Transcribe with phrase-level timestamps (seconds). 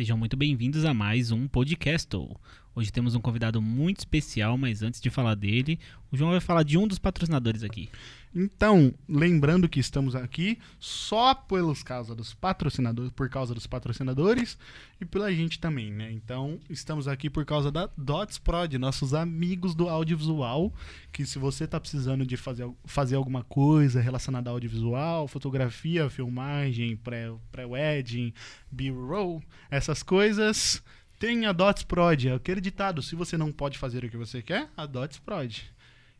[0.00, 2.16] Sejam muito bem-vindos a mais um podcast.
[2.74, 5.78] Hoje temos um convidado muito especial, mas antes de falar dele,
[6.10, 7.88] o João vai falar de um dos patrocinadores aqui.
[8.32, 14.56] Então, lembrando que estamos aqui só pelos causa dos patrocinadores, por causa dos patrocinadores
[15.00, 16.12] e pela gente também, né?
[16.12, 20.72] Então, estamos aqui por causa da Dots Prod, nossos amigos do audiovisual,
[21.10, 26.96] que se você está precisando de fazer, fazer alguma coisa relacionada ao audiovisual, fotografia, filmagem,
[26.96, 28.40] pré-wedding, pré
[28.70, 30.80] B-roll, essas coisas,
[31.20, 34.40] tem a Dots Prod, é aquele ditado, se você não pode fazer o que você
[34.40, 35.54] quer, a Dots Prod.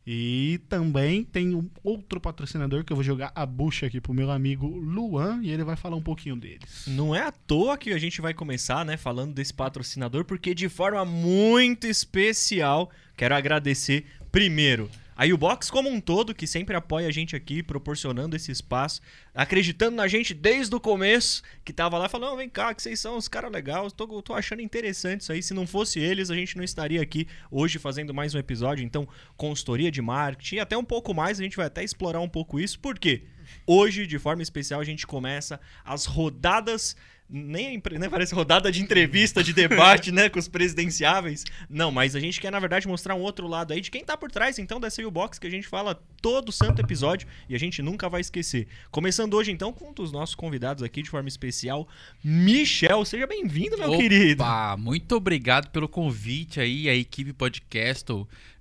[0.06, 4.30] E também tem um outro patrocinador que eu vou jogar a bucha aqui pro meu
[4.30, 6.84] amigo Luan e ele vai falar um pouquinho deles.
[6.86, 10.68] Não é à toa que a gente vai começar, né, falando desse patrocinador, porque de
[10.68, 17.10] forma muito especial quero agradecer primeiro a Ubox como um todo, que sempre apoia a
[17.10, 19.02] gente aqui, proporcionando esse espaço,
[19.34, 23.18] acreditando na gente desde o começo, que tava lá falando, vem cá, que vocês são
[23.18, 25.42] os caras legais, tô, tô achando interessante isso aí.
[25.42, 28.82] Se não fosse eles, a gente não estaria aqui hoje fazendo mais um episódio.
[28.82, 32.58] Então, consultoria de marketing, até um pouco mais, a gente vai até explorar um pouco
[32.58, 33.24] isso, porque
[33.66, 36.96] hoje, de forma especial, a gente começa as rodadas
[37.30, 41.44] nem, nem parece rodada de entrevista, de debate, né, com os presidenciáveis.
[41.68, 44.16] Não, mas a gente quer, na verdade, mostrar um outro lado aí de quem tá
[44.16, 47.80] por trás, então, dessa U-Box que a gente fala todo santo episódio e a gente
[47.82, 48.66] nunca vai esquecer.
[48.90, 51.88] Começando hoje, então, com um dos nossos convidados aqui de forma especial,
[52.22, 53.04] Michel.
[53.04, 54.44] Seja bem-vindo, meu Opa, querido.
[54.78, 58.06] muito obrigado pelo convite aí, a equipe podcast,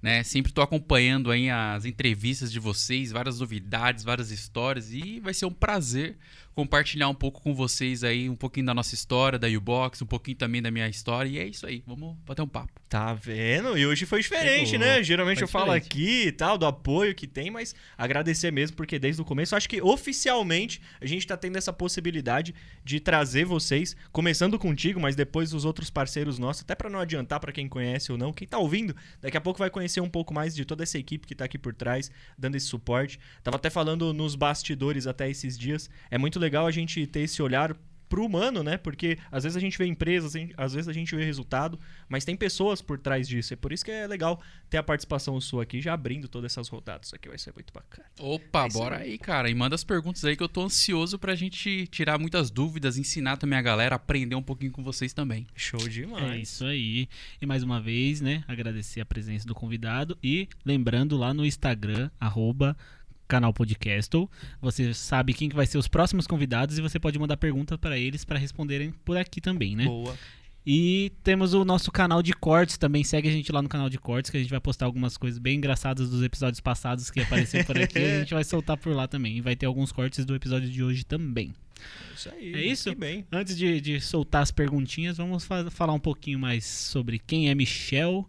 [0.01, 0.23] né?
[0.23, 5.45] Sempre tô acompanhando aí as entrevistas de vocês, várias novidades, várias histórias e vai ser
[5.45, 6.17] um prazer
[6.59, 10.35] compartilhar um pouco com vocês aí, um pouquinho da nossa história, da U-Box, um pouquinho
[10.35, 11.29] também da minha história.
[11.29, 12.73] E é isso aí, vamos bater um papo.
[12.89, 13.77] Tá vendo?
[13.77, 15.01] E hoje foi diferente, né?
[15.01, 19.21] Geralmente eu falo aqui e tal, do apoio que tem, mas agradecer mesmo, porque desde
[19.21, 24.59] o começo, acho que oficialmente a gente tá tendo essa possibilidade de trazer vocês, começando
[24.59, 28.17] contigo, mas depois os outros parceiros nossos, até para não adiantar para quem conhece ou
[28.17, 30.97] não, quem tá ouvindo, daqui a pouco vai conhecer um pouco mais de toda essa
[30.97, 33.17] equipe que tá aqui por trás, dando esse suporte.
[33.43, 35.89] Tava até falando nos bastidores até esses dias.
[36.11, 37.75] É muito legal legal a gente ter esse olhar
[38.09, 38.75] pro humano, né?
[38.75, 41.79] Porque às vezes a gente vê empresas, às vezes a gente vê resultado,
[42.09, 43.53] mas tem pessoas por trás disso.
[43.53, 46.67] É por isso que é legal ter a participação sua aqui, já abrindo todas essas
[46.67, 47.07] rodadas.
[47.07, 48.09] Isso aqui vai ser muito bacana.
[48.19, 49.47] Opa, é bora aí, cara.
[49.47, 53.37] E manda as perguntas aí que eu tô ansioso pra gente tirar muitas dúvidas, ensinar
[53.37, 55.45] também a galera, aprender um pouquinho com vocês também.
[55.55, 56.31] Show demais.
[56.31, 57.07] É isso aí.
[57.39, 62.09] E mais uma vez, né, agradecer a presença do convidado e lembrando lá no Instagram,
[62.19, 62.75] arroba
[63.29, 64.29] canal Podcastle.
[64.59, 67.97] Você sabe quem que vai ser os próximos convidados e você pode mandar perguntas para
[67.97, 69.85] eles para responderem por aqui também, né?
[69.85, 70.17] Boa.
[70.65, 73.03] E temos o nosso canal de cortes também.
[73.03, 75.39] Segue a gente lá no canal de cortes, que a gente vai postar algumas coisas
[75.39, 77.97] bem engraçadas dos episódios passados que apareceram por aqui.
[77.97, 79.37] a gente vai soltar por lá também.
[79.37, 81.53] E vai ter alguns cortes do episódio de hoje também.
[82.13, 82.53] Isso aí.
[82.53, 82.93] É isso?
[82.93, 83.25] Bem.
[83.31, 87.55] Antes de, de soltar as perguntinhas, vamos fa falar um pouquinho mais sobre quem é
[87.55, 88.27] Michel.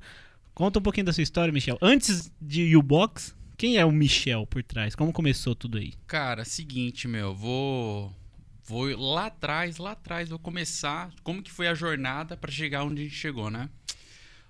[0.54, 1.78] Conta um pouquinho da sua história, Michel.
[1.82, 4.94] Antes de U-Box, quem é o Michel por trás?
[4.94, 5.92] Como começou tudo aí?
[6.06, 8.10] Cara, seguinte, meu, vou
[8.64, 13.02] vou lá atrás, lá atrás, vou começar como que foi a jornada para chegar onde
[13.02, 13.68] a gente chegou, né?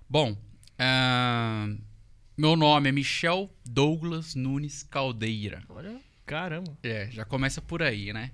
[0.09, 1.76] Bom, uh,
[2.37, 5.65] meu nome é Michel Douglas Nunes Caldeira.
[5.69, 6.78] Olha, caramba.
[6.81, 8.31] É, já começa por aí, né?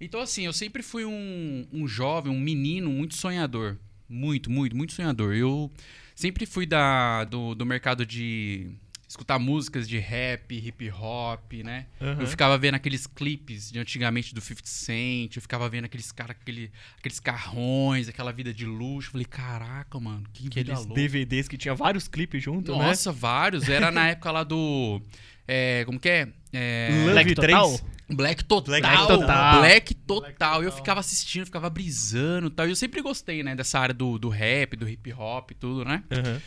[0.00, 3.76] Então, assim, eu sempre fui um, um jovem, um menino muito sonhador.
[4.08, 5.34] Muito, muito, muito sonhador.
[5.34, 5.70] Eu
[6.14, 8.72] sempre fui da, do, do mercado de
[9.08, 11.86] escutar músicas de rap, hip hop, né?
[12.00, 12.20] Uhum.
[12.20, 16.36] Eu ficava vendo aqueles clipes de antigamente do 50 Cent, eu ficava vendo aqueles caras,
[16.40, 19.08] aquele, aqueles carrões, aquela vida de luxo.
[19.08, 22.88] Eu falei, caraca, mano, que Aqueles vida DVDs que tinha vários clipes junto, Nossa, né?
[22.88, 23.68] Nossa, vários.
[23.68, 25.00] Era na época lá do.
[25.46, 26.28] É, como que é?
[26.52, 27.80] é Black Total?
[28.08, 28.80] Black Total.
[28.80, 29.60] Black Total.
[29.60, 30.62] Black Total.
[30.62, 32.66] Eu ficava assistindo, ficava brisando e tal.
[32.66, 35.84] E eu sempre gostei, né, dessa área do, do rap, do hip hop e tudo,
[35.84, 36.02] né?
[36.10, 36.40] Uhum.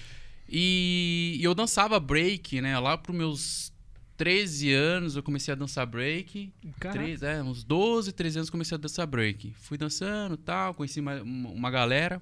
[0.50, 2.78] E, eu dançava break, né?
[2.80, 3.74] Lá pros meus
[4.18, 6.52] 13 anos eu comecei a dançar break.
[6.92, 9.54] Três, é, uns 12, 13 anos comecei a dançar break.
[9.60, 12.22] Fui dançando tal, conheci uma, uma galera.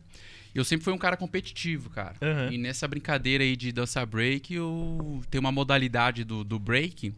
[0.53, 2.15] Eu sempre fui um cara competitivo, cara.
[2.21, 2.53] Uhum.
[2.53, 7.13] E nessa brincadeira aí de dançar break, eu tenho uma modalidade do, do break,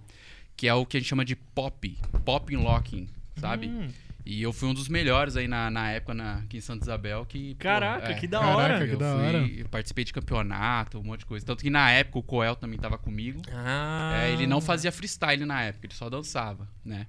[0.55, 1.97] que é o que a gente chama de pop.
[2.25, 3.07] Pop locking,
[3.39, 3.67] sabe?
[3.67, 3.89] Hum.
[4.29, 7.25] E eu fui um dos melhores aí na, na época na, aqui em Santa Isabel.
[7.25, 8.73] Que, Caraca, pô, é, que da hora.
[8.73, 9.37] Caraca, que eu da fui, hora.
[9.47, 11.45] Eu participei de campeonato, um monte de coisa.
[11.45, 13.41] Tanto que na época o Coel também tava comigo.
[13.53, 14.19] Ah.
[14.21, 17.07] É, ele não fazia freestyle na época, ele só dançava, né?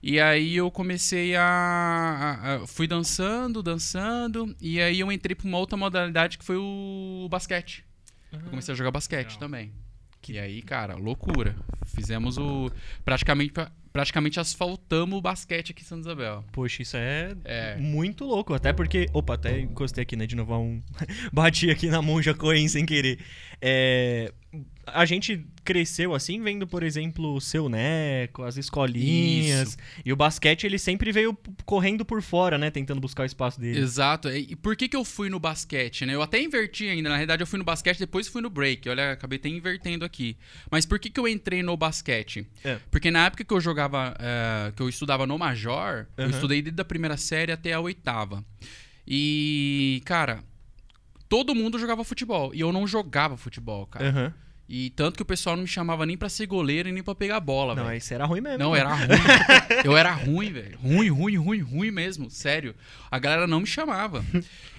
[0.00, 4.54] E aí eu comecei a, a, a, Fui dançando, dançando.
[4.60, 7.84] E aí eu entrei pra uma outra modalidade que foi o basquete.
[8.32, 9.40] eu comecei a jogar basquete legal.
[9.40, 9.72] também.
[10.32, 11.54] E aí, cara, loucura.
[11.86, 12.70] Fizemos o.
[13.04, 13.52] Praticamente
[13.92, 16.44] praticamente asfaltamos o basquete aqui em Santa Isabel.
[16.50, 17.76] Poxa, isso é, É.
[17.76, 18.52] muito louco.
[18.52, 19.06] Até porque.
[19.12, 20.26] Opa, até encostei aqui, né?
[20.26, 20.82] De novo, um.
[21.32, 23.20] Bati aqui na monja Coen sem querer.
[23.60, 24.32] É,
[24.86, 29.76] A gente cresceu assim, vendo, por exemplo, o seu Neco, as escolinhas.
[30.04, 32.70] E o basquete, ele sempre veio correndo por fora, né?
[32.70, 33.78] Tentando buscar o espaço dele.
[33.80, 34.28] Exato.
[34.30, 36.14] E e por que, que eu fui no basquete, né?
[36.14, 37.08] Eu até inverti ainda.
[37.08, 38.88] Na realidade, eu fui no basquete, depois fui no break.
[38.88, 40.36] Olha, acabei até invertendo aqui.
[40.70, 42.46] Mas por que, que eu entrei no basquete?
[42.62, 42.78] É.
[42.90, 46.30] Porque na época que eu jogava, eh, que eu estudava no Major, eu Aham.
[46.30, 48.44] estudei desde a primeira série até a oitava.
[49.06, 50.44] E, cara,
[51.28, 52.54] todo mundo jogava futebol.
[52.54, 54.08] E eu não jogava futebol, cara.
[54.08, 54.34] Aham.
[54.68, 57.14] E tanto que o pessoal não me chamava nem pra ser goleiro e nem pra
[57.14, 57.98] pegar bola, Não, velho.
[57.98, 58.58] isso era ruim mesmo.
[58.58, 59.06] Não, era ruim.
[59.84, 60.78] eu era ruim, velho.
[60.78, 62.30] Ruim, ruim, ruim, ruim mesmo.
[62.30, 62.74] Sério.
[63.10, 64.24] A galera não me chamava.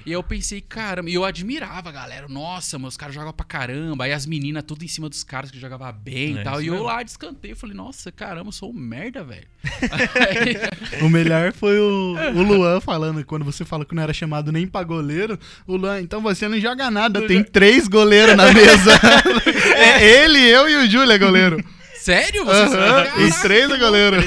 [0.05, 2.27] E eu pensei, caramba, e eu admirava a galera.
[2.27, 4.03] Nossa, meus caras jogavam pra caramba.
[4.03, 6.61] Aí as meninas tudo em cima dos caras que jogavam bem É e tal.
[6.61, 6.85] E eu mesmo.
[6.87, 7.51] lá descantei.
[7.53, 9.47] Eu falei, nossa, caramba, eu sou um merda, velho.
[9.81, 14.51] Aí- O melhor foi o, o Luan falando, quando você falou que não era chamado
[14.51, 15.37] nem pra goleiro,
[15.67, 18.91] o Luan, então você não joga nada, tem três goleiros na mesa.
[19.75, 21.63] é ele, eu e o Júlio é goleiro.
[22.05, 22.45] Sério?
[22.45, 24.17] Você Aham, Os três goleiro.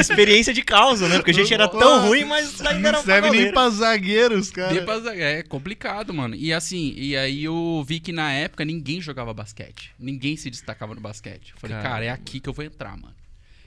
[0.00, 1.16] Experiência de causa, né?
[1.18, 4.74] Porque a gente era tão ruim, mas ainda era Não serve nem pra zagueiros, cara.
[4.74, 6.34] Dê pra zaga- É complicado, mano.
[6.34, 9.92] E assim, e aí eu vi que na época ninguém jogava basquete.
[9.96, 11.52] Ninguém se destacava no basquete.
[11.54, 11.94] Eu falei, Caramba.
[11.94, 13.14] cara, é aqui que eu vou entrar, mano.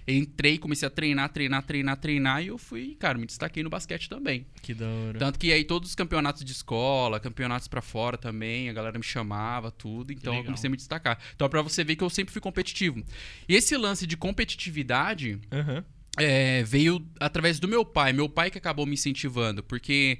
[0.08, 4.08] Entrei, comecei a treinar, treinar, treinar, treinar e eu fui, cara, me destaquei no basquete
[4.08, 4.46] também.
[4.62, 5.18] Que da hora.
[5.18, 9.04] Tanto que aí todos os campeonatos de escola, campeonatos pra fora também, a galera me
[9.04, 11.18] chamava, tudo, então eu comecei a me destacar.
[11.36, 13.04] Então pra você ver que eu sempre fui competitivo.
[13.50, 15.84] E esse lance de competitividade, Aham.
[16.18, 18.14] é, veio através do meu pai.
[18.14, 20.20] Meu pai que acabou me incentivando, porque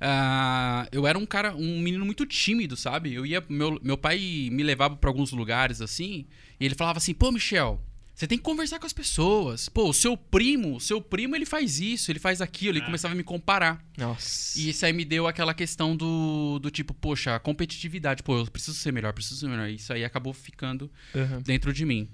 [0.00, 3.12] ah, eu era um cara, um menino muito tímido, sabe?
[3.14, 6.26] Eu ia, meu, meu pai me levava pra alguns lugares assim,
[6.58, 7.82] e ele falava assim: "Pô, Michel,
[8.16, 9.68] você tem que conversar com as pessoas.
[9.68, 12.78] Pô, o seu primo, o seu primo ele faz isso, ele faz aquilo".
[12.78, 13.84] Ele começava a me comparar.
[13.96, 14.58] Nossa.
[14.58, 18.22] E isso aí me deu aquela questão do, do tipo, poxa, a competitividade.
[18.22, 19.68] Pô, eu preciso ser melhor, preciso ser melhor.
[19.68, 21.42] Isso aí acabou ficando Aham.
[21.42, 22.08] dentro de mim.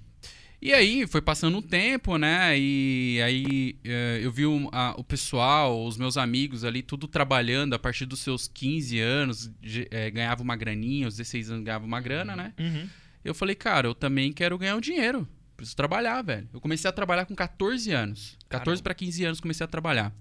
[0.60, 2.56] E aí, foi passando um tempo, né?
[2.56, 7.75] E aí eh, eu vi um- a- o pessoal, os meus amigos ali, tudo trabalhando
[7.75, 11.84] a partir dos seus 15 anos, ge- eh, ganhava uma graninha, aos 16 anos ganhava
[11.84, 12.52] uma grana, né?
[12.60, 12.88] Uhum.
[13.25, 15.26] Eu falei, cara, eu também quero ganhar um dinheiro.
[15.62, 16.49] Preciso trabalhar, velho.
[16.53, 18.37] Eu comecei a trabalhar com 14 anos.
[18.49, 20.12] 14 para 15 anos comecei a trabalhar.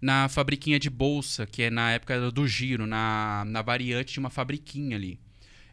[0.00, 4.30] Na fabriquinha de bolsa, que é na época do giro, na, na variante de uma
[4.30, 5.20] fabriquinha ali.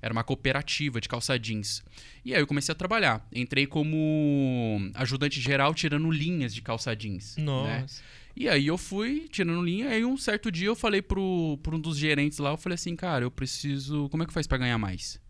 [0.01, 1.81] Era uma cooperativa de calça jeans.
[2.25, 3.25] E aí eu comecei a trabalhar.
[3.33, 7.37] Entrei como ajudante geral tirando linhas de calça jeans.
[7.37, 7.43] né?
[7.45, 8.03] Nossa.
[8.35, 11.79] E aí eu fui tirando linha, aí um certo dia eu falei pro, pro um
[11.79, 14.09] dos gerentes lá, eu falei assim, cara, eu preciso.
[14.09, 15.23] Como é que faz pra ganhar mais?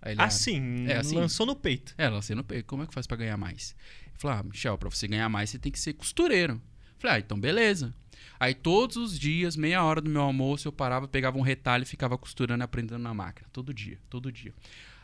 [0.00, 1.14] Aí ele, "Ah, Assim, É, assim.
[1.16, 1.94] lançou no peito.
[1.98, 2.64] é, lancei no peito.
[2.66, 3.74] Como é que faz pra ganhar mais?
[4.06, 6.54] Ele falou, ah, Michel, pra você ganhar mais, você tem que ser costureiro.
[6.54, 6.60] Eu
[6.98, 7.94] falei, ah, então beleza.
[8.40, 11.86] Aí todos os dias, meia hora do meu almoço, eu parava, pegava um retalho e
[11.86, 13.48] ficava costurando e aprendendo na máquina.
[13.52, 14.52] Todo dia, todo dia.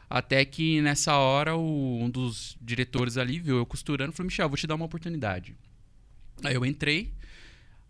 [0.08, 4.48] Até que nessa hora, o- um dos diretores ali viu eu costurando e falou, Michel,
[4.48, 5.56] vou te dar uma oportunidade.
[6.44, 7.12] Aí eu entrei,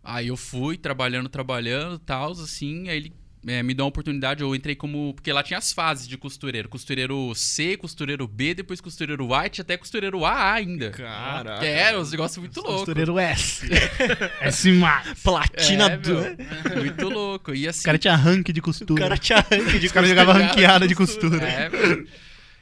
[0.03, 3.13] aí eu fui trabalhando, trabalhando, tal, assim, aí ele
[3.47, 5.13] é, me deu uma oportunidade, eu entrei como.
[5.13, 6.67] Porque lá tinha as fases de costureiro.
[6.67, 10.89] Costureiro C, costureiro B, depois costureiro white, até costureiro AA ainda.
[10.91, 11.59] Caraca.
[11.59, 12.77] Que era uns negócios muito loucos.
[12.77, 13.67] Costureiro S.
[14.41, 15.21] S Max.
[15.23, 16.13] Platina É, do.
[16.15, 17.53] meu, muito louco.
[17.53, 17.81] E assim.
[17.81, 19.01] O cara tinha rank de O costura.
[19.03, 21.43] cara tinha rank de Os caras jogavam Cara, ranqueada de costura.
[21.47, 22.07] É, velho.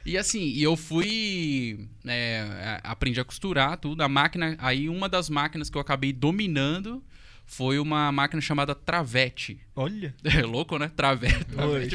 [0.06, 1.88] E assim, e eu fui.
[2.06, 4.02] é, a- aprendi a costurar tudo.
[4.02, 4.54] A máquina.
[4.58, 7.02] Aí uma das máquinas que eu acabei dominando
[7.46, 9.60] foi uma máquina chamada Travete.
[9.76, 10.14] Olha.
[10.24, 10.90] É louco, né?
[10.96, 11.46] Travete.
[11.56, 11.88] Oi.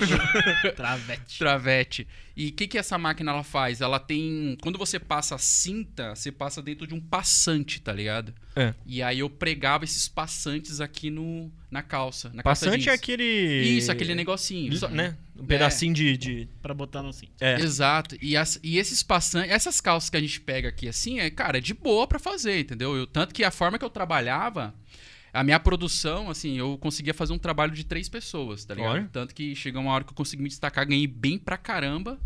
[0.76, 1.38] Travete.
[1.40, 2.08] Travete.
[2.36, 3.82] E o que, que essa máquina ela faz?
[3.82, 4.58] Ela tem.
[4.62, 8.34] Quando você passa a cinta, você passa dentro de um passante, tá ligado?
[8.56, 8.74] É.
[8.86, 12.30] E aí eu pregava esses passantes aqui no, na calça.
[12.34, 12.96] Na calça Passante é jeans.
[13.00, 13.24] aquele.
[13.24, 14.74] Isso, aquele negocinho.
[14.78, 15.18] Só- Né?
[15.38, 16.18] Um pedacinho de.
[16.18, 16.48] de...
[16.62, 17.32] Pra botar no cinto.
[17.42, 17.56] É.
[17.60, 18.18] Exato.
[18.22, 21.58] E, as- e esses passantes, essas calças que a gente pega aqui assim, é, cara,
[21.58, 22.96] é de boa pra fazer, entendeu?
[22.96, 24.74] Eu- tanto que a forma que eu trabalhava,
[25.34, 28.94] a minha produção, assim, eu conseguia fazer um trabalho de três pessoas, tá ligado?
[28.94, 29.10] Olha.
[29.12, 32.20] Tanto que chegou uma hora que eu consegui me destacar, ganhei bem pra caramba,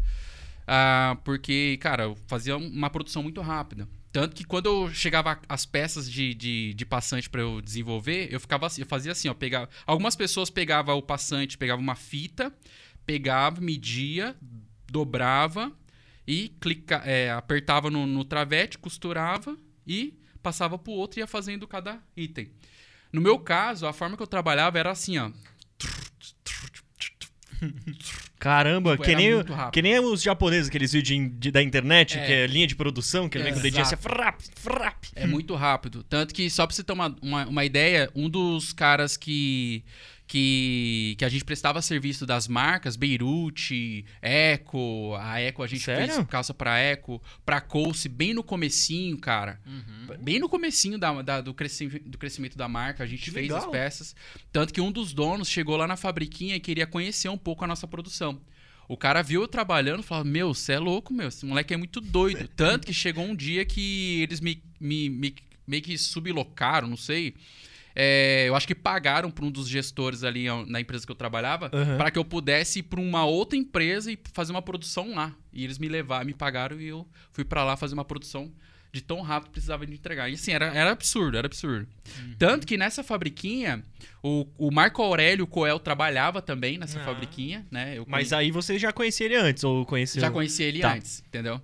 [0.68, 3.88] ah, porque, cara, eu fazia uma produção muito rápida.
[4.12, 8.40] Tanto que quando eu chegava as peças de, de, de passante pra eu desenvolver, eu
[8.40, 12.54] ficava assim, eu fazia assim, ó, pegava, algumas pessoas pegavam o passante, pegava uma fita,
[13.06, 14.36] pegava, media,
[14.90, 15.72] dobrava
[16.28, 21.68] e clica, é, apertava no, no travete, costurava e passava pro outro e ia fazendo
[21.68, 22.52] cada item.
[23.14, 25.30] No meu caso, a forma que eu trabalhava era assim, ó.
[28.40, 29.32] Caramba, Tipo, que nem,
[29.72, 32.26] que nem os japoneses, aqueles vídeos de- da internet, É.
[32.26, 35.06] que é linha de produção, que ele vem com o dedinho assim, frap, frap.
[35.16, 36.04] É muito rápido.
[36.04, 39.82] Tanto que, só pra você ter uma, uma, uma ideia, um dos caras que,
[40.38, 46.12] que, que a gente prestava serviço das marcas, Beirute, Eco, a Eco a gente Sério?
[46.12, 49.62] fez calça pra Eco, pra Colse, bem no comecinho, cara.
[49.64, 50.18] Uhum.
[50.24, 53.44] Bem no comecinho da, da- do, cresci- do crescimento da marca, a gente Que fez
[53.48, 53.60] legal.
[53.60, 54.16] as peças.
[54.52, 57.68] Tanto que um dos donos chegou lá na fabriquinha e queria conhecer um pouco a
[57.68, 58.42] nossa produção.
[58.88, 61.28] O cara viu eu trabalhando e falou: Meu, você é louco, meu.
[61.28, 62.48] Esse moleque é muito doido.
[62.56, 65.36] Tanto que chegou um dia que eles me, me, me-
[65.68, 67.36] meio que sublocaram, não sei.
[67.96, 71.70] É, eu acho que pagaram para um dos gestores ali na empresa que eu trabalhava
[71.74, 71.98] Aham.
[71.98, 75.34] para que eu pudesse ir para uma outra empresa e fazer uma produção lá.
[75.52, 78.52] E eles me levaram, me pagaram e eu fui para lá fazer uma produção
[78.92, 80.30] de tão rápido que precisava de entregar.
[80.30, 81.88] E assim, era, era absurdo, era absurdo.
[82.38, 83.84] Tanto que nessa fabriquinha,
[84.22, 87.04] o, o Marco Aurélio Coel trabalhava também nessa Ah.
[87.04, 87.96] fabriquinha, né?
[88.08, 90.22] Mas aí você já conhecia ele antes, ou conheceu?
[90.22, 90.94] já conhecia ele Tá.
[90.94, 91.60] antes, entendeu?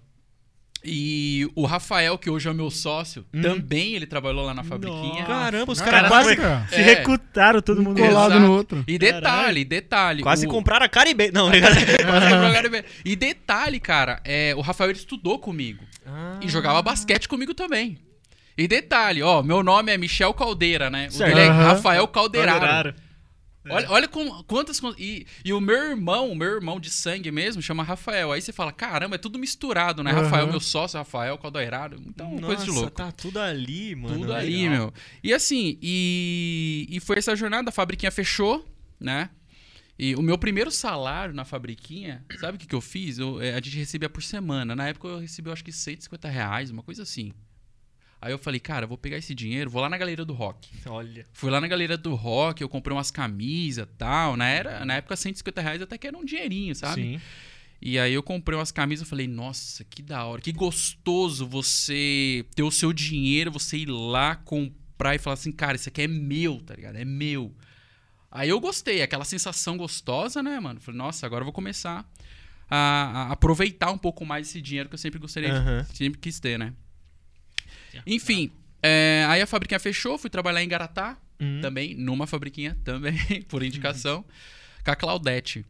[0.84, 3.42] E o Rafael, que hoje é o meu sócio, Hum.
[3.42, 5.14] também ele trabalhou lá na fabriquinha.
[5.22, 5.26] Nossa.
[5.26, 6.68] Caramba, os caras quase, cara.
[6.70, 6.84] Se É.
[6.84, 8.00] recrutaram todo mundo.
[8.00, 8.40] Colado Exato.
[8.40, 8.84] no outro.
[8.88, 10.24] E detalhe, detalhe.
[10.24, 11.32] quase o- compraram a Caribe.
[11.34, 11.50] Não.
[11.52, 15.84] Quase quebrou a E detalhe, cara, é, o Rafael ele estudou comigo.
[16.06, 16.40] Ah.
[16.42, 17.98] E jogava basquete comigo também.
[18.58, 21.08] E detalhe, ó, meu nome é Michel Caldeira, né?
[21.10, 21.34] O Certo.
[21.36, 21.50] dele é.
[21.52, 22.60] Rafael Caldeiraro.
[22.60, 22.94] Caldeiraro.
[23.68, 24.80] Olha, olha como- quantas.
[24.98, 28.32] E, e o meu irmão, o meu irmão de sangue mesmo, chama Rafael.
[28.32, 30.12] Aí você fala, caramba, é tudo misturado, né?
[30.12, 30.22] Aham.
[30.24, 32.02] Rafael, meu sócio, Rafael Caldeiraro.
[32.08, 32.96] Então, coisa de Nossa, louco.
[32.96, 34.14] tá tudo ali, mano.
[34.16, 34.38] Tudo legal.
[34.42, 34.94] ali, meu.
[35.24, 38.66] E assim, e, e foi essa jornada, a fabriquinha fechou,
[39.00, 39.30] né?
[40.02, 43.20] E o meu primeiro salário na fabriquinha, sabe o que, que eu fiz?
[43.20, 44.74] Eu, eh, a gente recebia por semana.
[44.74, 47.34] Na época eu recebi, eu acho que 150 reais, uma coisa assim.
[48.22, 50.70] Aí eu falei, cara, eu vou pegar esse dinheiro, vou lá na galeria do rock.
[50.86, 51.26] Olha.
[51.32, 54.36] Fui lá na galeria do rock, eu comprei umas camisas e tal.
[54.36, 57.02] Na, era, na época, 150 reais até que era um dinheirinho, sabe?
[57.02, 57.22] Sim.
[57.82, 62.46] E aí eu comprei umas camisas e falei, nossa, que da hora, que gostoso você
[62.54, 66.08] ter o seu dinheiro, você ir lá comprar e falar assim, cara, isso aqui é
[66.08, 66.98] meu, tá ligado?
[66.98, 67.56] É meu.
[68.30, 70.82] Aí eu gostei, aquela sensação gostosa, né, mano?
[70.82, 72.06] Falei, nossa, agora eu vou começar
[72.70, 75.86] a, a aproveitar um pouco mais esse dinheiro que eu sempre gostaria, Aham.
[75.90, 76.74] de, sempre quis ter, né?
[78.06, 81.62] Enfim, é, aí a fabriquinha fechou, fui trabalhar em Garatá, Hum.
[81.62, 83.14] também, numa fabriquinha também,
[83.48, 84.26] por indicação,
[84.84, 85.66] com a Claudete.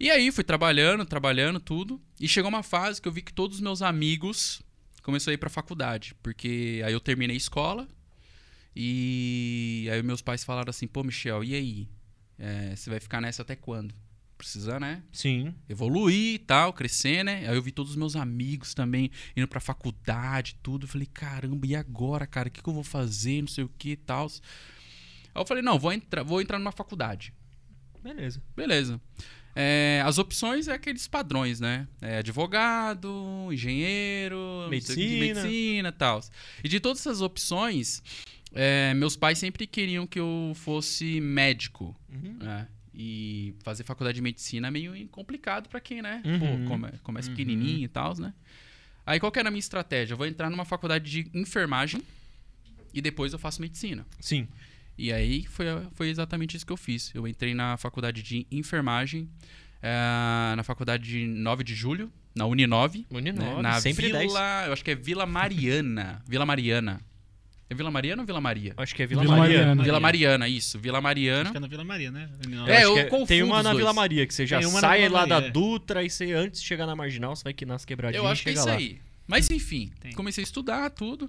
[0.00, 2.00] E aí fui trabalhando, trabalhando, tudo.
[2.20, 4.62] E chegou uma fase que eu vi que todos os meus amigos
[5.02, 6.14] começaram a ir pra faculdade.
[6.22, 7.86] Porque aí eu terminei a escola.
[8.74, 11.88] E aí meus pais falaram assim, pô, Michel, e aí?
[12.38, 13.94] É, você vai ficar nessa até quando?
[14.36, 15.02] Precisa, né?
[15.12, 15.54] Sim.
[15.68, 17.48] evoluir e tal, crescer, né?
[17.48, 20.84] Aí eu vi todos os meus amigos também indo pra faculdade, tudo.
[20.84, 22.48] Eu falei, caramba, e agora, cara?
[22.48, 23.40] O que, que eu vou fazer?
[23.40, 24.26] Não sei o que e tal.
[24.26, 27.32] Aí eu falei, não, vou entrar, vou entrar numa faculdade.
[28.02, 28.42] Beleza.
[28.54, 29.00] Beleza.
[29.58, 31.88] É, as opções é aqueles padrões, né?
[32.02, 36.20] É advogado, engenheiro, medicina e tal.
[36.62, 38.02] E de todas essas opções,
[38.52, 41.96] é, meus pais sempre queriam que eu fosse médico.
[42.12, 42.36] Uhum.
[42.38, 42.68] né?
[42.98, 46.22] E fazer faculdade de medicina é meio complicado pra quem, né?
[46.24, 46.38] Uhum.
[46.38, 48.32] Pô, come- começa pequenininho e tal, né?
[49.04, 50.14] Aí qual que era a minha estratégia?
[50.14, 52.02] Eu vou entrar numa faculdade de enfermagem
[52.94, 54.06] e depois eu faço medicina.
[54.18, 54.48] Sim.
[54.96, 57.12] E aí foi, foi exatamente isso que eu fiz.
[57.14, 59.28] Eu entrei na faculdade de enfermagem,
[59.82, 63.06] eh, na faculdade de 9 de julho, na Uninove.
[63.10, 63.62] Uninove, né?
[63.62, 64.32] Na sempre Vila, 10.
[64.66, 66.22] eu acho que é Vila Mariana.
[66.26, 66.98] Vila Mariana.
[67.68, 68.74] É Vila Mariana ou Vila Maria?
[68.76, 69.56] Acho que é Vila, Vila Maria.
[69.58, 69.82] Mariana.
[69.82, 70.78] Vila Mariana, isso.
[70.78, 71.42] Vila Mariana.
[71.42, 72.30] Acho que é na Vila Maria, né?
[72.48, 73.74] Não, É, Acho eu que confundo Tem uma os na.
[73.74, 75.50] Vila Maria, que você já sai lá da é.
[75.50, 78.42] Dutra e você, antes de chegar na Marginal, você vai que nas quebradinhas Eu acho
[78.44, 78.74] que é isso lá.
[78.74, 79.00] aí.
[79.26, 80.12] Mas enfim, Tem.
[80.12, 81.28] comecei a estudar tudo.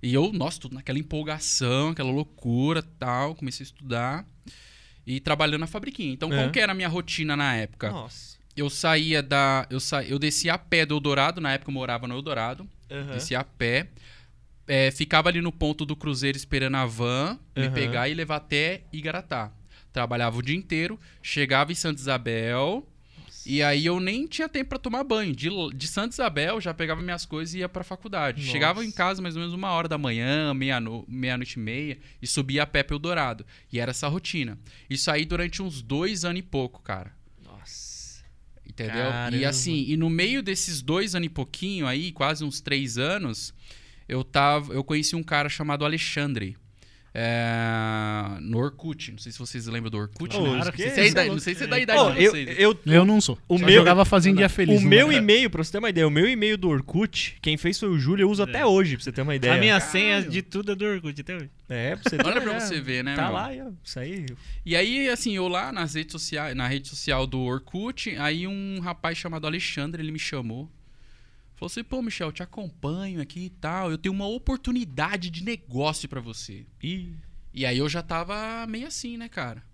[0.00, 3.34] E eu, nossa, tudo naquela empolgação, aquela loucura tal.
[3.34, 4.24] Comecei a estudar.
[5.04, 6.12] E trabalhando na fabriquinha.
[6.12, 6.36] Então, É.
[6.36, 7.90] como que era a minha rotina na época?
[7.90, 8.36] Nossa.
[8.56, 9.66] Eu saía da.
[9.68, 10.02] Eu, sa...
[10.04, 12.68] eu descia a pé do Eldorado, na época eu morava no Eldorado.
[12.90, 13.14] Aham.
[13.14, 13.88] Descia a pé.
[14.66, 17.72] É, ficava ali no ponto do cruzeiro esperando a van me Aham.
[17.72, 19.52] pegar e levar até Igaratá.
[19.92, 22.86] Trabalhava o dia inteiro, chegava em Santa Isabel.
[23.48, 25.32] E aí eu nem tinha tempo pra tomar banho.
[25.34, 28.40] De, de Santa Isabel já pegava minhas coisas e ia pra faculdade.
[28.40, 28.50] Nossa.
[28.52, 32.26] Chegava em casa mais ou menos uma hora da manhã, meia-no- meia-noite e meia, e
[32.26, 33.46] subia a pé pro Eldorado.
[33.72, 34.58] E era essa rotina.
[34.90, 37.12] Isso aí durante uns dois anos e pouco, cara.
[37.40, 38.24] Nossa.
[38.68, 38.96] Entendeu?
[38.96, 39.48] E Caramba.
[39.48, 43.54] assim, e no meio desses dois anos e pouquinho aí, quase uns três anos,
[44.08, 44.72] eu tava.
[44.72, 46.56] Eu conheci um cara chamado Alexandre.
[47.18, 49.10] é, no Orkut.
[49.10, 50.38] Não sei se vocês lembram do Orkut.
[50.38, 50.58] Né?
[50.64, 52.58] não, que- sei se é idade- não sei se é da idade de eu, vocês.
[52.58, 53.38] eu, Eu não sou.
[53.48, 54.78] O Só meu- jogava Fazendinha Feliz.
[54.80, 57.56] o no meu e-mail, pra você ter uma ideia, o meu e-mail do Orkut, quem
[57.56, 58.44] fez foi o Júlio, eu uso É.
[58.44, 59.54] até hoje, pra você ter uma ideia.
[59.54, 59.90] A minha Caralho.
[59.92, 61.50] senha de tudo é do Orkut até hoje.
[61.70, 63.14] É, pra você ter Olha pra você ver, né?
[63.16, 63.32] Tá meu?
[63.32, 63.48] lá,
[63.82, 64.26] isso aí.
[64.66, 68.78] E aí, assim, eu lá nas redes sociais, na rede social do Orkut, aí um
[68.80, 70.70] rapaz chamado Alexandre, ele me chamou.
[71.56, 73.90] Falou assim, pô, Michel, te acompanho aqui e tal.
[73.90, 76.66] Eu tenho uma oportunidade de negócio pra você.
[76.82, 77.14] Ih,
[77.52, 79.64] E aí eu já tava meio assim, né, cara?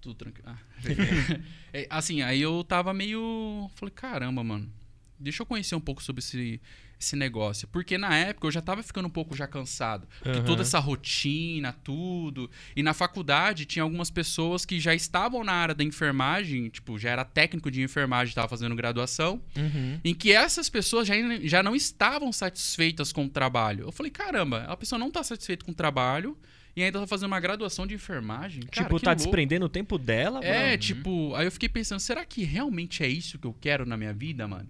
[0.00, 0.48] Tudo tranquilo.
[0.48, 0.58] Ah.
[1.72, 3.70] É, assim, aí eu tava meio.
[3.76, 4.68] Falei, caramba, mano.
[5.16, 6.60] Deixa eu conhecer um pouco sobre esse,
[7.00, 7.66] esse negócio.
[7.68, 10.06] Porque na época eu já tava ficando um pouco já cansado.
[10.22, 10.46] Porque Aham.
[10.46, 12.50] toda essa rotina, tudo.
[12.76, 17.10] E na faculdade tinha algumas pessoas que já estavam na área da enfermagem, tipo, já
[17.10, 19.98] era técnico de enfermagem, tava fazendo graduação uhum.
[20.04, 23.84] em que essas pessoas já, já não estavam satisfeitas com o trabalho.
[23.86, 26.36] Eu falei, caramba, a pessoa não está satisfeita com o trabalho
[26.76, 28.62] e ainda tá fazendo uma graduação de enfermagem.
[28.70, 29.22] Cara, tipo, tá louco.
[29.22, 30.78] desprendendo o tempo dela, É, mano.
[30.78, 34.12] tipo, aí eu fiquei pensando, será que realmente é isso que eu quero na minha
[34.12, 34.68] vida, mano?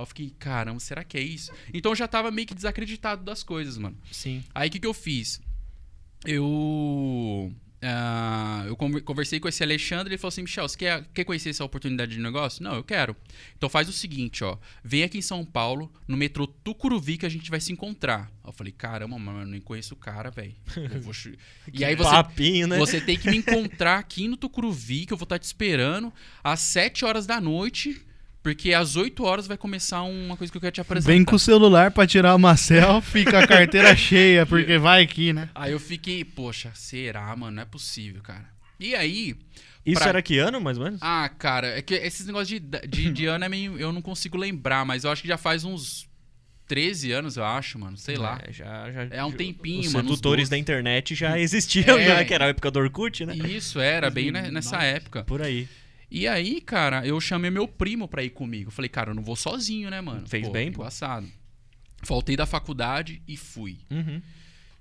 [0.00, 1.52] Aí eu fiquei, caramba, será que é isso?
[1.72, 3.96] Então eu já tava meio que desacreditado das coisas, mano.
[4.10, 4.42] Sim.
[4.54, 5.40] Aí o que, que eu fiz?
[6.26, 7.52] Eu.
[7.82, 11.24] ah, eu conver- conversei com esse Alexandre e ele falou assim: Michel, você quer, quer
[11.24, 12.62] conhecer essa oportunidade de negócio?
[12.62, 13.16] Não, eu quero.
[13.56, 14.58] Então faz o seguinte, ó.
[14.84, 18.30] Vem aqui em São Paulo, no metrô Tucuruvi, que a gente vai se encontrar.
[18.44, 20.54] Eu falei, caramba, mano, eu nem conheço o cara, velho.
[21.72, 22.76] E aí você, Papinho, né?
[22.78, 26.60] você tem que me encontrar aqui no Tucuruvi, que eu vou estar te esperando, às
[26.60, 28.00] 7 horas da noite.
[28.42, 31.12] Porque às 8 horas vai começar uma coisa que eu quero te apresentar.
[31.12, 35.32] Vem com o celular pra tirar uma selfie com a carteira cheia, porque vai aqui,
[35.32, 35.50] né?
[35.54, 37.56] Aí eu fiquei, poxa, será, mano?
[37.56, 38.46] Não é possível, cara.
[38.78, 39.36] E aí.
[39.84, 41.00] Isso pra- era que ano, mais ou menos?
[41.02, 43.78] Ah, cara, é que esses negócios de, de, de ano é meio.
[43.78, 46.08] Eu não consigo lembrar, mas eu acho que já faz uns
[46.66, 47.96] 13 anos, eu acho, mano.
[47.98, 48.40] Sei lá.
[48.46, 50.50] É, já, já, É um tempinho, Os mano, uns sedutores 12.
[50.50, 52.06] da internet já existiam, É.
[52.06, 53.34] já, que era a época do Orkut, né?
[53.34, 54.86] Isso era, bem ne- nessa 2009.
[54.96, 55.24] época.
[55.24, 55.68] Por aí.
[56.10, 58.70] E aí, cara, eu chamei meu primo pra ir comigo.
[58.70, 60.26] Falei, cara, eu não vou sozinho, né, mano?
[60.26, 60.82] Fez bem, pô.
[60.82, 61.28] Embaçado.
[62.02, 63.78] Faltei da faculdade e fui.
[63.90, 64.20] Uhum.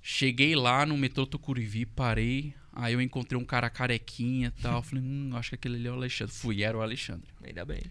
[0.01, 2.53] Cheguei lá no metrô Tucuruvi, parei.
[2.73, 4.81] Aí eu encontrei um cara carequinha e tal.
[4.81, 6.33] Falei, hum, acho que aquele ali é o Alexandre.
[6.33, 7.27] Fui, era o Alexandre.
[7.43, 7.81] Ainda bem.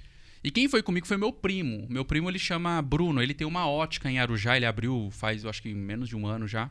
[0.43, 1.87] E quem foi comigo foi meu primo.
[1.91, 3.23] Meu primo ele chama Bruno.
[3.23, 4.57] Ele tem uma ótica em Arujá.
[4.57, 6.71] Ele abriu faz, eu acho que menos de um ano já.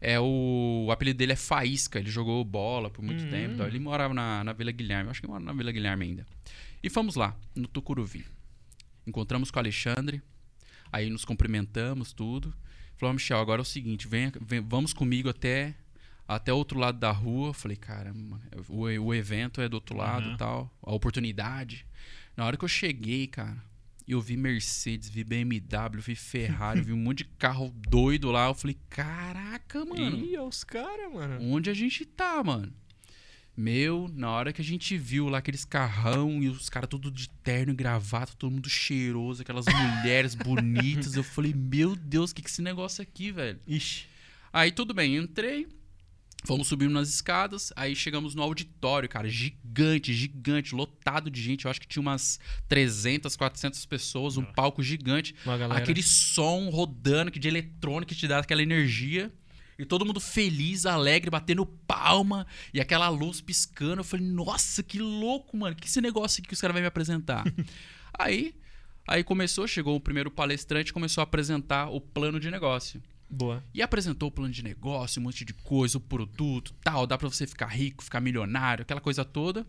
[0.00, 1.98] É o, o apelido dele é Faísca.
[1.98, 3.30] Ele jogou bola por muito Hum.
[3.30, 3.54] tempo.
[3.54, 5.10] Então ele morava na, na Vila Guilherme.
[5.10, 6.26] Acho que mora na Vila Guilherme ainda.
[6.82, 8.24] E fomos lá, no Tucuruvi.
[9.06, 10.22] Encontramos com o Alexandre.
[10.92, 12.54] Aí nos cumprimentamos, tudo.
[12.96, 15.74] Falou, Michel, agora é o seguinte, vem, vem- vamos comigo até
[16.26, 17.54] até o outro lado da rua.
[17.54, 21.86] Falei, caramba, o, o evento é do outro lado e tal, a oportunidade.
[22.36, 23.56] Na hora que eu cheguei, cara,
[24.12, 28.46] eu vi Mercedes, vi BMW, vi Ferrari, vi um monte de carro doido lá.
[28.46, 31.38] Eu falei, caraca, mano, Ih, é os caras, mano.
[31.42, 32.72] onde a gente tá, mano?
[33.56, 37.28] Meu, na hora que a gente viu lá aqueles carrão e os caras tudo de
[37.28, 39.66] terno e gravata, todo mundo cheiroso, aquelas
[40.00, 43.58] mulheres bonitas, eu falei, meu Deus, o que que é esse negócio aqui, velho?
[43.66, 44.06] Ixi.
[44.52, 45.66] Aí tudo bem, entrei,
[46.44, 51.70] fomos subindo nas escadas, aí chegamos no auditório, cara, gigante, gigante, lotado de gente, eu
[51.70, 55.34] acho que tinha umas 300, 400 pessoas, um palco gigante,
[55.70, 59.32] aquele som rodando que de eletrônica que te dá aquela energia.
[59.78, 64.00] E todo mundo feliz, alegre, batendo palma e aquela luz piscando.
[64.00, 65.76] Eu falei, nossa, que louco, mano.
[65.76, 67.44] Que esse negócio aqui que os caras vão me apresentar?
[68.18, 68.56] aí,
[69.06, 73.00] aí começou, chegou o primeiro palestrante e começou a apresentar o plano de negócio.
[73.30, 73.62] Boa.
[73.74, 77.28] E apresentou o plano de negócio, um monte de coisa, o produto, tal, dá pra
[77.28, 79.66] você ficar rico, ficar milionário, aquela coisa toda.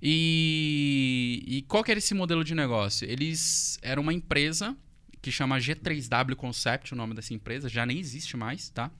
[0.00, 3.08] E, e qual que era esse modelo de negócio?
[3.10, 4.76] Eles eram uma empresa
[5.20, 8.90] que chama G3W Concept, o nome dessa empresa, já nem existe mais, tá?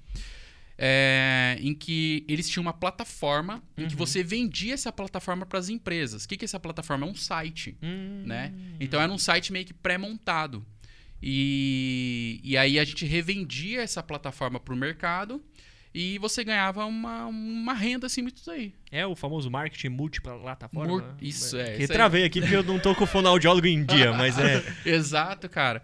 [0.80, 5.68] É, em que eles tinham uma plataforma em que você vendia essa plataforma para as
[5.68, 6.24] empresas.
[6.24, 7.06] O que, que é essa plataforma?
[7.06, 8.22] É um site Hum.
[8.26, 8.52] né?
[8.78, 10.64] Então era um site meio que pré-montado.
[11.22, 15.42] E, e aí a gente revendia essa plataforma para o mercado
[15.92, 18.72] e você ganhava uma, uma renda assim, muito aí.
[18.90, 20.88] É o famoso marketing multiplataforma.
[20.88, 21.14] Mor- né?
[21.20, 21.96] isso, é, Que isso aí.
[21.96, 24.62] travei aqui porque eu não tô com o fonoaudiólogo em dia, mas é.
[24.87, 25.83] Exato, cara.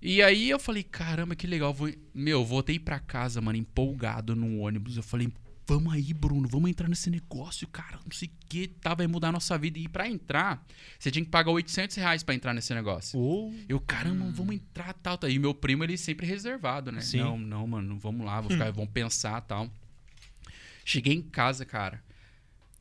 [0.00, 1.72] E aí eu falei, caramba, que legal.
[1.72, 1.88] Vou...
[2.12, 4.96] Meu, voltei pra casa, mano, empolgado no ônibus.
[4.96, 5.28] Eu falei,
[5.66, 7.98] vamos aí, Bruno, vamos entrar nesse negócio, cara.
[8.04, 9.78] Não sei o que, tá, vai mudar a nossa vida.
[9.78, 10.64] E pra entrar,
[10.98, 13.18] você tinha que pagar 800 reais pra entrar nesse negócio.
[13.18, 13.54] Uou.
[13.68, 15.30] Eu, caramba, vamos entrar, tal, tal.
[15.30, 17.00] E meu primo, ele sempre reservado, né?
[17.00, 17.18] Sim.
[17.18, 19.70] Não, não, mano, vamos lá, vou ficar, vamos pensar, tal.
[20.84, 22.02] Cheguei em casa, cara,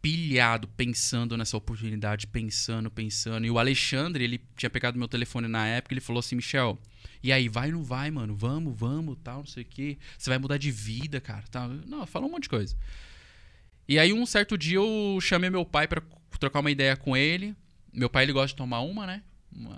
[0.01, 3.45] pilhado, pensando nessa oportunidade, pensando, pensando.
[3.45, 6.79] E o Alexandre, ele tinha pegado meu telefone na época, ele falou assim, Michel,
[7.23, 8.35] e aí, vai ou não vai, mano?
[8.35, 9.97] Vamos, vamos, tal, não sei o quê.
[10.17, 11.69] Você vai mudar de vida, cara, tal.
[11.69, 12.75] Não, falou um monte de coisa.
[13.87, 16.01] E aí, um certo dia, eu chamei meu pai pra
[16.39, 17.55] trocar uma ideia com ele.
[17.93, 19.21] Meu pai, ele gosta de tomar uma, né?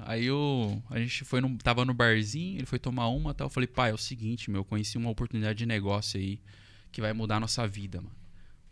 [0.05, 3.47] Aí eu, a gente foi no, tava no barzinho, ele foi tomar uma, tal.
[3.47, 6.39] Eu falei, pai, é o seguinte, meu, eu conheci uma oportunidade de negócio aí
[6.91, 8.22] que vai mudar a nossa vida, mano.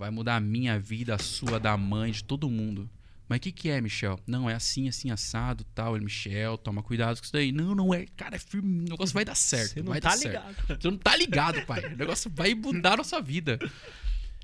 [0.01, 2.89] Vai mudar a minha vida, a sua, da mãe, de todo mundo.
[3.29, 4.19] Mas o que, que é, Michel?
[4.25, 5.95] Não, é assim, assim, assado, tal.
[5.95, 7.51] Ele, Michel, toma cuidado com isso daí.
[7.51, 8.07] Não, não é.
[8.17, 8.79] Cara, é firme.
[8.79, 9.73] O negócio vai dar certo.
[9.73, 10.47] Você não vai tá dar certo.
[10.47, 10.81] ligado.
[10.81, 11.85] Você não tá ligado, pai.
[11.85, 13.59] O negócio vai mudar a nossa vida.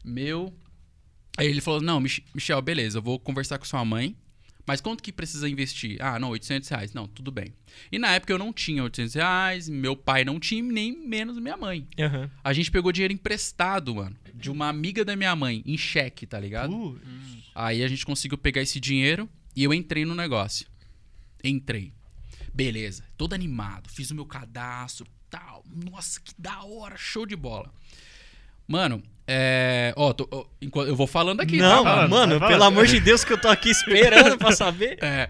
[0.05, 0.53] Meu.
[1.35, 4.15] Aí ele falou: Não, Mich- Michel, beleza, eu vou conversar com sua mãe.
[4.67, 5.97] Mas quanto que precisa investir?
[6.01, 6.93] Ah, não, 800 reais.
[6.93, 7.53] Não, tudo bem.
[7.89, 11.55] E na época eu não tinha 800 reais, meu pai não tinha, nem menos minha
[11.55, 11.87] mãe.
[11.97, 12.29] Aham.
[12.43, 16.37] A gente pegou dinheiro emprestado, mano, de uma amiga da minha mãe, em cheque, tá
[16.37, 16.75] ligado?
[16.75, 16.99] Uh,
[17.55, 20.67] Aí a gente conseguiu pegar esse dinheiro e eu entrei no negócio.
[21.41, 21.93] Entrei.
[22.53, 25.63] Beleza, todo animado, fiz o meu cadastro, tal.
[25.89, 27.73] Nossa, que da hora, show de bola.
[28.67, 29.93] Mano, é.
[29.95, 31.89] Ó, tô- ó, enquanto- eu vou falando aqui, não, tá?
[31.91, 32.51] falando, mano, falando.
[32.51, 34.97] pelo amor de Deus que eu tô aqui esperando pra saber.
[35.03, 35.29] É.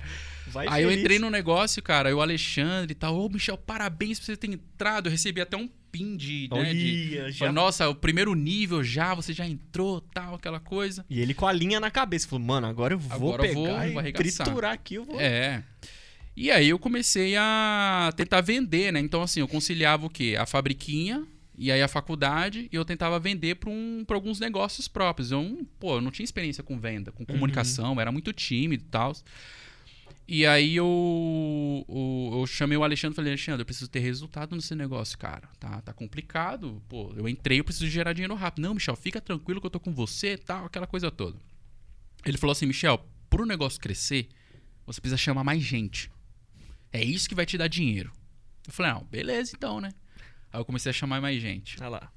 [0.50, 1.04] Vai Aí eu feliz.
[1.04, 3.18] entrei no negócio, cara, aí o Alexandre e tal.
[3.20, 5.08] Ô, Michel, parabéns por você ter entrado.
[5.08, 6.48] Eu recebi até um pin de.
[6.50, 7.38] Né, de Olha, já...
[7.40, 11.06] Falei, Nossa, o primeiro nível já, você já entrou, tal, aquela coisa.
[11.10, 12.28] E ele com a linha na cabeça.
[12.30, 14.46] Falou, mano, agora eu vou Agora eu pegar vou- e vou arregaçar.
[14.46, 14.96] triturar aqui.
[14.96, 15.20] Eu vou...
[15.20, 15.62] É.
[16.36, 19.02] E aí eu comecei a tentar vender, né?
[19.02, 20.38] Então, assim, eu conciliava o quê?
[20.40, 21.26] A fabriquinha
[21.58, 25.32] e aí a faculdade e eu tentava vender para um, pra alguns negócios próprios.
[25.32, 29.14] Eu, pô, eu não tinha experiência com venda, com comunicação, era muito tímido e tal.
[30.28, 34.56] E aí eu, eu, eu chamei o Alexandre e falei, Alexandre, eu preciso ter resultado
[34.56, 35.50] nesse negócio, cara.
[35.58, 36.84] Tá, tá complicado.
[36.90, 38.64] Pô, eu entrei, eu preciso gerar dinheiro rápido.
[38.64, 41.40] Não, Michel, fica tranquilo que eu tô com você e tal, aquela coisa toda.
[42.26, 44.28] Ele falou assim, Michel, pro negócio crescer,
[44.86, 46.12] você precisa chamar mais gente.
[46.92, 48.12] É isso que vai te dar dinheiro.
[48.68, 49.92] Eu falei, não, beleza então, né?
[50.58, 51.78] Aí eu comecei a chamar mais gente.
[51.80, 52.12] Olha lá.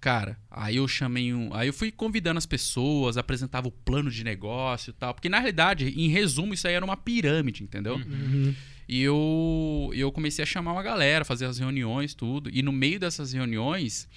[0.00, 1.52] Cara, aí eu chamei um.
[1.54, 5.12] Aí eu fui convidando as pessoas, apresentava o plano de negócio e tal.
[5.12, 7.96] Porque na realidade, em resumo, isso aí era uma pirâmide, entendeu?
[7.96, 8.54] Uhum.
[8.88, 12.48] E eu, eu comecei a chamar uma galera, fazer as reuniões, tudo.
[12.50, 14.08] E no meio dessas reuniões,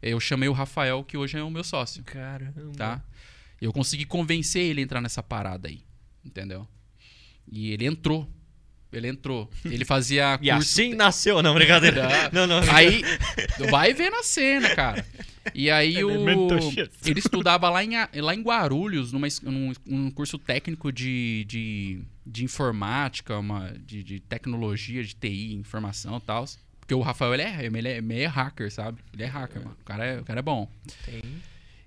[0.00, 2.72] eu chamei o Rafael, que hoje é o meu sócio, Caramba.
[2.76, 3.04] tá?
[3.60, 5.82] Eu consegui convencer ele a entrar nessa parada aí,
[6.24, 6.68] entendeu?
[7.50, 8.30] E ele entrou.
[8.92, 9.50] Ele entrou.
[9.64, 12.08] Ele fazia E curso assim nasceu, não, brincadeira.
[12.32, 12.60] não, não.
[12.72, 13.02] Aí,
[13.70, 15.04] vai ver na cena, cara.
[15.54, 16.88] E aí o, Elemento X.
[17.06, 22.00] ele estudava lá em, A- lá em Guarulhos, numa, num, num curso técnico de, de,
[22.26, 26.44] de informática, uma, de, de tecnologia, de TI, informação e tal.
[26.80, 28.98] Porque o Rafael, ele é, ele é meio hacker, sabe?
[29.12, 29.76] Ele é hacker, mano.
[29.80, 30.70] O cara é, o cara é bom.
[31.04, 31.22] Tem.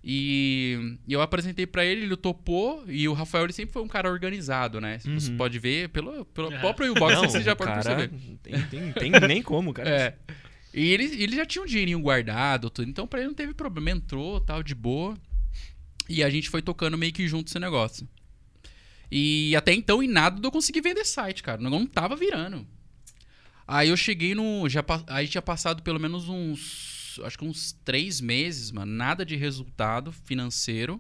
[0.04, 2.84] E, e eu apresentei pra ele, ele topou.
[2.88, 4.98] E o Rafael, ele sempre foi um cara organizado, né?
[5.00, 5.38] Você Uhum.
[5.38, 6.58] pode ver pelo, pelo É.
[6.60, 8.38] próprio Box, Não, você já pode cara perceber.
[8.42, 9.90] Tem, tem, tem nem como, cara.
[9.90, 10.18] É.
[10.74, 12.90] E ele, ele já tinha um dinheirinho guardado, tudo.
[12.90, 13.92] Então pra ele não teve problema.
[13.92, 15.16] Entrou, tal, de boa.
[16.10, 18.08] E a gente foi tocando meio que junto esse negócio.
[19.12, 21.60] E até então, em nada, eu consegui vender site, cara.
[21.60, 22.66] O negócio não tava virando.
[23.68, 24.68] Aí eu cheguei no.
[24.68, 27.01] Já, aí tinha passado pelo menos uns.
[27.24, 28.92] Acho que uns três meses, mano.
[28.92, 31.00] Nada de resultado financeiro.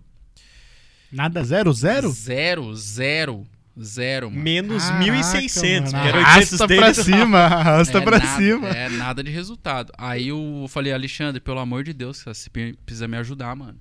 [1.12, 2.10] Nada, zero, zero?
[2.10, 3.45] Zero, zero,
[3.80, 4.41] zero, mano.
[4.43, 6.04] Menos Caraca, 1.600, mano.
[6.04, 8.67] que era 800 Arrasta pra cima, arrasta É pra nada- cima.
[8.69, 9.91] É nada de resultado.
[9.97, 12.50] Aí eu falei, Alexandre, pelo amor de Deus, você
[12.86, 13.78] precisa me ajudar, mano.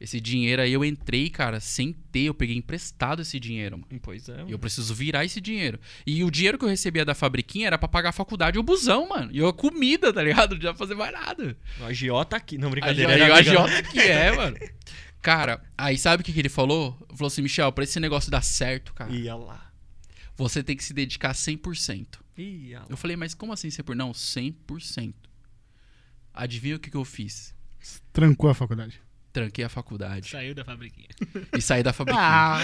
[0.00, 4.00] Esse dinheiro aí eu entrei, cara, sem ter, eu peguei emprestado esse dinheiro, mano.
[4.00, 4.44] Pois é.
[4.46, 5.80] E eu preciso virar esse dinheiro.
[6.06, 8.62] E o dinheiro que eu recebia da fabriquinha era pra pagar a faculdade e o
[8.62, 9.30] busão, mano.
[9.32, 10.54] E a comida, tá ligado?
[10.56, 11.56] Não ia fazer mais nada.
[11.80, 12.56] O agiota aqui.
[12.56, 13.10] Não, brincadeira.
[13.12, 13.68] Jota- era a legal.
[13.68, 14.56] Jota que é, mano.
[15.20, 16.92] Cara, aí sabe o que, que ele falou?
[17.10, 19.72] Falou assim, Michel, pra esse negócio dar certo, cara, Ia lá.
[20.36, 22.06] você tem que se dedicar 100%.
[22.38, 22.86] Ia lá.
[22.88, 23.94] Eu falei, mas como assim 100%?
[23.96, 25.12] Não, 100%.
[26.32, 27.52] Adivinha o que, que eu fiz?
[28.12, 29.00] Trancou a faculdade.
[29.38, 31.08] Tranquei a faculdade Saiu da fabriquinha.
[31.56, 32.24] e saí da fabriquinha.
[32.24, 32.60] Ah,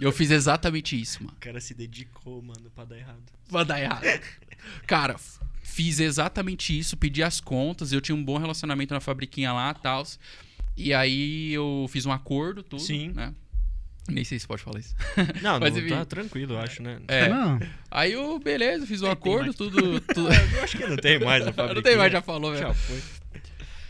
[0.00, 1.36] Eu fiz exatamente isso, mano.
[1.36, 3.22] O cara se dedicou, mano, pra dar errado.
[3.48, 4.04] Vai dar errado.
[4.86, 5.16] Cara,
[5.62, 9.82] fiz exatamente isso, pedi as contas, eu tinha um bom relacionamento na fabriquinha lá e
[9.82, 10.04] tal.
[10.76, 12.82] E aí eu fiz um acordo, tudo.
[12.82, 13.12] Sim.
[13.14, 13.32] Né?
[14.08, 14.96] Nem sei se pode falar isso.
[15.40, 15.90] Não, Mas não, enfim.
[15.90, 16.98] tá tranquilo, eu acho, né?
[17.06, 17.28] É.
[17.28, 17.60] Não.
[17.90, 20.00] Aí eu, beleza, fiz um acordo, tudo.
[20.00, 20.28] tudo...
[20.56, 21.74] Eu acho que não tem mais a fabriquinha.
[21.74, 22.66] Não tem mais, já falou, velho.
[22.66, 23.00] Já foi.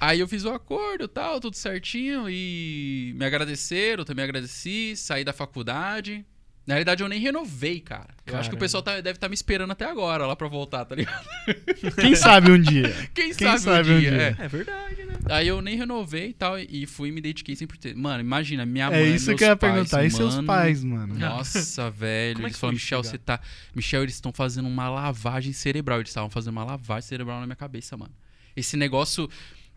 [0.05, 5.23] Aí eu fiz o acordo tal, tudo certinho, e me agradeceram, eu também agradeci, saí
[5.23, 6.27] da faculdade.
[6.67, 8.09] Na realidade, eu nem renovei, cara.
[8.27, 8.59] Eu acho que o Caramba.
[8.59, 11.25] pessoal tá- deve estar me esperando até agora lá pra voltar, tá ligado?
[12.01, 12.88] Quem sabe um dia?
[13.15, 14.11] Quem, Quem sabe, sabe um um dia.
[14.11, 14.37] dia.
[14.41, 14.45] é.
[14.45, 15.15] É verdade, né?
[15.29, 17.95] Aí eu nem renovei e tal, e fui e me dediquei 100%.
[17.97, 19.15] Mano, imagina, minha É mãe.
[19.15, 20.05] isso meus que eu ia pais, perguntar.
[20.05, 21.15] E seus mano, pais, mano?
[21.17, 22.35] Nossa, velho.
[22.35, 23.41] Como é eles que falaram, Michel, você tá.
[23.75, 25.99] Michel, eles estão fazendo uma lavagem cerebral.
[25.99, 28.12] Eles estavam fazendo uma lavagem cerebral na minha cabeça, mano.
[28.57, 29.29] Esse negócio.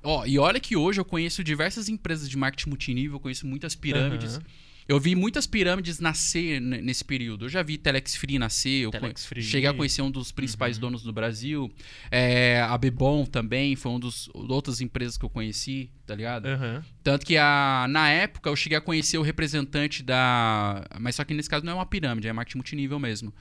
[0.05, 3.75] Ó, e olha que hoje eu conheço diversas empresas de marketing multinível, eu conheço muitas
[3.75, 4.35] pirâmides.
[4.35, 4.45] Aham.
[4.87, 7.45] Eu vi muitas pirâmides nascer nesse período.
[7.45, 8.83] Eu já vi Telex Free nascer.
[8.83, 9.41] Eu Telex Free.
[9.41, 11.73] cheguei a conhecer um dos principais donos do Brasil.
[12.11, 16.45] É, a Bebom também foi um dos outras empresas que eu conheci, tá ligado?
[16.45, 16.85] Aham.
[17.03, 20.85] Tanto que a, na época eu cheguei a conhecer o representante da.
[20.99, 23.33] Mas só que nesse caso não é uma pirâmide, é marketing multinível mesmo.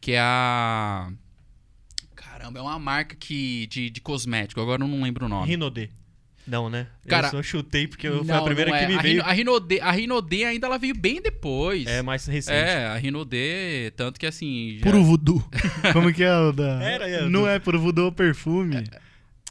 [0.00, 1.12] Que é a.
[2.14, 5.48] Caramba, é uma marca que, de, de cosmético, agora eu não lembro o nome.
[5.48, 5.90] Rinodê.
[6.46, 6.88] Não, né?
[7.06, 8.88] Cara, eu só chutei porque eu- foi Não, a primeira não que é.
[8.88, 9.22] me a veio.
[9.22, 11.86] Rino- a Rinodê ainda ela veio bem depois.
[11.86, 12.56] É mais recente.
[12.56, 14.78] É, a Rinodê, tanto que assim.
[14.78, 15.48] já- Puro voodoo.
[15.92, 16.82] Como que é o da.
[16.82, 18.82] Era, era Não do- é puro voodoo, é perfume.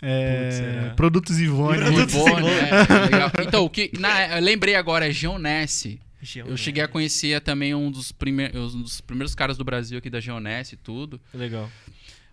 [0.03, 0.89] É, Putz, será?
[0.95, 1.77] produtos Ivone.
[1.77, 2.53] Produtos Ivone, Ivone.
[2.53, 3.31] é, legal.
[3.47, 3.91] Então, o que.
[3.99, 6.01] Na, eu lembrei agora, é Geonesse.
[6.21, 6.51] Geonesse.
[6.51, 10.09] Eu cheguei a conhecer também um dos, primeir, um dos primeiros caras do Brasil aqui
[10.09, 11.21] da Geonesse e tudo.
[11.33, 11.69] Legal.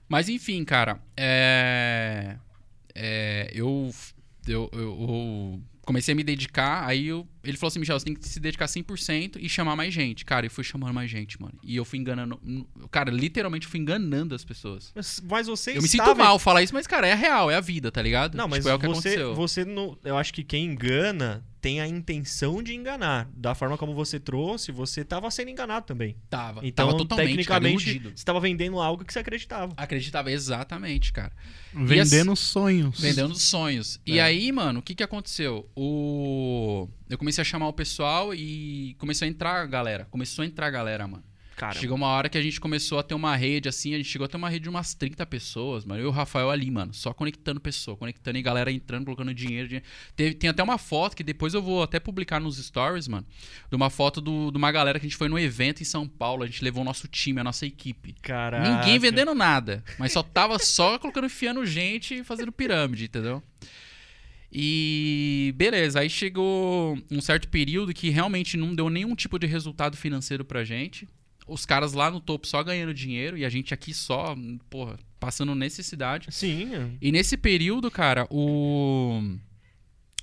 [0.09, 2.37] Mas enfim, cara, é,
[2.95, 3.91] é, eu,
[4.49, 8.15] eu, eu, eu comecei a me dedicar, aí eu- ele falou assim, Michel, você tem
[8.15, 10.25] que se dedicar 100% e chamar mais gente.
[10.25, 11.55] Cara, eu fui chamando mais gente, mano.
[11.63, 12.41] E eu fui enganando,
[12.91, 14.93] cara, literalmente eu fui enganando as pessoas.
[14.95, 17.57] Mas, mas você eu me sinto estava- mal falar isso, mas, cara, é real, é
[17.57, 18.37] a vida, tá ligado?
[18.37, 19.35] Não, mas Tipo, é o que você, aconteceu.
[19.35, 19.97] você não.
[20.05, 23.29] Eu acho que quem engana tem a intenção de enganar.
[23.35, 26.15] Da forma como você trouxe, você estava sendo enganado também.
[26.31, 29.73] Tava, Então, tava totalmente, tecnicamente, cara, você estava vendendo algo que você acreditava.
[29.77, 31.33] Acreditava exatamente, cara.
[31.75, 33.01] Vendendo sonhos.
[33.01, 34.01] Vendendo sonhos.
[34.07, 34.23] E É.
[34.23, 35.69] aí, mano, o que que aconteceu?
[35.75, 36.89] O...
[37.09, 40.07] Eu comecei a chamar o pessoal e começou a entrar a galera.
[40.11, 41.25] Começou a entrar a galera, mano.
[41.57, 44.09] Cara, Chegou uma hora que a gente começou a ter uma rede, assim, a gente
[44.09, 46.01] chegou a ter uma rede de umas 30 pessoas, mano.
[46.01, 49.67] Eu e o Rafael ali, mano, só conectando pessoa, conectando e galera entrando, colocando dinheiro.
[49.67, 49.85] dinheiro.
[50.15, 53.27] Teve- tem até uma foto que depois eu vou até publicar nos stories, mano,
[53.69, 56.07] de uma foto do- de uma galera que a gente foi no evento em São
[56.07, 58.15] Paulo, a gente levou o nosso time, a nossa equipe.
[58.23, 58.63] Caraca.
[58.77, 63.43] Ninguém vendendo nada, mas só tava só colocando, enfiando gente e fazendo pirâmide, entendeu?
[64.51, 69.97] E beleza, aí chegou um certo período que realmente não deu nenhum tipo de resultado
[69.97, 71.07] financeiro pra gente.
[71.47, 74.35] Os caras lá no topo só ganhando dinheiro e a gente aqui só,
[74.71, 76.29] porra, passando necessidade.
[76.31, 76.75] Sim.
[76.75, 76.91] é.
[77.01, 79.23] E nesse período, cara, o.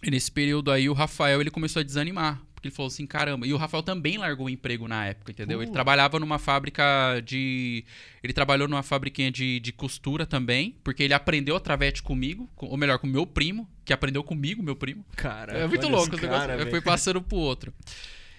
[0.04, 2.42] E nesse período aí, o Rafael ele começou a desanimar.
[2.66, 3.46] Porque ele falou assim: caramba.
[3.46, 5.62] E o Rafael também largou o emprego na época, entendeu?
[5.62, 5.74] Ele Uh.
[5.74, 7.84] trabalhava numa fábrica de.
[8.24, 10.76] Ele trabalhou numa fabriquinha de, de costura também.
[10.84, 12.50] Porque ele aprendeu a travete comigo.
[12.56, 15.06] com- Ou melhor, com meu primo, que aprendeu comigo, meu primo.
[15.16, 17.74] Cara, É muito louco esse cara, Eu fui passando pro outro.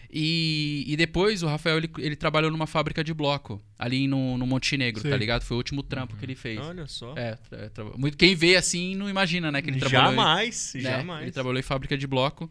[0.09, 4.47] E, e depois o Rafael ele, ele trabalhou numa fábrica de bloco, ali no, no
[4.47, 5.11] Montenegro, Sei.
[5.11, 5.43] tá ligado?
[5.43, 6.59] Foi o último trampo que ele fez.
[6.61, 7.12] Olha só.
[7.17, 7.37] É,
[7.99, 10.12] muito quem vê assim não imagina, né, que ele trabalhou.
[10.12, 11.23] em- jamais, né, jamais.
[11.23, 12.49] Ele trabalhou em fábrica de bloco.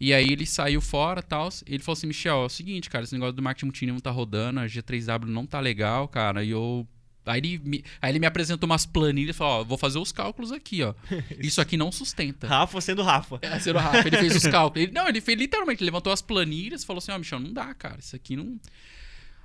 [0.00, 3.04] E aí ele saiu fora, tal, e ele falou assim: "Michel, é o seguinte, cara,
[3.04, 6.44] esse negócio do marketing multinível não tá rodando, a G3W não tá legal, cara".
[6.44, 6.86] E eu
[7.28, 10.10] Aí ele, me, aí ele me apresentou umas planilhas e falou: Ó, vou fazer os
[10.10, 10.94] cálculos aqui, ó.
[11.38, 12.46] Isso aqui não sustenta.
[12.48, 13.38] Rafa sendo Rafa.
[13.42, 14.84] É, sendo Rafa, ele fez os cálculos.
[14.84, 17.52] Ele- não, ele fez literalmente, ele levantou as planilhas e falou assim: Ó, Michel, não
[17.52, 18.58] dá, cara, isso aqui não.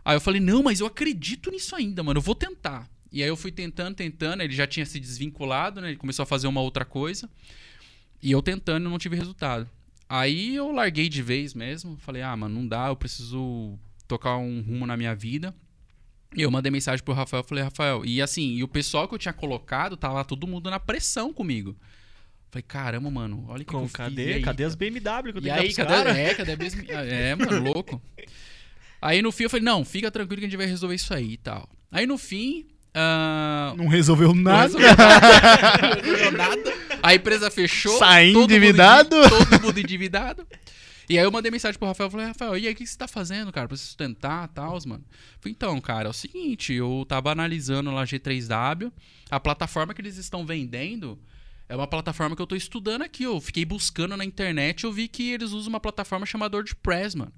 [0.06, 2.90] Aí eu falei: Não, mas eu acredito nisso ainda, mano, eu vou tentar.
[3.12, 5.90] E aí eu fui tentando, tentando, ele já tinha se desvinculado, né?
[5.90, 7.30] Ele começou a fazer uma outra coisa.
[8.22, 9.70] E eu tentando e não tive resultado.
[10.16, 11.98] Aí eu larguei de vez mesmo.
[11.98, 15.56] Falei, ah, mano, não dá, eu preciso tocar um rumo na minha vida.
[16.36, 19.18] E eu mandei mensagem pro Rafael, falei, Rafael, e assim, e o pessoal que eu
[19.18, 21.76] tinha colocado, tava lá todo mundo na pressão comigo.
[22.52, 23.96] Falei, caramba, mano, olha o que, que Com, eu fiz.
[23.96, 26.52] cadê, E aí, cadê as BMW que eu e tenho que aí, cadê, é, cadê
[26.52, 26.84] a mesma...
[26.92, 28.00] É, mano, louco.
[29.02, 31.34] Aí no fim eu falei, não, fica tranquilo que a gente vai resolver isso aí
[31.34, 31.68] e tal.
[31.92, 34.64] Aí no fim, ah, Não resolveu não nada.
[34.78, 35.22] resolveu nada.
[35.82, 36.74] Não resolveu nada.
[37.02, 37.98] A empresa fechou.
[37.98, 39.16] Sai todo mundo endividado.
[39.18, 40.48] endi- Todo mundo endividado.
[41.10, 43.08] E aí eu mandei mensagem pro Rafael, falei, Rafael, e aí o que você tá
[43.10, 45.04] fazendo, cara, pra se sustentar e tal, mano?
[45.42, 48.90] Falei, então, cara, é o seguinte, eu tava analisando lá G3W,
[49.30, 51.20] a plataforma que eles estão vendendo
[51.68, 55.10] é uma plataforma que eu tô estudando aqui, eu fiquei buscando na internet, eu vi
[55.10, 57.34] que eles usam uma plataforma chamada WordPress, mano.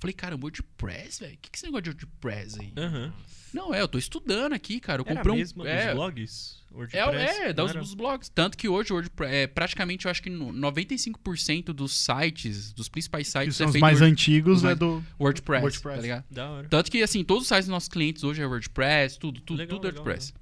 [0.00, 1.34] Falei, cara, WordPress, velho?
[1.34, 2.72] O que, que é esse negócio de WordPress aí?
[2.76, 3.12] Aham.
[3.52, 5.02] Não, é, eu tô estudando aqui, cara.
[5.02, 5.36] Eu Era comprei um.
[5.38, 6.62] mesmo é, dos blogs?
[6.70, 7.40] é, WordPress?
[7.40, 8.28] é, dá Não os, os blogs.
[8.30, 12.88] Tanto que hoje o WordPress, é, praticamente, eu acho que no- 95% dos sites, dos
[12.88, 14.68] principais Que sites, são é os mais Word- antigos, os né?
[14.68, 15.04] mais- Do...
[15.18, 15.96] WordPress, WordPress.
[15.96, 16.24] tá ligado?
[16.30, 16.68] Da hora.
[16.68, 19.76] Tanto que, assim, todos os sites dos nossos clientes hoje é WordPress, tudo, tudo, Legal,
[19.78, 20.32] tudo legal, WordPress.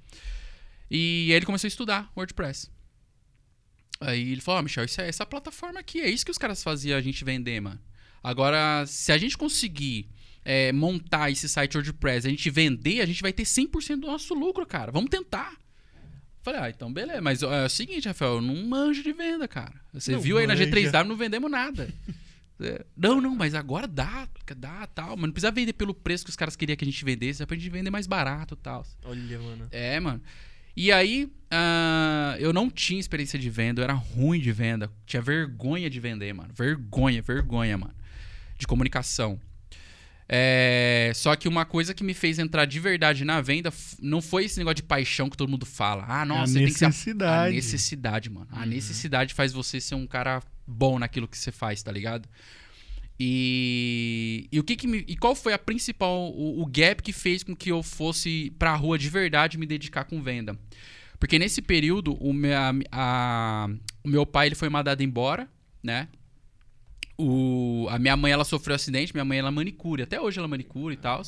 [0.91, 2.69] E aí ele começou a estudar WordPress.
[4.01, 6.63] Aí ele falou, ó, Michel, isso é essa plataforma aqui, é isso que os caras
[6.63, 7.79] faziam a gente vender, mano.
[8.23, 10.09] Agora, se a gente conseguir
[10.43, 14.33] é, montar esse site WordPress, a gente vender, a gente vai ter 100% do nosso
[14.33, 14.91] lucro, cara.
[14.91, 15.57] Vamos tentar.
[16.41, 17.21] Falei, ah, então beleza.
[17.21, 19.73] Mas ó, é o seguinte, Rafael, eu não manjo de venda, cara.
[19.93, 20.65] Você Não viu aí na manja.
[20.65, 21.93] G3W, não vendemos nada.
[22.61, 24.27] É, Não, não, mas agora dá,
[24.57, 25.15] dá, tal.
[25.15, 27.47] Mas não precisa vender pelo preço que os caras queriam que a gente vendesse, dá
[27.47, 28.85] pra gente vender mais barato e tal.
[29.05, 29.67] Olha, mano.
[29.71, 30.21] É, mano.
[30.75, 34.89] E aí, ah, eu não tinha experiência de venda, eu era ruim de venda.
[35.05, 36.53] Tinha vergonha de vender, mano.
[36.53, 37.93] Vergonha, vergonha, mano.
[38.59, 39.39] De comunicação.
[40.31, 44.45] É, só que uma coisa que me fez entrar de verdade na venda não foi
[44.45, 46.05] esse negócio de paixão que todo mundo fala.
[46.07, 47.49] Ah, nossa, a você tem que ser a necessidade.
[47.51, 48.47] a necessidade, mano.
[48.53, 48.59] Uhum.
[48.61, 52.29] A necessidade faz você ser um cara bom naquilo que você faz, tá ligado?
[53.19, 57.11] E, e o que, que me, e qual foi a principal o, o gap que
[57.11, 60.57] fez com que eu fosse pra rua de verdade me dedicar com venda?
[61.19, 63.67] Porque nesse período o, minha, a-
[64.03, 65.49] o meu pai ele foi mandado embora,
[65.83, 66.07] né?
[67.21, 70.47] O, a minha mãe ela sofreu acidente, minha mãe ela é manicure, até hoje ela
[70.47, 71.21] é manicure e tal.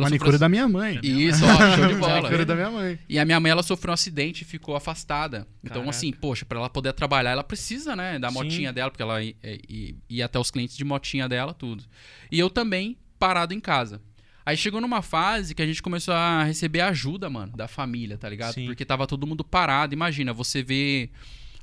[0.00, 1.00] Manicure da minha mãe.
[1.02, 2.14] Isso, ó, show de bola.
[2.22, 2.98] Manicure da minha mãe.
[3.08, 5.44] E a minha mãe, ela sofreu um acidente e ficou afastada.
[5.64, 5.90] Então, Caraca.
[5.90, 8.34] assim, poxa, pra ela poder trabalhar, ela precisa, né, da Sim.
[8.34, 9.34] motinha dela, porque ela i-
[9.68, 11.82] i- ia até os clientes de motinha dela, tudo.
[12.30, 14.00] E eu também, parado em casa.
[14.46, 18.28] Aí chegou numa fase que a gente começou a receber ajuda, mano, da família, tá
[18.28, 18.54] ligado?
[18.54, 18.66] Sim.
[18.66, 19.92] Porque tava todo mundo parado.
[19.92, 21.10] Imagina, você vê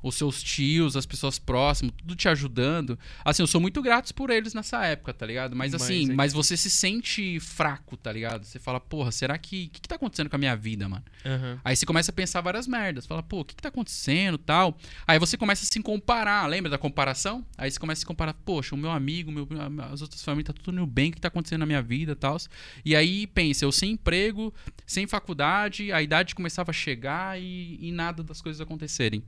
[0.01, 2.97] os seus tios, as pessoas próximas, tudo te ajudando.
[3.23, 5.55] Assim, eu sou muito grato por eles nessa época, tá ligado?
[5.55, 8.43] Mas Mas assim, é que- mas você se sente fraco, tá ligado?
[8.45, 9.65] Você fala, porra, será que.
[9.65, 11.03] O que, que tá acontecendo com a minha vida, mano?
[11.25, 11.59] Aham.
[11.63, 13.05] Aí você começa a pensar várias merdas.
[13.05, 14.77] Fala, pô, o que, que tá acontecendo tal?
[15.07, 16.47] Aí você começa a se comparar.
[16.47, 17.45] Lembra da comparação?
[17.57, 19.47] Aí você começa a se comparar, poxa, o meu amigo, meu,
[19.91, 22.15] as outras famílias, tá tudo indo bem, o que tá acontecendo na minha vida e
[22.15, 22.37] tal.
[22.85, 24.53] E aí pensa, eu sem emprego,
[24.85, 29.23] sem faculdade, a idade começava a chegar e, e nada das coisas acontecerem.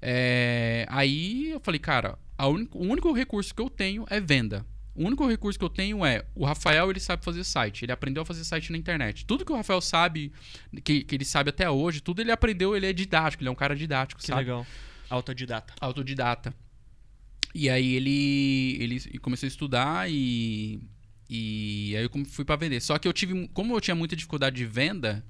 [0.00, 4.64] É, aí eu falei, cara, o único recurso que eu tenho é venda.
[4.94, 7.84] O único recurso que eu tenho é o Rafael, ele sabe fazer site.
[7.84, 9.26] Ele aprendeu a fazer site na internet.
[9.26, 10.32] Tudo que o Rafael sabe,
[10.82, 13.56] que, que ele sabe até hoje, tudo ele aprendeu, ele é didático, ele é um
[13.56, 14.40] cara didático, Que sabe?
[14.40, 14.66] legal.
[15.10, 15.74] Autodidata.
[15.80, 16.54] Autodidata.
[17.54, 20.80] E aí ele, ele começou a estudar e,
[21.28, 22.80] e aí eu fui pra vender.
[22.80, 25.24] Só que eu tive, como eu tinha muita dificuldade de venda,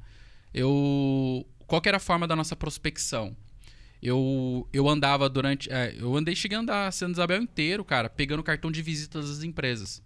[0.55, 3.37] eu qual era a forma da nossa prospecção?
[4.03, 5.71] Eu, eu andava durante.
[5.73, 10.03] é, eu andei chegando a Santa Isabel inteiro, cara, pegando cartão de visitas das empresas.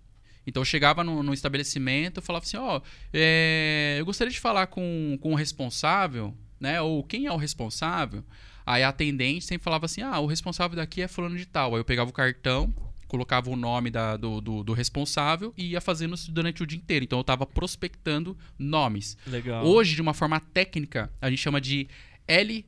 [0.46, 2.80] Então eu chegava no, no estabelecimento eu falava assim, ó,
[3.12, 6.80] é, eu gostaria de falar com, com o responsável, né?
[6.80, 8.24] Ou quem é o responsável?
[8.64, 11.74] Aí a atendente sempre falava assim, ah, o responsável daqui é fulano de tal.
[11.74, 12.72] Aí eu pegava o cartão,
[13.06, 16.78] colocava o nome da- do, do, do responsável e ia fazendo isso durante o dia
[16.78, 17.04] inteiro.
[17.04, 19.16] Então eu tava prospectando nomes.
[19.26, 19.66] Legal.
[19.66, 21.86] Hoje, de uma forma técnica, a gente chama de
[22.26, 22.64] L,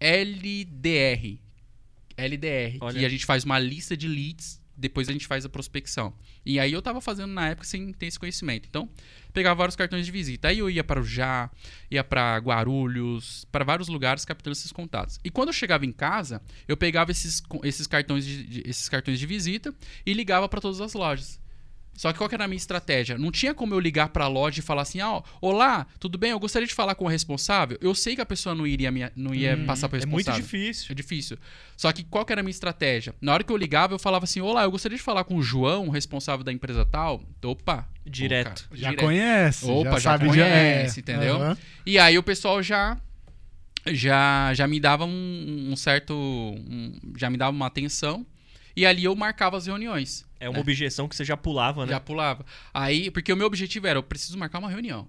[0.00, 1.38] LDR.
[2.16, 2.78] LDR.
[2.80, 2.98] Olha.
[2.98, 6.14] Que a gente faz uma lista de leads, depois a gente faz a prospecção.
[6.44, 8.66] E aí eu tava fazendo na época sem ter esse conhecimento.
[8.68, 8.88] Então,
[9.32, 10.48] pegava vários cartões de visita.
[10.48, 11.50] Aí eu ia para o Já,
[11.90, 15.18] ia para Guarulhos, para vários lugares captando esses contatos.
[15.24, 19.18] E quando eu chegava em casa, eu pegava esses, esses, cartões, de, de- esses cartões
[19.18, 21.40] de visita e ligava para todas as lojas.
[21.96, 23.16] Só que qual que era a minha estratégia?
[23.16, 26.30] Não tinha como eu ligar pra loja e falar assim: ah, olá, tudo bem?
[26.30, 27.78] Eu gostaria de falar com o responsável.
[27.80, 30.42] Eu sei que a pessoa não iria, me- não ia passar pro É muito responsável.
[30.42, 30.86] difícil.
[30.90, 31.38] É difícil.
[31.76, 33.14] Só que qual que era a minha estratégia?
[33.20, 35.42] Na hora que eu ligava, eu falava assim: Olá, eu gostaria de falar com o
[35.42, 37.22] João, responsável da empresa tal.
[37.42, 37.88] Opa.
[38.04, 38.64] Direto.
[38.68, 39.04] Cara, Já direto.
[39.04, 39.64] conhece.
[39.70, 41.00] Opa, já já sabe conhece, de...
[41.00, 41.36] entendeu?
[41.36, 41.58] Aham.
[41.86, 42.96] E aí o pessoal já
[43.86, 48.26] já já me dava um, um certo um- já me dava uma atenção
[48.76, 50.25] e ali eu marcava as reuniões.
[50.38, 51.92] É uma objeção que você já pulava, né?
[51.92, 52.44] Já pulava.
[52.74, 55.08] Aí, porque o meu objetivo era, eu preciso marcar uma reunião.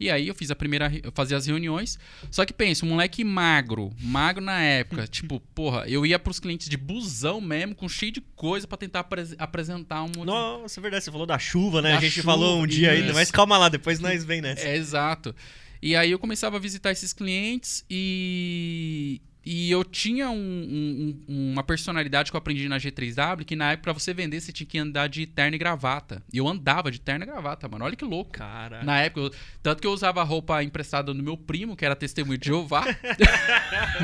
[0.00, 1.98] E aí eu fiz a primeira, eu fazia as reuniões.
[2.30, 6.68] Só que pensa, um moleque magro, magro na época, tipo, porra, eu ia pros clientes
[6.68, 11.04] de busão mesmo, com cheio de coisa pra tentar apres- apresentar um Nossa, é verdade.
[11.04, 11.90] Você falou da chuva, né?
[11.92, 14.64] Da a gente chuva, falou um dia ainda, mas calma lá, depois nós vem nessa.
[14.68, 15.34] É, exato.
[15.82, 21.52] E aí eu começava a visitar esses clientes e, e eu tinha um- um- um-
[21.52, 24.66] uma personalidade que eu aprendi na G3W, que na época pra você vender você tinha
[24.66, 26.22] que andar de terno e gravata.
[26.32, 27.84] E eu andava de terno e gravata, mano.
[27.84, 28.32] Olha que louco.
[28.32, 28.82] Cara.
[28.82, 32.38] Na época, eu- tanto que eu usava roupa emprestada do meu primo, que era testemunho
[32.38, 32.84] de Jeová.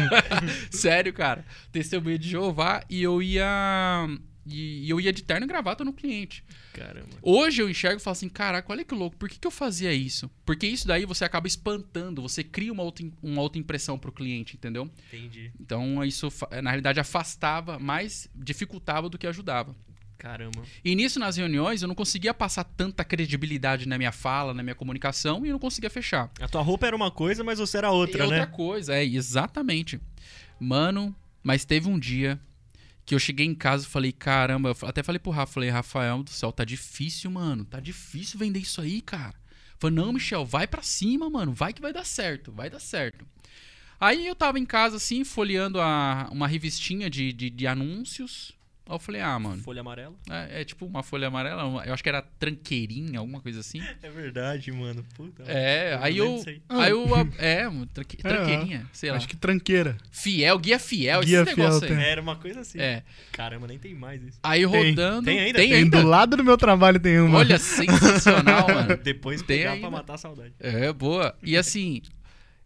[0.70, 1.44] Sério, cara.
[1.72, 2.82] Testemunho de Jeová.
[2.88, 4.06] E eu ia.
[4.46, 6.42] E eu ia de terno e gravata no cliente.
[6.72, 7.08] Caramba.
[7.22, 9.92] Hoje eu enxergo e falo assim: caraca, olha que louco, por que, que eu fazia
[9.92, 10.30] isso?
[10.44, 14.56] Porque isso daí você acaba espantando, você cria uma outra, uma outra impressão pro cliente,
[14.56, 14.90] entendeu?
[15.08, 15.52] Entendi.
[15.60, 16.28] Então isso,
[16.62, 19.74] na realidade, afastava, mais dificultava do que ajudava.
[20.20, 20.62] Caramba.
[20.84, 24.74] E nisso, nas reuniões, eu não conseguia passar tanta credibilidade na minha fala, na minha
[24.74, 26.30] comunicação, e eu não conseguia fechar.
[26.38, 28.40] A tua roupa era uma coisa, mas você era outra, e né?
[28.40, 29.98] outra coisa, é, exatamente.
[30.60, 32.38] Mano, mas teve um dia
[33.10, 36.22] que eu cheguei em casa e falei, caramba, eu até falei pro Rafa, falei, Rafael
[36.22, 37.64] do céu, tá difícil, mano.
[37.64, 39.34] Tá difícil vender isso aí, cara.
[39.80, 41.52] Falei, não, Michel, vai pra cima, mano.
[41.52, 43.26] Vai que vai dar certo, vai dar certo.
[43.98, 48.52] Aí eu tava em casa, assim, folheando a- uma revistinha de, de, de anúncios.
[48.90, 50.14] Aí eu falei, ah, mano, Folha amarela.
[50.28, 53.80] é, é tipo uma folha amarela, eu acho que era tranqueirinha, alguma coisa assim.
[54.02, 55.04] É verdade, mano.
[55.14, 55.44] Puta.
[55.46, 56.42] É, aí eu.
[56.46, 56.60] aí.
[56.68, 57.06] Aí eu.
[57.38, 59.16] É, tranque- tranqueirinha, sei lá.
[59.16, 59.96] Acho que tranqueira.
[60.10, 62.04] Fiel, guia fiel, Guia esse negócio fiel, aí.
[62.04, 62.80] Era uma coisa assim.
[62.80, 63.02] É.
[63.32, 64.38] Caramba, nem tem mais isso.
[64.42, 64.88] Aí Tem.
[64.90, 65.24] rodando.
[65.24, 65.58] Tem ainda?
[65.58, 66.00] Tem Tem ainda.
[66.00, 67.38] do lado do meu trabalho tem uma.
[67.38, 68.96] Olha, sensacional, mano.
[68.96, 69.80] Depois Tem pegar ainda.
[69.88, 70.52] pra matar a saudade.
[70.58, 71.34] É, boa.
[71.42, 72.02] E assim,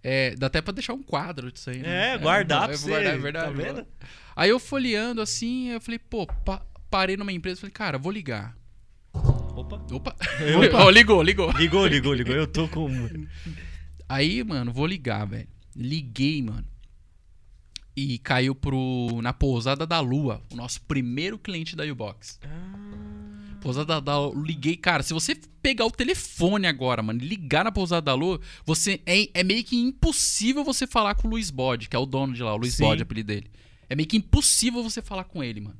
[0.05, 2.15] é, dá até pra deixar um quadro disso aí, né?
[2.15, 2.89] É, guardar eu pra você.
[2.91, 3.83] guardar, é verdade.
[3.99, 4.07] Tá?
[4.37, 8.57] Aí eu folheando assim, eu falei, pô, pa- parei numa empresa, falei, cara, vou ligar.
[9.15, 9.77] Opa.
[9.91, 10.17] Opa!
[10.69, 10.79] Opa.
[10.85, 11.51] Ó, ligou, ligou.
[11.53, 12.35] Ligou, ligou, ligou.
[12.35, 12.89] Eu tô com.
[14.09, 15.49] Aí, mano, vou ligar, velho.
[15.75, 16.67] Liguei, mano.
[17.97, 22.41] E caiu pro, na pousada da Lua, o nosso primeiro cliente da U-Box.
[23.65, 25.03] Pousada da Lua, liguei, cara.
[25.03, 29.29] Se você pegar o telefone agora, mano, e ligar na Pousada da Lua, você é,
[29.33, 32.43] é meio que impossível você falar com o Luiz Bode, que é o dono de
[32.43, 32.85] lá, o Luiz Sim.
[32.85, 33.51] Bode, é o apelido dele.
[33.89, 35.79] É meio que impossível você falar com ele, mano.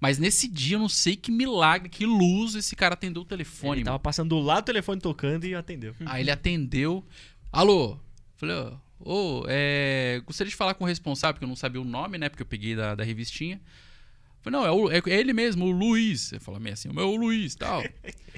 [0.00, 3.78] Mas nesse dia, eu não sei que milagre, que luz esse cara atendeu o telefone,
[3.78, 4.02] Ele tava mano.
[4.02, 5.94] passando do lado do telefone tocando e atendeu.
[6.06, 7.04] Aí ele atendeu.
[7.52, 7.98] Alô?
[8.36, 8.56] Falei,
[8.98, 12.28] ô, é, gostaria de falar com o responsável, porque eu não sabia o nome, né?
[12.28, 13.60] Porque eu peguei da, da revistinha.
[14.40, 16.32] Falei, não, é, o- é ele mesmo, o Luiz.
[16.32, 17.82] Eu falei meio assim, o meu Luiz tal.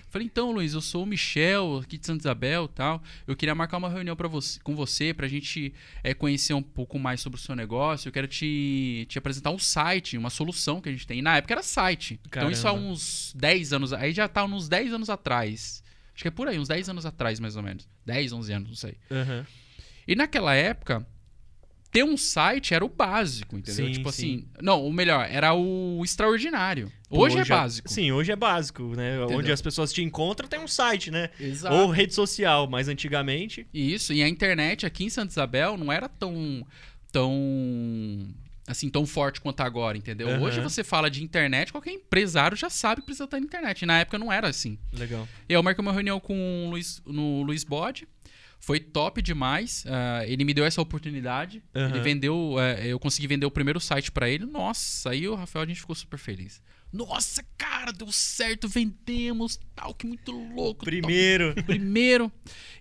[0.08, 3.00] Falei, então, Luiz, eu sou o Michel, aqui de Santa Isabel tal.
[3.28, 5.72] Eu queria marcar uma reunião pra você, com você pra gente
[6.02, 8.08] é, conhecer um pouco mais sobre o seu negócio.
[8.08, 11.20] Eu quero te, te apresentar um site, uma solução que a gente tem.
[11.20, 12.18] E na época era site.
[12.26, 12.88] Então isso há Caramba.
[12.90, 13.92] uns 10 anos.
[13.92, 15.80] Aí já tá uns 10 anos atrás.
[16.12, 17.88] Acho que é por aí, uns 10 anos atrás, mais ou menos.
[18.04, 18.96] 10, 11 anos, não sei.
[19.12, 19.46] Aham.
[20.08, 21.06] E naquela época,
[21.90, 23.86] ter um site era o básico, entendeu?
[23.86, 24.26] Sim, tipo sim.
[24.26, 24.48] assim.
[24.62, 26.90] Não, o melhor, era o extraordinário.
[27.10, 27.88] Hoje, é básico.
[27.90, 29.16] Sim, hoje é básico, né?
[29.16, 29.38] Entendeu?
[29.38, 31.30] Onde as pessoas te encontram tem um site, né?
[31.40, 31.74] Exato.
[31.74, 33.66] Ou rede social, mas antigamente.
[33.74, 36.64] Isso, e a internet aqui em Santa Isabel não era tão.
[37.10, 38.28] tão.
[38.68, 40.28] assim, tão forte quanto agora, entendeu?
[40.28, 40.42] Aham.
[40.42, 43.82] Hoje você fala de internet, qualquer empresário já sabe que precisa estar na internet.
[43.82, 44.78] E na época não era assim.
[44.92, 45.26] Legal.
[45.48, 48.06] Eu marquei uma reunião com o Luiz, no Luiz Bode.
[48.60, 49.84] Foi top demais.
[49.88, 51.62] ah, ele me deu essa oportunidade.
[51.74, 51.88] Aham.
[51.94, 52.56] Ele vendeu.
[52.60, 54.44] eh, eu consegui vender o primeiro site pra ele.
[54.44, 56.62] Nossa, aí o Rafael a gente ficou super feliz.
[56.92, 60.84] Nossa, cara, deu certo, vendemos, tal, que muito louco.
[60.84, 61.54] Primeiro.
[61.64, 62.30] primeiro.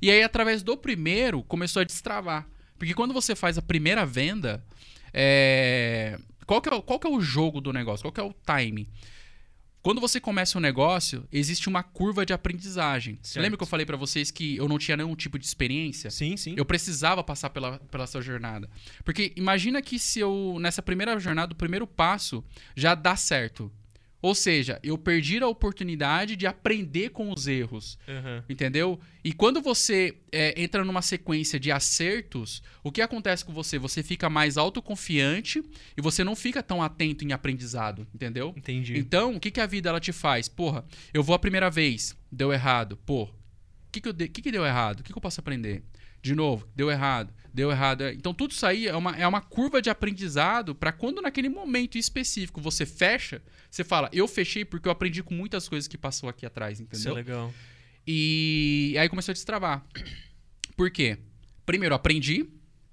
[0.01, 2.47] E aí, através do primeiro, começou a destravar.
[2.77, 4.63] Porque quando você faz a primeira venda,
[5.13, 8.03] é, qual, que é, o- qual que é o jogo do negócio?
[8.03, 8.88] Qual que é o time?
[9.82, 13.17] Quando você começa um negócio, existe uma curva de aprendizagem.
[13.21, 13.41] Certo.
[13.41, 16.11] lembra que eu falei pra vocês que eu não tinha nenhum tipo de experiência?
[16.11, 16.53] Sim, sim.
[16.57, 18.69] Eu precisava passar pela, pela essa jornada.
[19.05, 22.43] Porque imagina que se eu, nessa primeira jornada, o primeiro passo
[22.75, 23.71] já dá certo.
[24.22, 27.97] Ou seja, eu perdi a oportunidade de aprender com os erros.
[28.07, 28.43] Aham.
[28.49, 28.99] Entendeu?
[29.24, 33.78] E quando você é, entra numa sequência de acertos, o que acontece com você?
[33.80, 35.63] Você fica mais autoconfiante
[35.95, 38.53] e você não fica tão atento em aprendizado, entendeu?
[38.57, 38.97] Entendi.
[38.97, 40.49] Então, o que, que a vida ela te faz?
[40.49, 42.97] Porra, eu vou a primeira vez, deu errado.
[43.05, 43.30] Pô, o
[43.91, 44.99] que, que, de- que, que deu errado?
[44.99, 45.84] O que, que eu posso aprender?
[46.22, 48.03] De novo, deu errado, deu errado.
[48.09, 51.97] Então, tudo isso aí é uma, é uma curva de aprendizado para quando naquele momento
[51.97, 53.41] específico você fecha,
[53.72, 56.84] você fala, eu fechei porque eu aprendi com muitas coisas que passou aqui atrás, Isso
[56.84, 57.13] é entendeu?
[57.13, 57.53] legal.
[58.05, 59.86] E aí começou a destravar.
[60.76, 61.17] Por quê?
[61.65, 62.47] Primeiro, aprendi.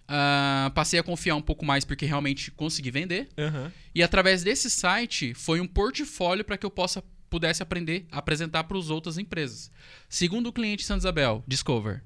[0.09, 3.29] ah, passei a confiar um pouco mais porque realmente consegui vender.
[3.39, 3.73] Aham.
[3.95, 8.65] E através desse site foi um portfólio para que eu possa pudesse aprender a apresentar
[8.65, 9.69] para as outras empresas.
[10.09, 12.05] Segundo o cliente Santa Isabel, Discover.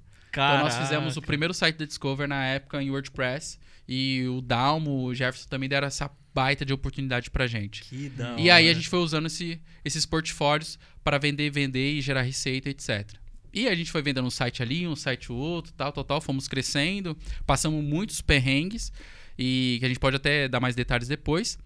[0.54, 3.58] Então nós fizemos o primeiro site da Discover na época em WordPress
[3.88, 7.82] e o Dalmo, o Jefferson também deram essa baita de oportunidade pra gente.
[7.82, 12.00] Que da E aí a gente foi usando esse- esses portfólios para vender, vender e
[12.00, 13.14] gerar receita, etc.
[13.52, 16.20] E a gente foi vendendo um site ali, um site outro, tal, tal, tal.
[16.20, 18.92] Fomos crescendo, passamos muitos perrengues
[19.36, 21.58] e que a gente pode até dar mais detalhes depois.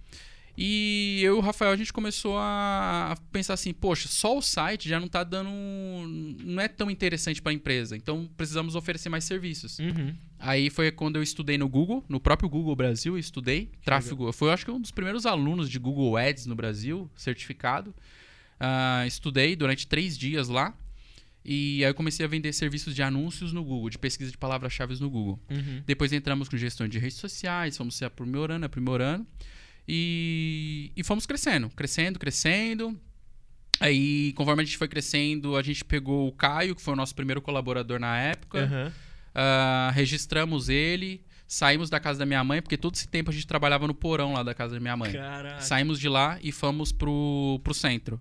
[0.56, 4.88] E eu e o Rafael a gente começou a pensar assim, poxa, só o site
[4.88, 7.96] já não tá dando, não é tão interessante para a empresa.
[7.96, 9.78] Então precisamos oferecer mais serviços.
[9.80, 10.14] Uhum.
[10.38, 14.28] Aí foi quando eu estudei no Google, no próprio Google Brasil, eu estudei tráfego.
[14.28, 17.92] Eu fui, acho que um dos primeiros alunos de Google Ads no Brasil, certificado.
[18.60, 20.72] Ah, estudei durante três dias lá.
[21.44, 24.98] E aí eu comecei a vender serviços de anúncios no Google, de pesquisa de palavras-chave
[25.00, 25.38] no Google.
[25.50, 25.82] Uhum.
[25.84, 29.26] Depois entramos com gestão de redes sociais, fomos se aprimorando, aprimorando.
[29.86, 32.98] E, e fomos crescendo, crescendo, crescendo.
[33.80, 37.14] Aí, conforme a gente foi crescendo, a gente pegou o Caio, que foi o nosso
[37.14, 38.64] primeiro colaborador na época.
[38.64, 38.92] Aham.
[39.34, 43.46] Ah, registramos ele, saímos da casa da minha mãe, porque todo esse tempo a gente
[43.46, 45.12] trabalhava no porão lá da casa da minha mãe.
[45.12, 45.60] Caraca.
[45.60, 48.20] Saímos de lá e fomos pro, pro centro.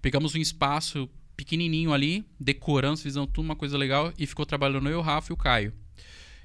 [0.00, 4.98] Pegamos um espaço pequenininho ali, decoramos, fizemos tudo uma coisa legal e ficou trabalhando eu,
[4.98, 5.74] o Rafa e o Caio.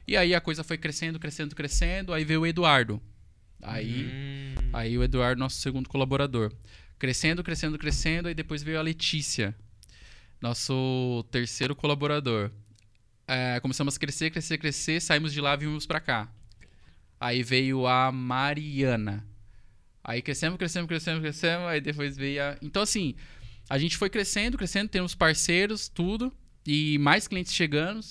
[0.06, 2.14] E aí a coisa foi crescendo, crescendo, crescendo.
[2.14, 3.02] Aí veio o Eduardo.
[3.62, 4.70] Aí, Hum.
[4.74, 6.52] aí o Eduardo, nosso segundo colaborador.
[6.98, 9.56] Crescendo, crescendo, crescendo, aí depois veio a Letícia,
[10.40, 12.52] nosso terceiro colaborador.
[13.28, 16.30] É, começamos a crescer, crescer, crescer, saímos de lá e vimos pra cá.
[17.20, 19.26] Aí veio a Mariana.
[20.04, 22.58] Aí crescemos, crescemos, crescemos, crescemos, aí depois veio a...
[22.62, 23.16] Então, assim,
[23.70, 26.34] a gente foi crescendo, crescendo, temos parceiros, tudo,
[26.66, 28.02] e mais clientes chegando.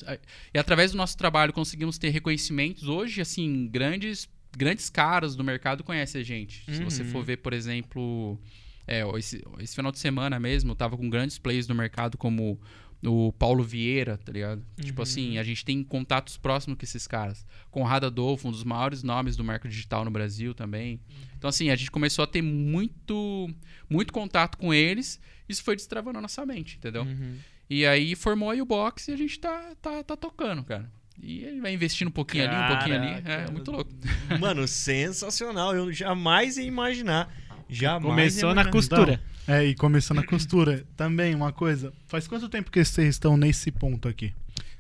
[0.55, 2.84] E através do nosso trabalho conseguimos ter reconhecimentos.
[2.84, 6.64] Hoje, assim, grandes, grandes caras do mercado conhecem a gente.
[6.74, 7.09] Se você Uhum.
[7.11, 8.38] for ver, por exemplo,
[8.86, 12.61] é, esse, esse final de semana mesmo, eu tava com grandes players do mercado como
[13.03, 14.62] o Paulo Vieira, tá ligado?
[14.82, 15.03] Tipo Uhum.
[15.03, 17.46] assim, a gente tem contatos próximos com esses caras.
[17.70, 21.01] Conrado Adolfo, um dos maiores nomes do marketing digital no Brasil também.
[21.38, 23.48] Então, assim, a gente começou a ter muito,
[23.88, 25.18] muito contato com eles.
[25.48, 27.05] Isso foi destravando a nossa mente, entendeu?
[27.05, 27.36] Uhum.
[27.70, 30.90] E aí formou aí o box e a gente tá, tá, tá tocando, cara.
[31.22, 33.08] E ele vai investindo um pouquinho ali, um pouquinho ali.
[33.08, 33.52] É, Caraca.
[33.52, 33.90] muito louco.
[34.40, 35.74] Mano, sensacional.
[35.74, 37.32] Eu jamais ia imaginar.
[37.68, 38.72] Jamais Começou ia na imaginar.
[38.72, 39.20] costura.
[39.46, 40.84] É, e começando a costura.
[40.96, 41.92] Também, uma coisa.
[42.06, 44.32] Faz quanto tempo que vocês estão nesse ponto aqui?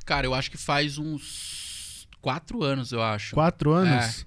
[0.04, 3.34] Cara, eu acho que faz uns quatro anos, eu acho.
[3.34, 4.26] Quatro anos?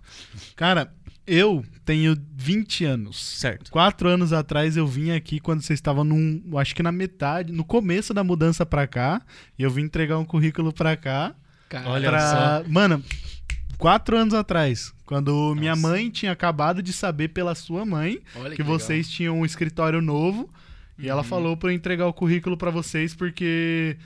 [0.55, 0.93] Cara,
[1.25, 3.23] eu tenho 20 anos.
[3.39, 3.71] Certo.
[3.71, 6.41] Quatro anos atrás eu vim aqui quando vocês estavam num.
[6.57, 9.21] Acho que na metade, no começo da mudança pra cá.
[9.57, 11.35] E eu vim entregar um currículo pra cá.
[11.73, 13.03] Cara, Olha pra- Mano,
[13.79, 14.93] quatro anos atrás.
[15.05, 15.87] Quando minha Nossa.
[15.87, 18.79] mãe tinha acabado de saber pela sua mãe olha que, que, legal.
[18.79, 20.49] vocês tinham um escritório novo.
[20.99, 21.27] E ela Uhum.
[21.27, 23.97] falou pra eu entregar o currículo pra vocês porque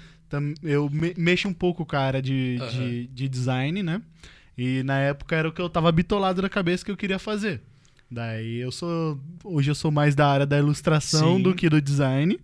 [0.64, 2.70] eu me- mexo um pouco com a área de, Aham.
[2.72, 4.02] de, de design, né?
[4.58, 7.62] E na época era o que eu tava bitolado na cabeça que eu queria fazer.
[8.10, 9.20] Daí eu sou.
[9.44, 11.44] Hoje eu sou mais da área da ilustração Sim.
[11.44, 12.40] do que do design.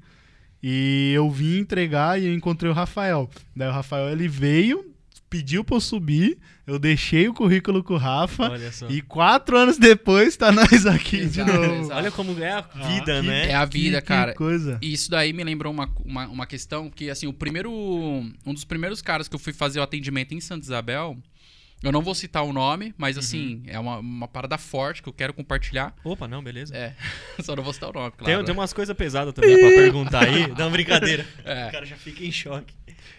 [0.61, 3.29] E eu vim entregar e eu encontrei o Rafael.
[3.55, 4.92] Daí o Rafael ele veio,
[5.33, 8.51] pediu pra eu subir, eu deixei o currículo com o Rafa.
[8.87, 11.73] E quatro anos depois tá nós aqui Exato, de novo.
[11.85, 11.97] exato.
[11.99, 13.49] Olha como é a vida, que- né?
[13.49, 14.31] É a vida, Que- cara.
[14.33, 14.77] Que coisa.
[14.79, 17.71] E isso daí me lembrou uma, uma, uma questão que, assim, o primeiro.
[17.71, 21.17] Um dos primeiros caras que eu fui fazer o atendimento em Santa Isabel.
[21.83, 25.13] Eu não vou citar o nome, mas assim, é uma, uma parada forte que eu
[25.13, 25.93] quero compartilhar.
[26.03, 26.75] Opa, não, beleza.
[26.75, 26.95] É,
[27.43, 28.43] só não vou citar o nome, Tem, claro.
[28.45, 30.47] tem umas coisas pesadas também pra perguntar aí.
[30.55, 31.27] Dá uma brincadeira.
[31.43, 31.67] É.
[31.67, 32.73] O cara já fica em choque.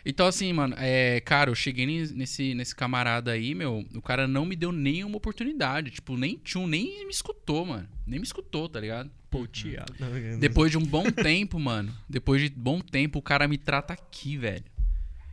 [0.07, 4.45] Então, assim, mano, é, cara, eu cheguei nesse, nesse camarada aí, meu, o cara não
[4.45, 5.91] me deu nenhuma oportunidade.
[5.91, 7.89] Tipo, nem tchum, nem me escutou, mano.
[8.07, 9.11] Nem me escutou, tá ligado?
[9.31, 9.93] Pô, Thiago.
[10.39, 11.93] Depois de um bom tempo, mano.
[12.09, 14.65] Depois de bom tempo, o cara me trata aqui, velho.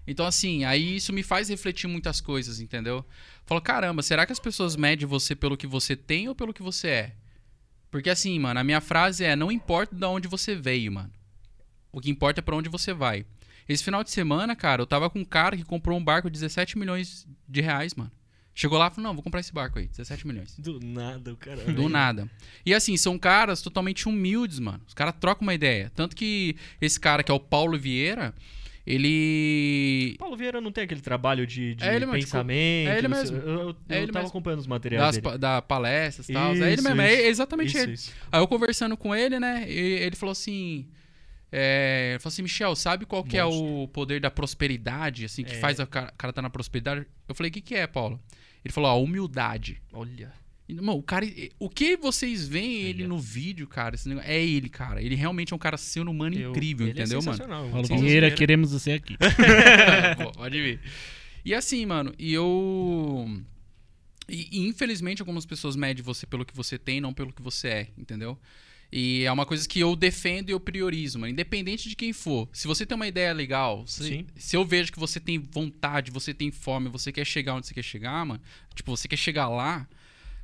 [0.05, 3.05] Então, assim, aí isso me faz refletir muitas coisas, entendeu?
[3.45, 6.63] Falo, caramba, será que as pessoas medem você pelo que você tem ou pelo que
[6.63, 7.15] você é?
[7.91, 11.11] Porque, assim, mano, a minha frase é: não importa de onde você veio, mano.
[11.91, 13.25] O que importa é pra onde você vai.
[13.67, 16.39] Esse final de semana, cara, eu tava com um cara que comprou um barco de
[16.39, 18.11] 17 milhões de reais, mano.
[18.55, 20.57] Chegou lá e falou: não, vou comprar esse barco aí, 17 milhões.
[20.57, 21.63] Do nada, o cara.
[21.71, 22.29] Do nada.
[22.65, 24.81] E assim, são caras totalmente humildes, mano.
[24.87, 25.91] Os caras trocam uma ideia.
[25.93, 28.33] Tanto que esse cara, que é o Paulo Vieira,
[28.85, 30.15] ele.
[30.17, 32.89] Paulo Vieira não tem aquele trabalho de, de É ele mesmo, pensamento.
[32.89, 33.37] é ele mesmo.
[33.37, 34.29] Eu, eu, É eu ele tava mesmo.
[34.29, 36.53] acompanhando os materiais Das, da palestras e tal.
[36.53, 37.23] É ele Isso, mesmo, é isso.
[37.23, 37.91] exatamente Isso, ele.
[37.93, 38.13] isso.
[38.31, 39.65] Aí eu conversando com ele, né?
[39.69, 40.87] Ele falou assim.
[41.53, 45.59] É, falou assim, Michel, sabe qual que é o poder da prosperidade, assim, que É.
[45.59, 47.05] faz o cara, cara tá na prosperidade?
[47.27, 48.17] Eu falei, o que, que é, Paulo?
[48.63, 49.81] Ele falou, ó, humildade.
[49.91, 50.31] Olha.
[50.75, 51.25] Mano, o cara.
[51.59, 53.95] O que vocês veem ele no vídeo, cara?
[53.95, 55.01] esse negócio- é ele, cara.
[55.01, 57.31] Ele realmente é um cara ser humano Eu- incrível, ele é entendeu, mano?
[57.37, 57.69] sensacional.
[57.69, 59.17] Paulo Paulo Vieira, queremos você aqui.
[60.23, 60.79] Pô, Pode vir.
[61.43, 63.41] E assim, mano, e eu.
[64.29, 67.67] E, e, infelizmente algumas pessoas medem você pelo que você tem, não pelo que você
[67.67, 68.37] é, entendeu?
[68.93, 71.31] E é uma coisa que eu defendo e eu priorizo, mano.
[71.31, 72.49] Independente de quem for.
[72.51, 76.33] Se você tem uma ideia legal, se, se eu vejo que você tem vontade, você
[76.33, 78.41] tem fome, você quer chegar onde você quer chegar, mano.
[78.75, 79.87] Tipo, você quer chegar lá.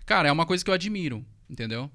[0.07, 1.91] Cara, é uma coisa que eu admiro, entendeu?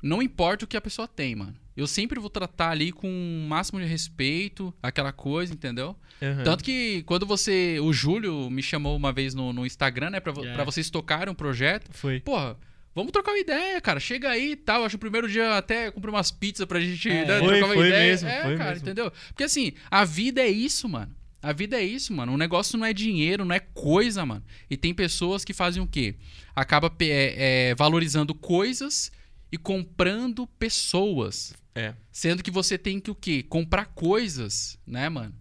[0.00, 1.56] Não importa o que a pessoa tem, mano.
[1.76, 5.96] Eu sempre vou tratar ali com o máximo de respeito, aquela coisa, entendeu?
[6.22, 6.42] Aham.
[6.44, 7.78] Tanto que quando você.
[7.80, 10.20] O Júlio me chamou uma vez no, no Instagram, né?
[10.20, 10.52] Pra, vo- É.
[10.52, 11.88] pra vocês tocarem um projeto.
[11.92, 12.20] Foi.
[12.20, 12.56] Porra,
[12.94, 13.98] vamos trocar uma ideia, cara.
[14.00, 14.82] Chega aí e tal.
[14.84, 17.64] Acho que o primeiro dia até comprei umas pizzas pra gente É, né, foi, trocar
[17.66, 18.10] uma foi ideia.
[18.10, 18.84] mesmo, é, foi cara, mesmo.
[18.86, 19.12] entendeu?
[19.28, 21.14] Porque assim, a vida é isso, mano.
[21.40, 22.32] A vida é isso, mano.
[22.32, 24.42] O negócio não é dinheiro, não é coisa, mano.
[24.68, 26.16] E tem pessoas que fazem o quê?
[26.60, 29.12] Acaba é, é, valorizando coisas
[29.50, 31.54] e comprando pessoas.
[31.74, 31.94] É.
[32.10, 33.42] Sendo que você tem que o quê?
[33.42, 35.34] Comprar coisas, né, mano?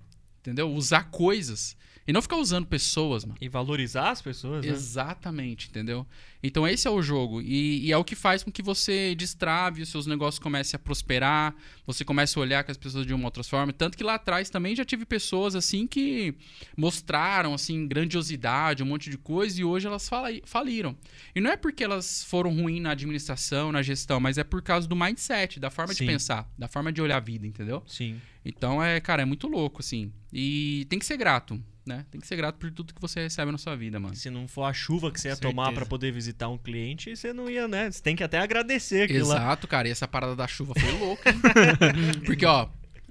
[0.47, 0.71] entendeu?
[0.73, 1.75] Usar coisas.
[2.07, 3.37] E não ficar usando pessoas, mano.
[3.41, 4.71] E valorizar as pessoas, né?
[4.71, 6.07] Exatamente, entendeu?
[6.41, 7.41] Então esse é o jogo.
[7.41, 10.79] E, e é o que faz com que você destrave, os seus negócios comecem a
[10.79, 11.53] prosperar,
[11.85, 13.73] você comece a olhar com as pessoas de uma outra forma.
[13.73, 16.33] Tanto que lá atrás também já tive pessoas assim que
[16.77, 20.95] mostraram assim grandiosidade, um monte de coisa, e hoje elas fali- faliram.
[21.35, 24.87] E não é porque elas foram ruins na administração, na gestão, mas é por causa
[24.87, 26.05] do mindset, da forma Sim.
[26.05, 27.83] de pensar, da forma de olhar a vida, entendeu?
[27.85, 28.21] Sim.
[28.45, 30.11] Então é, cara, é muito louco, assim.
[30.31, 32.05] E tem que ser grato, né?
[32.11, 34.15] Tem que ser grato por tudo que você recebe na sua vida, mano.
[34.15, 35.51] Se não for a chuva que você ia Certeza.
[35.53, 37.89] tomar pra poder visitar um cliente, você não ia, né?
[37.89, 39.35] Você tem que até agradecer aquilo lá.
[39.37, 39.87] Exato, cara.
[39.87, 41.29] E essa parada da chuva foi louca.
[41.29, 41.37] hein?
[42.25, 42.67] Porque, ó,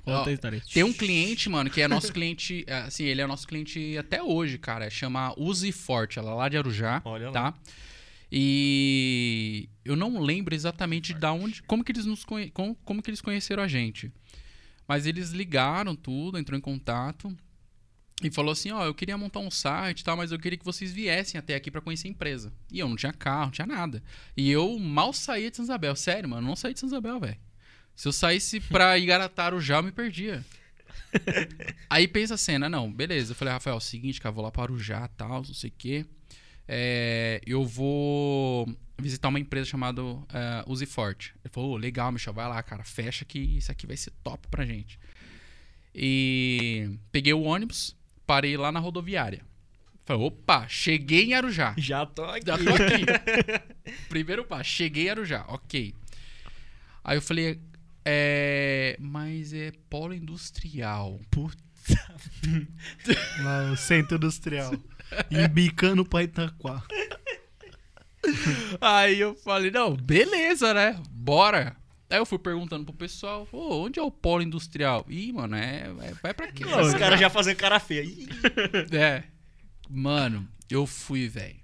[0.06, 0.24] ó,
[0.72, 4.22] tem um cliente, mano, que é nosso cliente, é, assim, ele é nosso cliente até
[4.22, 4.88] hoje, cara.
[4.90, 7.32] Chama Use Forte, ela é lá de Arujá, Olha lá.
[7.32, 7.54] tá?
[8.48, 13.08] E eu não lembro exatamente da onde, como que eles nos conhe- como, como que
[13.10, 14.10] eles conheceram a gente.
[14.88, 17.36] Mas eles ligaram tudo, entrou em contato
[18.22, 20.64] e falou assim, ó, eu queria montar um site e tal, mas eu queria que
[20.64, 22.52] vocês viessem até aqui pra conhecer a empresa.
[22.72, 24.02] E eu não tinha carro, não tinha nada.
[24.36, 27.20] E eu mal saía de São Isabel, sério, mano, eu não saí de São Isabel,
[27.20, 27.36] velho.
[27.94, 30.44] Se eu saísse pra Igarataro já, eu me perdia.
[31.90, 33.32] Aí pensa a cena, não, beleza.
[33.32, 35.74] Eu falei, Rafael, é o seguinte, cara, vou lá para Arujá, tal, não sei o
[35.76, 36.06] quê.
[36.66, 38.66] É, eu vou
[38.98, 40.02] visitar uma empresa chamada
[40.32, 41.34] é, Use Forte.
[41.44, 44.48] Ele falou, "Ô, legal, Michel, vai lá, cara, fecha que isso aqui vai ser top
[44.48, 44.98] pra gente.
[45.94, 47.96] E peguei o ônibus,
[48.26, 49.42] parei lá na rodoviária.
[50.04, 51.74] Falei, opa, cheguei em Arujá.
[51.76, 52.46] Já tô aqui.
[52.46, 53.04] Já tô aqui.
[54.08, 55.94] Primeiro passo, cheguei em Arujá, ok.
[57.02, 57.60] Aí eu falei,
[58.04, 61.20] é, mas é polo industrial.
[63.42, 64.72] Lá, o centro industrial.
[65.30, 66.82] Embicando pra Itaquá.
[68.80, 71.00] Aí eu falei, não, beleza, né?
[71.10, 71.76] Bora.
[72.08, 75.04] Aí eu fui perguntando pro pessoal, "Ô, onde é o polo industrial?
[75.08, 76.64] Ih, mano, é, é- vai pra quê?
[76.64, 78.02] Os caras já fazem cara feia.
[78.04, 78.28] Ih,
[78.92, 79.24] É.
[79.88, 81.56] Mano, eu fui, velho,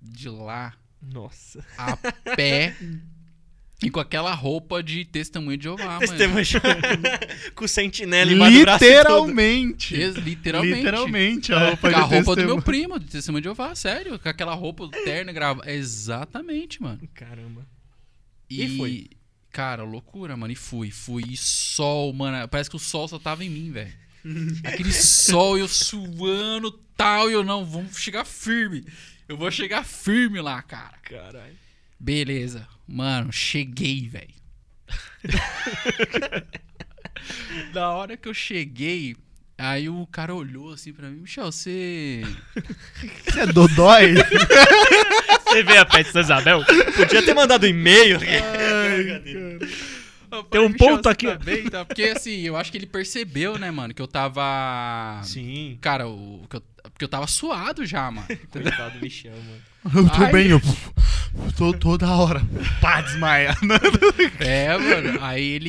[0.00, 1.64] de lá Nossa.
[1.76, 1.96] a
[2.36, 2.74] pé
[3.82, 6.00] e com aquela roupa de testemunho de Jeová, mano.
[6.00, 6.44] Testemunho.
[7.54, 8.88] Com o sentinela embaixo do braço todo.
[8.90, 9.94] Literalmente.
[9.94, 10.76] Ex- Literalmente.
[10.76, 11.52] Literalmente.
[11.52, 14.18] A É, roupa com a de roupa do meu primo, de testemunho de Jeová, sério.
[14.18, 15.62] Com aquela roupa terna grava.
[15.70, 17.00] Exatamente, mano.
[17.14, 17.64] Caramba.
[18.50, 19.10] E, E foi?
[19.50, 20.52] Cara, loucura, mano.
[20.52, 21.24] E fui, fui.
[21.28, 22.46] E sol, mano.
[22.48, 23.92] Parece que o sol só tava em mim, velho.
[24.64, 27.30] Aquele sol, eu suando tal.
[27.30, 28.84] E eu não, vamos chegar firme.
[29.28, 30.96] Eu vou chegar firme lá, cara.
[31.02, 31.56] Caralho.
[31.98, 32.66] Beleza.
[32.86, 34.34] Mano, cheguei, velho.
[37.72, 39.16] da hora que eu cheguei,
[39.58, 42.22] aí o cara olhou assim pra mim, Michel, você.
[43.26, 44.14] Você é dodói?
[45.48, 46.64] Você vê a Pet São Isabel?
[46.94, 48.18] Podia ter mandado e-mail.
[50.30, 51.84] Eu Tem um "Michel, ponto aqui, tá ó." bem, tá?
[51.84, 55.20] Porque assim, eu acho que ele percebeu, né, mano, que eu tava.
[55.24, 55.78] Sim.
[55.80, 58.26] Cara, o, que eu, porque eu tava suado já, mano.
[58.52, 60.02] Coitado do Michel, mano.
[60.06, 60.32] Eu tô Ai.
[60.32, 60.60] bem, eu
[61.56, 62.40] tô toda hora.
[62.80, 63.54] Pá, desmaia.
[64.40, 65.18] É, mano.
[65.22, 65.68] Aí ele.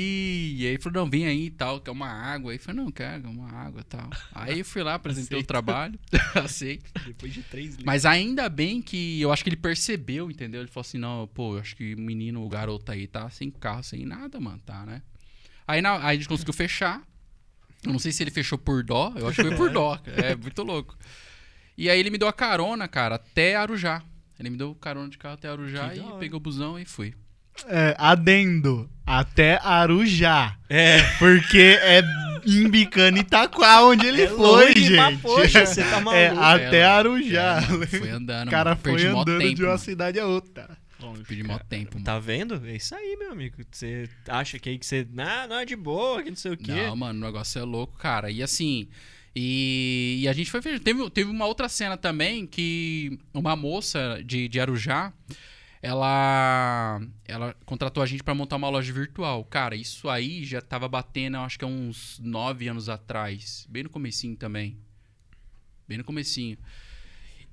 [0.57, 2.51] E aí ele falou, não, vem aí e tal, quer uma água.
[2.51, 4.09] Aí eu falei, não, quero uma água e tal.
[4.33, 5.47] Aí eu fui lá, apresentei o Aceito.
[5.47, 5.99] trabalho.
[6.35, 6.91] Aceito.
[7.05, 7.85] Depois de três litros.
[7.85, 10.61] Mas ainda bem que eu acho que ele percebeu, entendeu?
[10.61, 13.49] Ele falou assim, não, pô, eu acho que o menino, o garoto aí tá sem
[13.49, 15.01] carro, sem nada, mano, tá, né?
[15.67, 17.01] Aí, na- aí a gente conseguiu fechar.
[17.85, 19.97] Eu não sei se ele fechou por dó, eu acho que foi por dó.
[19.97, 20.27] cara.
[20.31, 20.97] É muito louco.
[21.77, 24.01] E aí ele me deu a carona, cara, até Arujá.
[24.39, 27.13] Ele me deu carona de carro até Arujá Que e peguei o busão e fui.
[27.67, 28.89] É, adendo.
[29.05, 30.55] Até Arujá.
[30.69, 31.01] É.
[31.17, 32.01] Porque é
[32.45, 34.95] embicando Itaquá onde ele É foi, longe, gente.
[34.95, 36.15] mas, poxa, você tá maluco.
[36.15, 37.57] É, até É, Arujá.
[37.81, 38.81] É, fui andando, o cara mano.
[38.81, 39.79] foi andando tempo, de uma mano.
[39.79, 40.77] cidade a outra.
[41.27, 42.05] Perdi mó tempo, mano.
[42.05, 42.61] Tá vendo?
[42.65, 43.57] É isso aí, meu amigo.
[43.71, 45.07] Você acha que aí que você.
[45.17, 46.71] Ah, não é de boa, que não sei o quê.
[46.71, 48.29] Não, mano, o negócio é louco, cara.
[48.31, 48.87] E assim.
[49.41, 50.59] E, e a gente foi.
[50.59, 55.13] ver- Teve, teve uma outra cena também que uma moça de, de Arujá.
[55.81, 59.45] Ela, ela contratou a gente pra montar uma loja virtual.
[59.45, 63.65] Cara, isso aí já tava batendo, eu acho que há uns nove anos atrás.
[63.69, 64.77] Bem no comecinho também.
[65.87, 66.57] Bem no comecinho.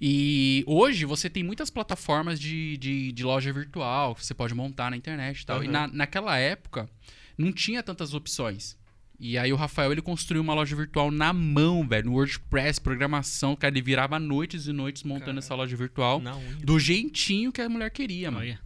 [0.01, 4.91] E hoje você tem muitas plataformas de, de, de loja virtual que você pode montar
[4.91, 5.63] na internet e tal.
[5.63, 5.73] E Aham.
[5.73, 6.91] na, naquela época
[7.39, 8.77] não tinha tantas opções.
[9.19, 13.57] E aí o Rafael ele construiu uma loja virtual na mão, velho, no WordPress, programação,
[13.57, 16.23] cara, ele virava noites e noites montando essa loja virtual
[16.63, 18.43] do jeitinho que a mulher queria, mano.
[18.45, 18.61] Olha.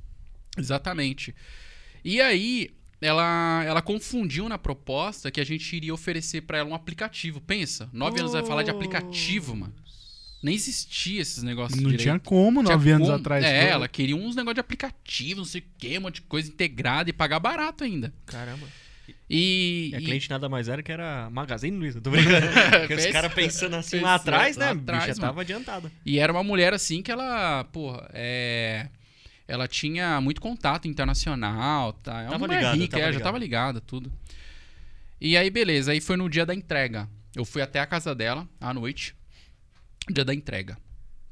[0.59, 1.35] Exatamente.
[2.05, 2.71] E aí,
[3.01, 7.41] ela, ela confundiu na proposta que a gente iria oferecer pra ela um aplicativo.
[7.41, 9.75] Pensa, nove anos vai falar de aplicativo, mano.
[10.43, 12.03] Nem existia esses negócios Não direito.
[12.03, 13.45] tinha como Tinha nove anos como- atrás.
[13.45, 13.71] É, foi.
[13.71, 17.09] ela queria uns negócios de aplicativo, não sei o quê, um monte de coisa integrada
[17.11, 18.13] e pagar barato ainda.
[18.27, 18.67] Caramba.
[19.33, 22.01] E, E a e- cliente nada mais era que era Magazine Luiza.
[22.01, 22.47] Tô brincando.
[22.81, 24.81] Porque os caras pensando assim pensa lá atrás, lá né?
[24.81, 25.29] atrás, bicha mano.
[25.29, 25.93] tava adiantada.
[26.05, 28.89] E era uma mulher assim que ela, porra, é.
[29.47, 32.21] Ela tinha muito contato internacional, tá?
[32.21, 34.13] É uma Tava mulher ligada, rica, tava é, já tava ligada, tudo.
[35.21, 37.09] E aí, beleza, aí foi no dia da entrega.
[37.35, 39.15] Eu fui até a casa dela à noite,
[40.11, 40.77] dia da entrega.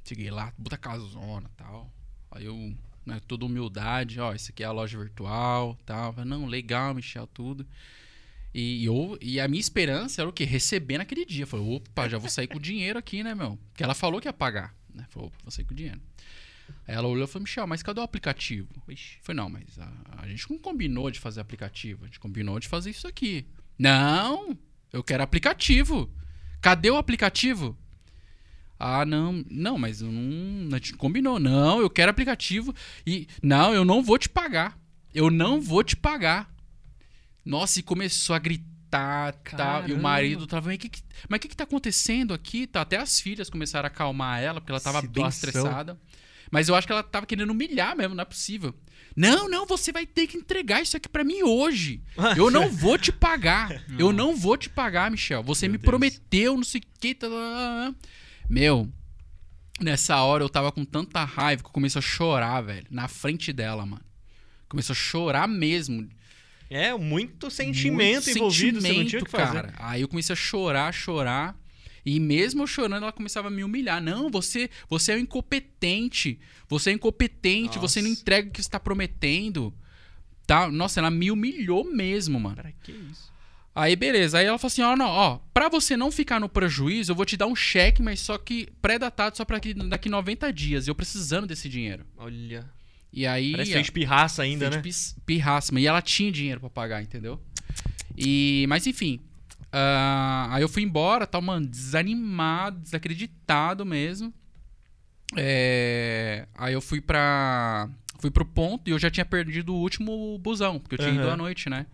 [0.04, 1.92] Cheguei lá, puta casona tal.
[2.30, 2.74] Aí eu,
[3.08, 6.12] né, toda humildade, ó, isso aqui é a loja virtual tal.
[6.12, 7.66] Falei, Não, legal, Michel, tudo.
[8.54, 10.44] E, eu, e a minha esperança era o quê?
[10.44, 11.46] Receber naquele dia.
[11.46, 13.58] Falei, opa, já vou sair com dinheiro aqui, né, meu?
[13.70, 14.74] Porque ela falou que ia pagar.
[14.94, 15.06] Né?
[15.10, 16.00] Falou, vou sair com dinheiro.
[16.86, 18.68] Aí ela olhou e falou, Michel, mas cadê o aplicativo?
[18.86, 22.04] Eu falei, não, mas a, a gente não combinou de fazer aplicativo.
[22.04, 23.46] A gente combinou de fazer isso aqui.
[23.78, 24.56] Não,
[24.92, 26.10] eu quero aplicativo.
[26.60, 27.76] Cadê o aplicativo?
[28.78, 31.40] Ah, não, não, mas eu não, a gente combinou.
[31.40, 32.74] Não, eu quero aplicativo
[33.04, 34.78] e não, eu não vou te pagar.
[35.12, 36.48] Eu não vou te pagar.
[37.44, 39.84] Nossa, e começou a gritar, tá?
[39.86, 42.66] E o marido tava, mas o que, que, mas que que tá acontecendo aqui?
[42.66, 45.98] Tá, até as filhas começaram a acalmar ela, porque ela tava bem estressada.
[46.50, 48.74] Mas eu acho que ela tava querendo humilhar mesmo, não é possível.
[49.16, 52.00] Não, não, você vai ter que entregar isso aqui pra mim hoje.
[52.36, 53.82] Eu não vou te pagar.
[53.98, 55.42] Eu não vou te pagar, Michel.
[55.42, 55.90] Você Meu me Deus.
[55.90, 57.14] prometeu, não sei o que.
[57.14, 57.94] tá, tá, tá, tá.
[58.48, 58.88] Meu,
[59.80, 62.86] nessa hora eu tava com tanta raiva que eu comecei a chorar, velho.
[62.90, 64.04] Na frente dela, mano.
[64.68, 66.08] Começou a chorar mesmo.
[66.70, 69.52] É, muito sentimento Muito envolvido, você não tinha o sentimento, que fazer.
[69.62, 69.74] cara.
[69.78, 71.56] Aí eu comecei a chorar, chorar.
[72.04, 74.02] E mesmo eu chorando, ela começava a me humilhar.
[74.02, 76.38] Não, você, você é um incompetente.
[76.68, 78.20] Você é incompetente, você não Nossa.
[78.20, 79.74] entrega o que você tá prometendo.
[80.46, 80.70] Tá?
[80.70, 82.56] Nossa, ela me humilhou mesmo, mano.
[82.56, 83.30] Pra que isso?
[83.78, 84.38] Aí, beleza.
[84.38, 87.24] Aí ela falou assim: ó, não, ó, pra você não ficar no prejuízo, eu vou
[87.24, 90.86] te dar um cheque, mas só que pré-datado só pra que daqui 90 dias.
[90.86, 92.04] E eu precisando desse dinheiro.
[92.16, 92.68] Olha.
[93.12, 93.52] E aí.
[93.52, 94.82] Parece que fez pirraça ainda, né?
[95.24, 97.40] pirraça, mas e ela tinha dinheiro pra pagar, entendeu?
[98.16, 99.20] E, mas enfim.
[99.72, 104.34] ah, aí eu fui embora, tal, mano, desanimado, desacreditado mesmo.
[105.36, 107.88] É, aí eu fui pra.
[108.18, 111.22] Fui pro ponto e eu já tinha perdido o último busão, porque eu tinha ido
[111.22, 111.34] Aham.
[111.34, 111.86] à noite, né?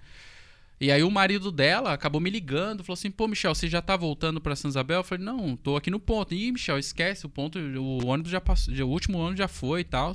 [0.81, 3.97] E aí o marido dela acabou me ligando, falou assim, pô, Michel, você já tá
[3.97, 4.99] voltando pra São Isabel?
[4.99, 6.35] Eu falei, não, tô aqui no ponto.
[6.35, 9.85] Ih, Michel, esquece, o ponto, o ônibus já passou, o último ônibus já foi e
[9.85, 10.13] tal.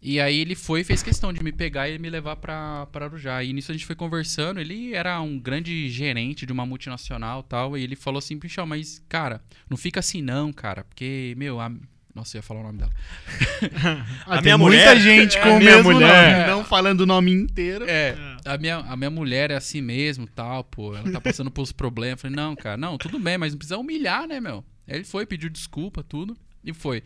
[0.00, 3.06] E aí ele foi e fez questão de me pegar e me levar pra, pra
[3.06, 3.42] Arujá.
[3.42, 4.60] E nisso a gente foi conversando.
[4.60, 7.76] Ele era um grande gerente de uma multinacional e tal.
[7.76, 10.84] E ele falou assim, Pichão, mas, cara, não fica assim não, cara.
[10.84, 11.72] Porque, meu, a...
[12.18, 12.90] Nossa, eu ia falar o nome dela.
[14.26, 16.32] Ah, A tem minha muita mulher- gente É com a o minha mesmo mulher.
[16.38, 17.84] nome, não falando o nome inteiro.
[17.88, 20.94] É, a minha, a minha mulher é assim mesmo, tal, pô.
[20.96, 22.18] Ela tá passando por uns problemas.
[22.18, 24.64] Eu falei, não, cara, não, tudo bem, mas não precisa humilhar, né, meu?
[24.86, 27.02] Aí Ele foi, pediu desculpa, tudo, e foi.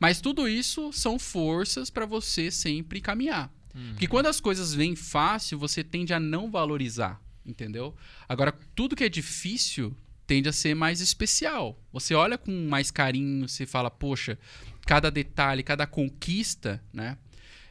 [0.00, 3.50] Mas tudo isso são forças pra você sempre caminhar.
[3.90, 7.94] Porque quando as coisas vêm fácil, você tende a não valorizar, entendeu?
[8.28, 9.94] Agora, tudo que é difícil
[10.26, 11.80] tende a ser mais especial.
[11.92, 14.38] Você olha com mais carinho, você fala, poxa,
[14.86, 17.16] cada detalhe, cada conquista, né?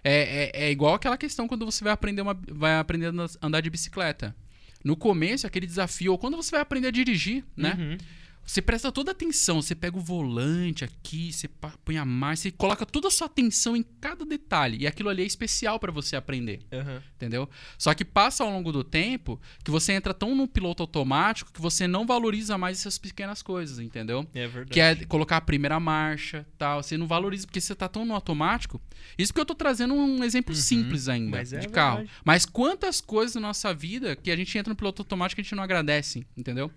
[0.03, 3.61] É, é, é igual aquela questão quando você vai aprender, uma, vai aprender a andar
[3.61, 4.35] de bicicleta.
[4.83, 7.75] No começo, aquele desafio, ou quando você vai aprender a dirigir, né?
[7.77, 7.97] Uhum.
[8.45, 11.47] Você presta toda a atenção, você pega o volante aqui, você
[11.83, 14.77] põe a marcha, você coloca toda a sua atenção em cada detalhe.
[14.81, 17.01] E aquilo ali é especial pra você aprender, Uhum.
[17.15, 17.49] entendeu?
[17.77, 21.59] Só que passa ao longo do tempo que você entra tão no piloto automático que
[21.59, 24.27] você não valoriza mais essas pequenas coisas, entendeu?
[24.33, 24.69] É verdade.
[24.71, 26.83] Que é colocar a primeira marcha, tal.
[26.83, 28.79] Você não valoriza porque você tá tão no automático.
[29.17, 31.97] Isso porque eu tô trazendo um exemplo simples ainda mas é de carro.
[31.97, 32.19] verdade.
[32.23, 35.43] Mas quantas coisas na nossa vida que a gente entra no piloto automático e a
[35.43, 36.71] gente não agradece, entendeu?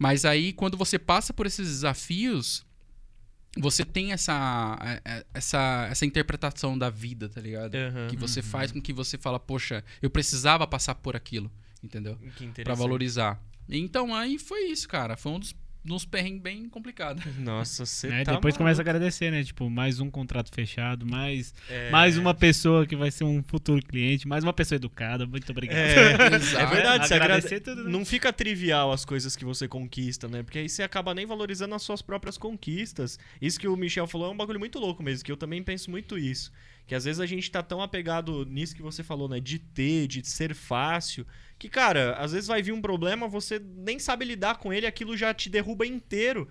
[0.00, 2.64] Mas aí quando você passa por esses desafios,
[3.58, 7.74] você tem essa é, essa essa interpretação da vida, tá ligado?
[7.74, 8.08] Aham.
[8.08, 12.16] Que você faz com que você fala, poxa, eu precisava passar por aquilo, entendeu?
[12.16, 12.64] Que interessante.
[12.64, 13.38] Pra valorizar.
[13.68, 15.18] Então aí foi isso, cara.
[15.18, 15.54] Foi um dos,
[15.84, 17.24] dos perrengues bem complicados.
[17.38, 18.96] Nossa, você É, tá depois começa a maluco.
[18.96, 19.42] agradecer, né?
[19.42, 21.90] Tipo, mais um contrato fechado, mais, É.
[21.90, 25.26] mais uma pessoa que vai ser um futuro cliente, mais uma pessoa educada.
[25.26, 25.76] Muito obrigado.
[25.78, 26.12] É,
[26.62, 27.60] é verdade, você Agradecer agrade...
[27.64, 27.90] tudo, né?
[27.90, 30.42] não fica trivial as coisas que você conquista, né?
[30.42, 33.18] Porque aí você acaba nem valorizando as suas próprias conquistas.
[33.40, 35.90] Isso que o Michel falou é um bagulho muito louco mesmo, que eu também penso
[35.90, 36.52] muito isso.
[36.86, 39.38] Que às vezes a gente tá tão apegado nisso que você falou, né?
[39.40, 41.24] De ter, de ser fácil,
[41.60, 45.14] que, cara, às vezes vai vir um problema, você nem sabe lidar com ele, aquilo
[45.14, 46.48] já te derruba inteiro.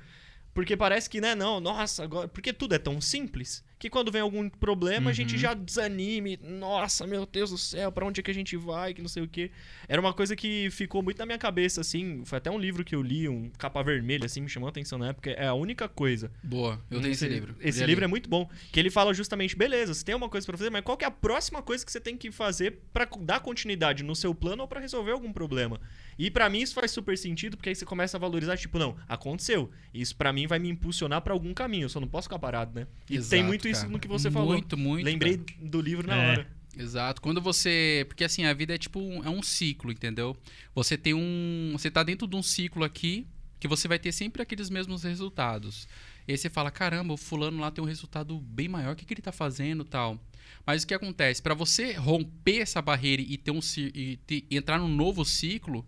[0.54, 2.28] Porque parece que, né, não, nossa, agora.
[2.28, 5.40] Porque tudo é tão simples que quando vem algum problema a gente Uhum.
[5.40, 6.38] já desanime.
[6.44, 8.94] Nossa, meu Deus do céu, pra onde é que a gente vai?
[8.94, 9.52] Que não sei o quê.
[9.88, 12.24] Era uma coisa que ficou muito na minha cabeça, assim.
[12.26, 15.00] Foi até um livro que eu li, um capa vermelha, assim, me chamou a atenção
[15.00, 15.30] na época.
[15.32, 16.30] É a única coisa.
[16.44, 17.56] Boa, eu tenho esse, livro.
[17.62, 18.06] Esse livro li.
[18.06, 18.50] é muito bom.
[18.72, 21.12] Que ele fala justamente, beleza, você tem uma coisa pra fazer, mas qual é a
[21.12, 24.82] próxima coisa que você tem que fazer pra dar continuidade no seu plano ou pra
[24.82, 25.80] resolver algum problema?
[26.20, 28.96] E pra mim isso faz super sentido, porque aí você começa a valorizar, tipo, não,
[29.08, 29.72] aconteceu.
[29.94, 32.78] Isso pra mim vai me impulsionar pra algum caminho, eu só não posso ficar parado,
[32.78, 32.86] né?
[33.10, 33.94] E Exato, tem muito isso cara.
[33.94, 34.50] no que você falou.
[34.52, 35.06] Muito, muito.
[35.06, 35.58] Lembrei cara.
[35.62, 36.32] do livro na É.
[36.32, 36.48] hora.
[36.78, 37.22] Exato.
[37.22, 38.06] Quando você.
[38.08, 40.38] Porque assim, a vida é tipo um, é um ciclo, entendeu?
[40.76, 41.70] Você tem um.
[41.74, 43.26] Você tá dentro de um ciclo aqui
[43.60, 45.88] que você vai ter sempre aqueles mesmos resultados.
[46.28, 49.04] E aí você fala, caramba, o fulano lá tem um resultado bem maior, o que,
[49.04, 50.18] que ele tá fazendo tal.
[50.66, 51.42] Mas o que acontece?
[51.42, 53.60] Para você romper essa barreira e ter um
[53.94, 55.86] e ter- entrar num novo ciclo,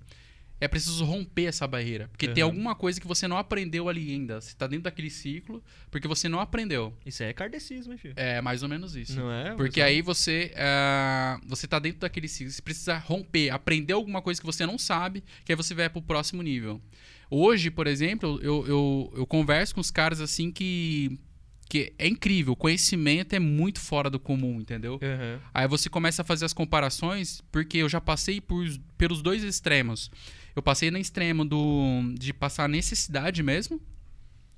[0.61, 2.07] é preciso romper essa barreira.
[2.09, 2.49] Porque tem Uhum.
[2.51, 4.39] alguma coisa que você não aprendeu ali ainda.
[4.39, 6.95] Você tá dentro daquele ciclo porque você não aprendeu.
[7.05, 8.13] Isso aí é kardecismo, hein, filho?
[8.15, 9.19] É mais ou menos isso.
[9.19, 9.55] Não é?
[9.55, 14.39] Porque aí você ah, você tá dentro daquele ciclo, você precisa romper, aprender alguma coisa
[14.39, 16.79] que você não sabe, que aí você vai pro próximo nível.
[17.29, 21.17] Hoje, por exemplo, eu, eu, eu converso com os caras assim que,
[21.69, 24.99] que é incrível, o conhecimento é muito fora do comum, entendeu?
[25.01, 25.39] Aham.
[25.53, 28.65] Aí você começa a fazer as comparações, porque eu já passei por,
[28.97, 30.11] pelos dois extremos.
[30.55, 33.81] Eu passei no extremo do, de passar necessidade mesmo,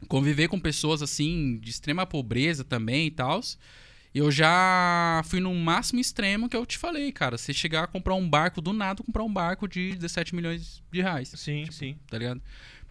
[0.08, 3.42] conviver com pessoas assim, de extrema pobreza também e tal.
[4.14, 7.36] Eu já fui no máximo extremo que eu te falei, cara.
[7.36, 11.02] Você chegar a comprar um barco do nada, comprar um barco de 17 milhões de
[11.02, 11.98] reais Sim, sim.
[12.08, 12.42] tá ligado?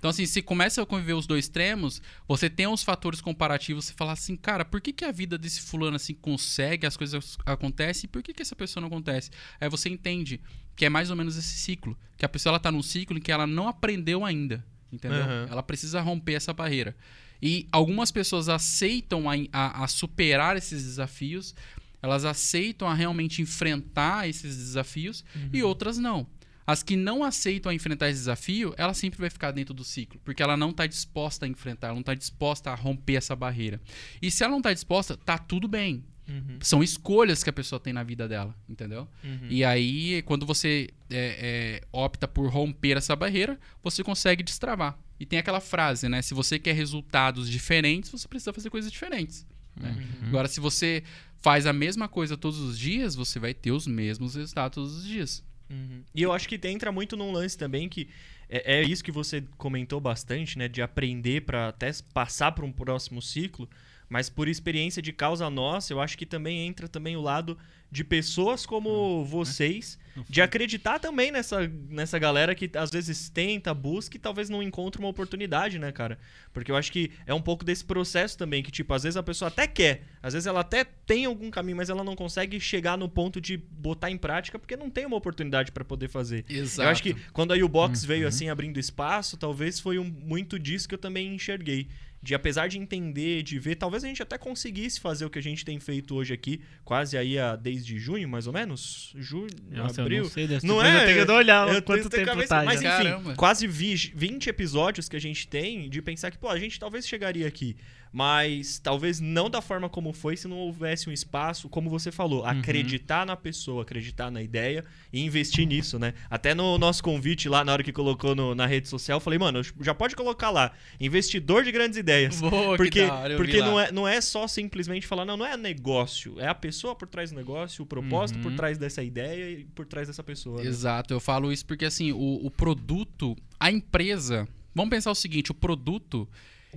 [0.03, 3.93] Então, assim, se começa a conviver os dois extremos, você tem uns fatores comparativos, você
[3.93, 8.07] fala assim, cara, por que, que a vida desse fulano, assim, consegue, as coisas acontecem,
[8.07, 9.31] e por que, que essa pessoa não acontece?
[9.61, 10.41] Aí você entende
[10.77, 13.21] que é mais ou menos esse ciclo, que a pessoa, ela tá num ciclo em
[13.21, 15.23] que ela não aprendeu ainda, entendeu?
[15.23, 15.47] Aham.
[15.51, 16.97] Ela precisa romper essa barreira.
[17.41, 21.55] E algumas pessoas aceitam a, a- a superar esses desafios,
[22.01, 26.27] elas aceitam a realmente enfrentar esses desafios, e outras não.
[26.65, 30.21] As que não aceitam a enfrentar esse desafio, ela sempre vai ficar dentro do ciclo,
[30.25, 33.81] porque ela não está disposta a enfrentar, ela não está disposta a romper essa barreira.
[34.21, 36.05] E se ela não está disposta, tá tudo bem.
[36.29, 36.59] Uhum.
[36.61, 39.09] São escolhas que a pessoa tem na vida dela, entendeu?
[39.25, 39.49] Uhum.
[39.51, 44.99] E aí, quando você é, é, opta por romper essa barreira, você consegue destravar.
[45.19, 46.23] E tem aquela frase, né?
[46.23, 49.47] Se você quer resultados diferentes, você precisa fazer coisas diferentes.
[49.77, 49.91] né?
[49.91, 50.29] Uhum.
[50.29, 51.03] Agora, se você
[51.41, 55.05] faz a mesma coisa todos os dias, você vai ter os mesmos resultados todos os
[55.05, 55.45] dias.
[55.69, 56.03] Uhum.
[56.15, 58.09] E eu acho que entra muito num lance também que
[58.49, 60.69] é, é isso que você comentou bastante, né?
[60.69, 63.69] De aprender para até passar para um próximo ciclo.
[64.13, 67.57] Mas por experiência de causa nossa, eu acho que também entra também o lado
[67.91, 69.99] de pessoas como vocês,
[70.29, 74.99] de acreditar também nessa, nessa galera que às vezes tenta, busca e talvez não encontre
[75.01, 76.19] uma oportunidade, né, cara?
[76.53, 79.23] Porque eu acho que é um pouco desse processo também, que, tipo, às vezes a
[79.23, 82.99] pessoa até quer, às vezes ela até tem algum caminho, mas ela não consegue chegar
[82.99, 86.45] no ponto de botar em prática porque não tem uma oportunidade para poder fazer.
[86.51, 86.87] Exato.
[86.87, 90.59] Eu acho que quando aí o box veio assim abrindo espaço, talvez foi um- muito
[90.59, 91.89] disso que eu também enxerguei.
[92.25, 95.43] De apesar de entender, de ver, talvez a gente até conseguisse fazer o que a
[95.43, 99.13] gente tem feito hoje aqui, quase aí a, desde junho, mais ou menos?
[99.17, 100.23] Junho, Nossa, eu abril.
[100.23, 101.03] não sei dessa Não é?
[101.03, 102.95] Eu tenho que olhar Eu quanto tempo cabeça- tá Mas já.
[103.01, 103.35] enfim, Caramba.
[103.35, 107.09] quase vi 20 episódios que a gente tem de pensar que, pô, a gente talvez
[107.09, 107.77] chegaria aqui.
[108.13, 112.45] Mas talvez não da forma como foi se não houvesse um espaço, como você falou,
[112.45, 116.13] acreditar na pessoa, acreditar na ideia e investir nisso, né?
[116.29, 119.39] Até no nosso convite lá, na hora que colocou no- na rede social, eu falei,
[119.39, 122.39] mano, já pode colocar lá, investidor de grandes ideias.
[122.39, 123.67] Boa, que Porque, hora, porque lá.
[123.67, 126.39] não, é, não é só simplesmente falar, não, não é negócio.
[126.39, 129.87] É a pessoa por trás do negócio, o propósito por trás dessa ideia e por
[129.87, 130.63] trás dessa pessoa.
[130.63, 130.69] né?
[130.69, 134.47] Exato, eu falo isso porque assim, o, o produto, a empresa.
[134.75, 136.29] Vamos pensar o seguinte: o produto,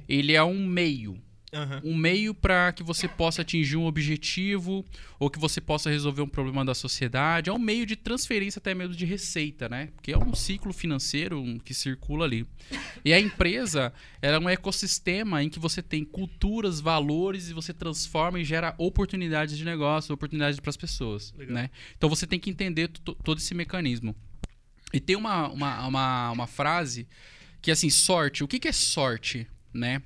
[0.07, 1.17] ele é um meio.
[1.55, 1.81] Aham.
[1.85, 4.85] Um meio para que você possa atingir um objetivo
[5.17, 7.49] ou que você possa resolver um problema da sociedade.
[7.49, 9.87] É um meio de transferência até mesmo de receita, né?
[9.95, 12.45] Porque é um ciclo financeiro que circula ali.
[13.05, 18.39] E a empresa é um ecossistema em que você tem culturas, valores e você transforma
[18.39, 21.33] e gera oportunidades de negócio, oportunidades para as pessoas.
[21.37, 21.55] Legal.
[21.55, 21.69] Né?
[21.97, 24.13] Então você tem que entender to- todo esse mecanismo.
[24.93, 27.07] E tem uma, uma, uma, uma frase
[27.61, 28.43] que assim, sorte.
[28.43, 30.01] O que, que é sorte, né?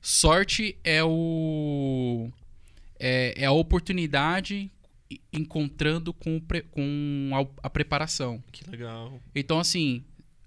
[0.00, 2.30] Sorte é o
[2.98, 4.70] é, é a oportunidade
[5.32, 6.40] encontrando com,
[6.70, 8.42] com a, a preparação.
[8.52, 9.20] Que legal.
[9.34, 10.04] Então, assim,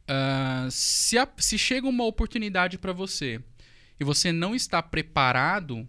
[0.08, 3.42] ah, se, a- se chega uma oportunidade para você
[4.00, 5.88] e você não está preparado,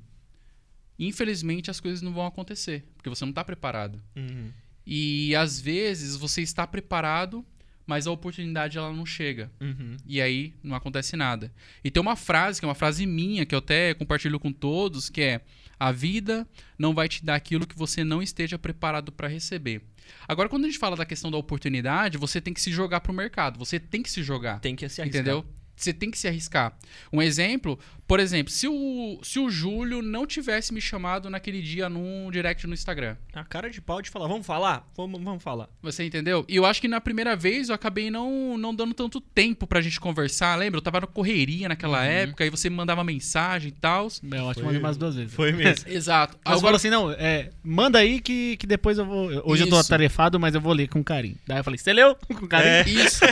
[0.98, 4.00] infelizmente as coisas não vão acontecer, porque você não está preparado.
[4.16, 4.50] Uhum.
[4.86, 7.44] E às vezes você está preparado,
[7.86, 9.50] mas a oportunidade ela não chega.
[9.60, 9.96] Uhum.
[10.06, 11.52] E aí não acontece nada.
[11.82, 15.08] E tem uma frase, que é uma frase minha, que eu até compartilho com todos,
[15.08, 15.40] que é:
[15.78, 16.46] A vida
[16.78, 19.82] não vai te dar aquilo que você não esteja preparado para receber.
[20.26, 23.12] Agora, quando a gente fala da questão da oportunidade, você tem que se jogar pro
[23.12, 23.58] mercado.
[23.58, 24.60] Você tem que se jogar.
[24.60, 25.22] Tem que se arriscar.
[25.22, 25.44] Entendeu?
[25.74, 26.76] Você tem que se arriscar.
[27.12, 27.78] Um exemplo,
[28.12, 32.66] por exemplo, se o, se o Júlio não tivesse me chamado naquele dia num direct
[32.66, 33.16] no Instagram.
[33.32, 34.86] A cara de pau de falar, vamos falar?
[34.94, 35.66] Vamos, vamos falar.
[35.80, 36.44] Você entendeu?
[36.46, 39.80] E eu acho que na primeira vez eu acabei não, não dando tanto tempo pra
[39.80, 40.56] gente conversar.
[40.56, 40.76] Lembra?
[40.76, 44.02] Eu tava na correria naquela época, aí você me mandava mensagem e tal.
[44.02, 45.32] Eu acho que Foi- mandei umas duas vezes.
[45.32, 45.88] Foi mesmo.
[45.88, 46.36] Exato.
[46.44, 49.30] Mas eu Agora, falo assim, não, é, manda aí que, que depois eu vou.
[49.46, 49.86] Hoje eu tô Isso.
[49.86, 51.38] atarefado, mas eu vou ler com carinho.
[51.46, 52.14] Daí eu falei, você leu?
[52.28, 53.06] Com carinho?
[53.06, 53.24] Isso.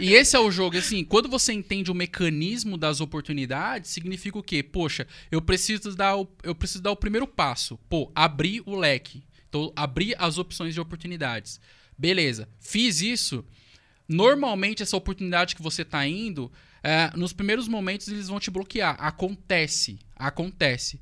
[0.00, 0.78] e esse é o jogo.
[0.78, 4.62] Assim, quando você entende o mecanismo das oportunidades, significa o quê?
[4.62, 7.78] Poxa, eu preciso dar o, eu preciso dar o primeiro passo.
[7.88, 9.24] Pô, abrir o leque.
[9.48, 11.60] Então, abrir as opções de oportunidades.
[11.96, 12.48] Beleza.
[12.58, 13.44] Fiz isso.
[14.08, 16.50] Normalmente, essa oportunidade que você tá indo,
[16.82, 18.96] é, nos primeiros momentos eles vão te bloquear.
[18.98, 19.98] Acontece.
[20.16, 21.00] Acontece.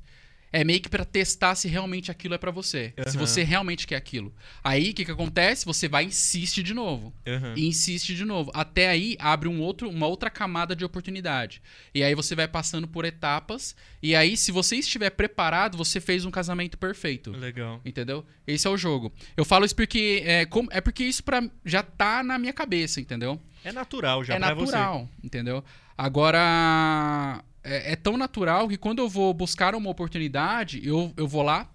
[0.53, 2.93] É meio que pra testar se realmente aquilo é pra você.
[3.07, 3.25] Se Aham.
[3.25, 4.33] você realmente quer aquilo.
[4.63, 5.65] Aí, o que, que acontece?
[5.65, 7.53] Você vai e insiste de novo Uhum.
[7.55, 8.51] e insiste de novo.
[8.53, 11.61] Até aí abre um outro, uma outra camada de oportunidade.
[11.95, 13.75] E aí você vai passando por etapas.
[14.03, 17.31] E aí, se você estiver preparado, você fez um casamento perfeito.
[17.31, 17.79] Legal.
[17.85, 18.25] Entendeu?
[18.45, 19.11] Esse é o jogo.
[19.37, 22.99] Eu falo isso porque é, como- é porque isso pra, já tá na minha cabeça,
[22.99, 23.39] entendeu?
[23.63, 25.63] É natural já é pra natural, entendeu?
[25.97, 31.41] Agora, é, é tão natural que quando eu vou buscar uma oportunidade, eu, eu vou
[31.41, 31.69] lá,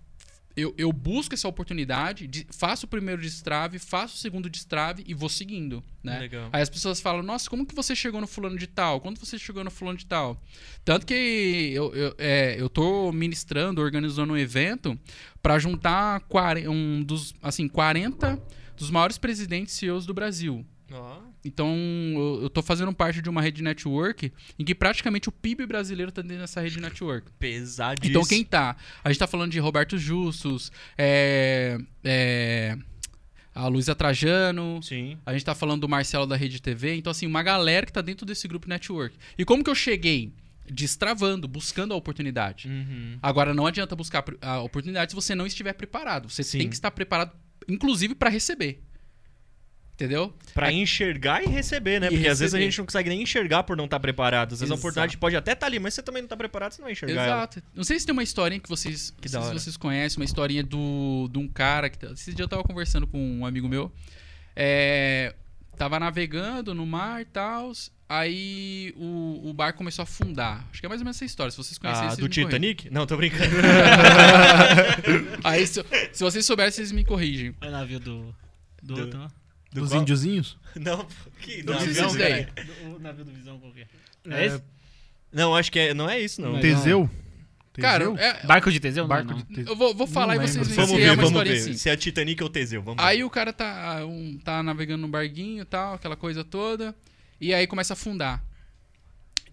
[0.56, 5.12] eu, eu busco essa oportunidade, de- faço o primeiro destrave, faço o segundo destrave e
[5.12, 6.18] vou seguindo, né?
[6.18, 6.48] Legal.
[6.50, 9.00] Aí as pessoas falam, nossa, como que você chegou no fulano de tal?
[9.02, 10.42] Quando você chegou no fulano de tal?
[10.82, 11.14] Tanto que
[11.74, 14.98] eu, eu, é, eu tô ministrando, organizando um evento
[15.42, 18.42] para juntar 40, um dos, assim, 40
[18.78, 20.64] dos maiores presidentes CEOs do Brasil.
[20.90, 21.74] Ó, Então,
[22.42, 26.20] eu, tô fazendo parte de uma rede network em que praticamente o PIB brasileiro tá
[26.22, 27.30] dentro dessa rede network.
[27.38, 28.10] pesadíssimo.
[28.10, 28.76] Então, quem tá?
[29.04, 32.76] A gente tá falando de Roberto Justus, é, é,
[33.54, 35.16] a Luísa Trajano, Sim.
[35.24, 36.94] a gente tá falando do Marcelo da Rede TV.
[36.96, 39.16] Então, assim, uma galera que tá dentro desse grupo network.
[39.38, 40.32] E como que eu cheguei?
[40.68, 42.68] Destravando, buscando a oportunidade.
[42.68, 43.18] Uhum.
[43.22, 46.28] Agora, não adianta buscar a oportunidade se você não estiver preparado.
[46.28, 46.58] Você Sim.
[46.58, 47.32] tem que estar preparado,
[47.68, 48.82] inclusive, para receber.
[49.96, 50.30] Entendeu?
[50.52, 52.08] Pra enxergar e receber, né?
[52.08, 52.64] E Porque às vezes a receber.
[52.70, 54.52] gente não consegue nem enxergar por não estar preparado.
[54.52, 54.78] Às vezes a Exato.
[54.80, 57.14] oportunidade pode até estar ali, mas você também não tá preparado, você não vai enxergar
[57.14, 57.24] ela.
[57.36, 57.62] Exato.
[57.74, 61.30] Não sei se tem uma historinha que vocês, Que se vocês conhecem, uma historinha do,
[61.32, 62.04] de um cara que.
[62.06, 63.90] Esse dia eu tava conversando com um amigo meu.
[64.54, 65.34] É,
[65.78, 67.72] tava navegando no mar e tal.
[68.06, 70.64] Aí o, o barco começou a afundar.
[70.70, 71.50] Acho que é mais ou menos essa história.
[71.50, 72.46] Se vocês conhecem, Ah, vocês do me corrigem.
[72.74, 72.90] Titanic?
[72.90, 73.50] Não, tô brincando.
[75.42, 75.82] Aí, se,
[76.12, 77.54] se vocês souberem, vocês me corrigem.
[77.60, 78.34] É o navio do.
[78.82, 79.45] Do, Do- outro, ó.
[79.76, 80.02] Do Dos qual?
[80.02, 80.56] índiozinhos?
[80.76, 81.06] Não,
[81.40, 82.52] que Não sei se navio, cara.
[82.96, 83.88] o navio do Visão qualquer.
[84.28, 84.62] É, É esse?
[85.32, 86.52] Não, acho que é, não é isso, não.
[86.52, 86.62] Não é.
[86.62, 87.10] Teseu?
[87.74, 88.18] Cara, Teseu?
[88.18, 89.06] é- Barco de Teseu?
[89.06, 89.72] Barco não, de Teseu.
[89.72, 91.52] eu vou, vou falar e vocês me Vamos se ver, é uma vamos ver.
[91.56, 91.74] assim.
[91.74, 93.24] Se é Titanic ou Teseu, vamos Aí ver.
[93.24, 96.94] o cara tá, um, tá navegando no barquinho e tal, aquela coisa toda.
[97.40, 98.42] E aí começa a afundar.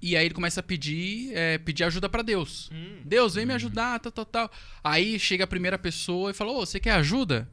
[0.01, 2.69] E aí ele começa a pedir, é, pedir ajuda pra Deus.
[2.73, 2.97] Hum.
[3.05, 4.51] Deus, vem me ajudar, tal, tal, tal.
[4.83, 7.49] Aí chega a primeira pessoa e fala, ô, você quer ajuda?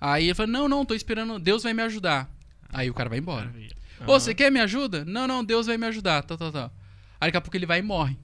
[0.00, 2.30] Aí ele fala, não, não, tô esperando, Deus vai me ajudar.
[2.72, 3.52] Aí o cara vai embora.
[4.06, 5.04] Ô, você quer me ajuda?
[5.04, 6.72] Não, não, Deus vai me ajudar, tal, tal, tal.
[7.20, 8.16] Aí daqui a pouco ele vai e morre.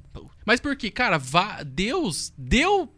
[0.44, 0.90] Mas por quê?
[0.90, 2.92] Cara, vá, Deus deu,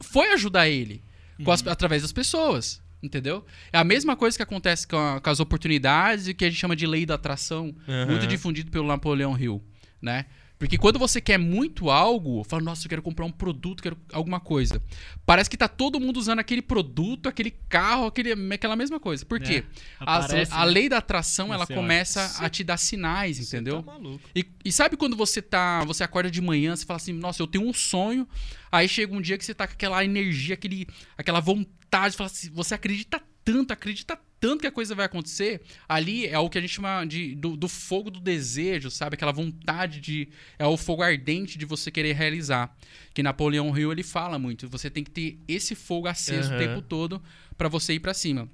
[0.00, 1.02] foi ajudar ele
[1.46, 2.80] as- através das pessoas.
[3.02, 3.44] Entendeu?
[3.72, 6.58] É a mesma coisa que acontece com, a- com as oportunidades e que a gente
[6.58, 8.06] chama de lei da atração, Aham.
[8.06, 9.62] muito difundido pelo Napoleão Hill,
[10.02, 10.26] né?
[10.58, 14.40] Porque quando você quer muito algo, fala, nossa, eu quero comprar um produto, quero alguma
[14.40, 14.82] coisa.
[15.24, 19.24] Parece que tá todo mundo usando aquele produto, aquele carro, aquele, aquela mesma coisa.
[19.24, 19.64] Por quê?
[20.00, 20.72] A, Aparece, a né?
[20.72, 21.82] lei da atração, ela Você olha.
[21.82, 23.82] começa a te dar sinais, Você entendeu?
[23.82, 24.20] Tá maluco.
[24.34, 25.84] E, e sabe quando você tá.
[25.84, 28.26] Você acorda de manhã, você fala assim, nossa, eu tenho um sonho.
[28.72, 32.50] Aí chega um dia que você tá com aquela energia, aquele, aquela vontade, fala assim,
[32.50, 35.60] você acredita tanto, acredita tanto que a coisa vai acontecer.
[35.88, 39.14] Ali é o que a gente chama de, do, do fogo do desejo, sabe?
[39.14, 40.28] Aquela vontade de.
[40.58, 42.76] É o fogo ardente de você querer realizar.
[43.12, 44.68] Que Napoleão Hill ele fala muito.
[44.68, 46.58] Você tem que ter esse fogo aceso o Aham.
[46.66, 47.22] tempo todo
[47.56, 48.48] pra você ir pra cima.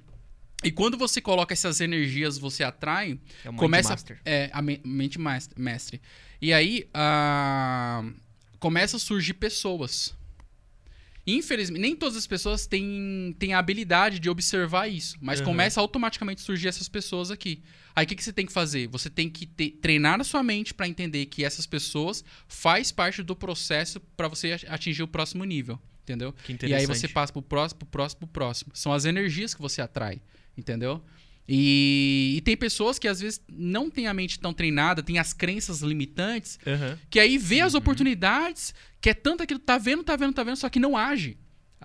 [0.63, 4.19] E quando você coloca essas energias, você atrai, É o começa Master.
[4.25, 5.19] é a me- mente
[5.55, 6.01] mestre
[6.41, 8.03] e aí ah,
[8.59, 10.15] começa a surgir pessoas
[11.27, 15.45] infelizmente nem todas as pessoas têm, têm a habilidade de observar isso mas Uhum.
[15.45, 17.61] começa a automaticamente surgir essas pessoas aqui
[17.95, 20.43] aí o que, que você tem que fazer você tem que ter- treinar a sua
[20.43, 25.07] mente para entender que essas pessoas faz parte do processo para você ati- atingir o
[25.07, 26.79] próximo nível entendeu Que e interessante.
[26.79, 28.71] aí você passa pro próximo, pro próximo, pro próximo.
[28.75, 30.21] São as energias que você atrai,
[30.55, 31.01] entendeu?
[31.47, 35.31] E, e tem pessoas que às vezes não têm a mente tão treinada, tem as
[35.33, 36.97] crenças limitantes, Aham.
[37.09, 37.65] que aí vê Uhum.
[37.67, 38.73] as oportunidades,
[39.05, 41.37] que é tanto aquilo, tá vendo, tá vendo, tá vendo, só que não age.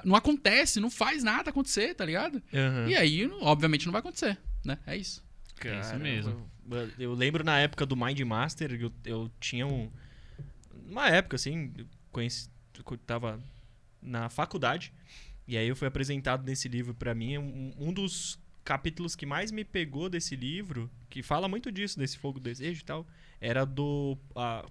[0.02, 2.42] Não acontece, não faz nada acontecer, tá ligado?
[2.54, 2.88] Aham.
[2.88, 4.78] E aí, obviamente, não vai acontecer, né?
[4.86, 5.22] É isso.
[5.62, 6.50] É isso mesmo.
[6.70, 9.90] Eu- Eu lembro na época do Mind Master, eu, eu tinha um.
[10.88, 12.48] Uma época, assim, eu conheci,
[12.78, 13.38] eu tava
[14.00, 14.90] na faculdade.
[15.46, 17.36] E aí eu fui apresentado nesse livro pra mim.
[17.36, 22.16] Um, um dos capítulos que mais me pegou desse livro, que fala muito disso, desse
[22.16, 23.06] fogo do desejo e tal,
[23.40, 24.16] era do.
[24.34, 24.64] ah,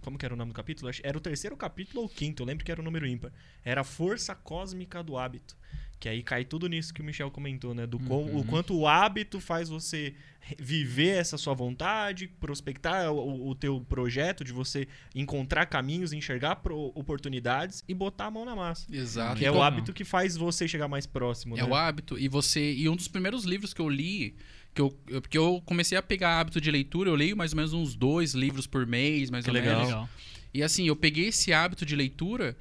[0.00, 0.90] como que era o nome do capítulo?
[1.02, 3.32] Era o terceiro capítulo ou o quinto, eu lembro que era o número ímpar.
[3.64, 5.56] Era a Força Cósmica do Hábito.
[6.00, 7.84] Que aí cai tudo nisso que o Michel comentou, né?
[7.84, 8.38] Do quão- Uhum.
[8.38, 10.14] o quanto o hábito faz você
[10.56, 16.92] viver essa sua vontade, prospectar o, o teu projeto, de você encontrar caminhos, enxergar pro-
[16.94, 18.86] oportunidades e botar a mão na massa.
[18.94, 19.38] Exato.
[19.40, 21.68] Que é o hábito que faz você chegar mais próximo, É né?
[21.68, 22.16] o hábito.
[22.16, 22.72] E você.
[22.74, 24.36] E um dos primeiros livros que eu li,
[24.78, 27.56] que eu, eu- porque eu comecei a pegar hábito de leitura, eu leio mais ou
[27.56, 29.84] menos uns dois livros por mês, mais Que ou legal.
[29.86, 30.08] menos.
[30.54, 32.56] E assim, eu peguei esse hábito de leitura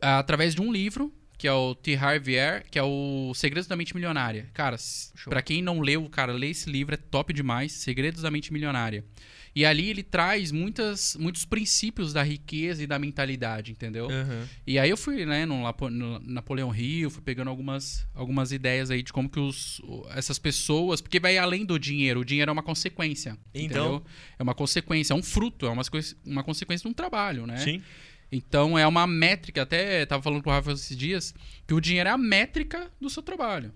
[0.00, 1.94] ah, através de um livro, que é o T.
[1.96, 4.48] Harv Eker, que é o Segredos da Mente Milionária.
[4.54, 4.76] Cara,
[5.26, 9.04] pra quem não leu, cara, lê esse livro, é top demais, Segredos da Mente Milionária.
[9.54, 14.08] E ali ele traz muitas, muitos princípios da riqueza e da mentalidade, entendeu?
[14.10, 14.48] Aham.
[14.66, 18.90] E aí eu fui, né, no, Lapo- no Napoleão Hill, fui pegando algumas, algumas ideias
[18.90, 19.80] aí de como que os,
[20.14, 21.02] essas pessoas...
[21.02, 23.96] Porque vai além do dinheiro, o dinheiro é uma consequência, Então.
[23.96, 24.06] entendeu?
[24.38, 25.82] É uma consequência, é um fruto, é uma,
[26.24, 27.58] uma consequência de um trabalho, né?
[27.58, 27.82] Sim.
[28.34, 31.34] Então é uma métrica, até tava falando com o Rafa esses dias,
[31.66, 33.70] que o dinheiro é a métrica do seu trabalho.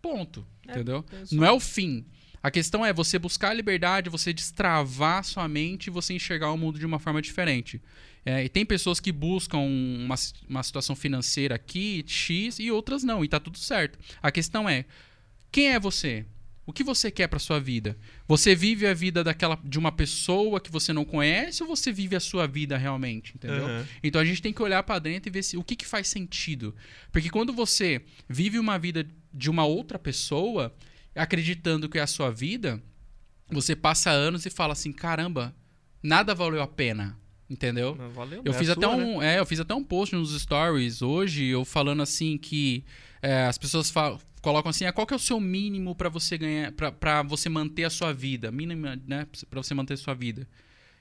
[0.00, 0.46] Ponto.
[0.66, 1.04] É, entendeu?
[1.30, 2.06] Não é o fim.
[2.42, 6.58] A questão é você buscar a liberdade, você destravar sua mente e você enxergar o
[6.58, 7.80] mundo de uma forma diferente.
[8.24, 10.14] É, e tem pessoas que buscam uma,
[10.48, 13.98] uma situação financeira aqui, X, e outras não, e tá tudo certo.
[14.20, 14.84] A questão é,
[15.50, 16.24] quem é você?
[16.64, 17.96] O que você quer pra sua vida?
[18.28, 22.14] Você vive a vida daquela de uma pessoa que você não conhece ou você vive
[22.14, 23.66] a sua vida realmente, entendeu?
[23.66, 23.86] Aham.
[24.02, 26.06] Então a gente tem que olhar pra dentro e ver se, o que, que faz
[26.06, 26.74] sentido.
[27.10, 30.72] Porque quando você vive uma vida de uma outra pessoa,
[31.20, 32.82] acreditando que é a sua vida,
[33.50, 35.54] você passa anos e fala assim: caramba,
[36.02, 37.18] nada valeu a pena.
[37.50, 37.94] Entendeu?
[38.14, 38.40] Valeu.
[38.46, 39.34] Eu é fiz a até sua, um, né?
[39.34, 42.82] é, eu fiz até um post nos stories hoje, eu falando assim que
[43.20, 46.38] é, as pessoas falam, colocam assim, ah, qual que é o seu mínimo pra você
[46.38, 50.48] ganhar, pra você manter a sua vida, mínima, né, para você manter a sua vida.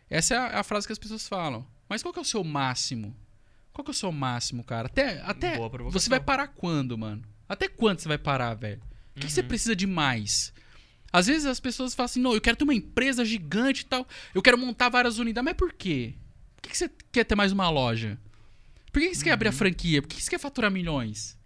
[0.09, 1.65] Essa é a, a frase que as pessoas falam.
[1.87, 3.15] Mas qual que é o seu máximo?
[3.71, 4.87] Qual que é o seu máximo, cara?
[4.87, 5.57] Até, até
[5.89, 7.21] você vai parar quando, mano?
[7.47, 8.81] Até quando você vai parar, velho?
[9.15, 9.47] O que, que você Uhum.
[9.47, 10.53] precisa de mais?
[11.13, 14.07] Às vezes as pessoas falam assim, não, eu quero ter uma empresa gigante e tal,
[14.33, 16.13] eu quero montar várias unidades, mas por quê?
[16.55, 18.17] Por que, que você quer ter mais uma loja?
[18.91, 19.53] Por que, que você quer abrir Uhum.
[19.53, 20.01] a franquia?
[20.01, 21.37] Por que, que você quer faturar milhões?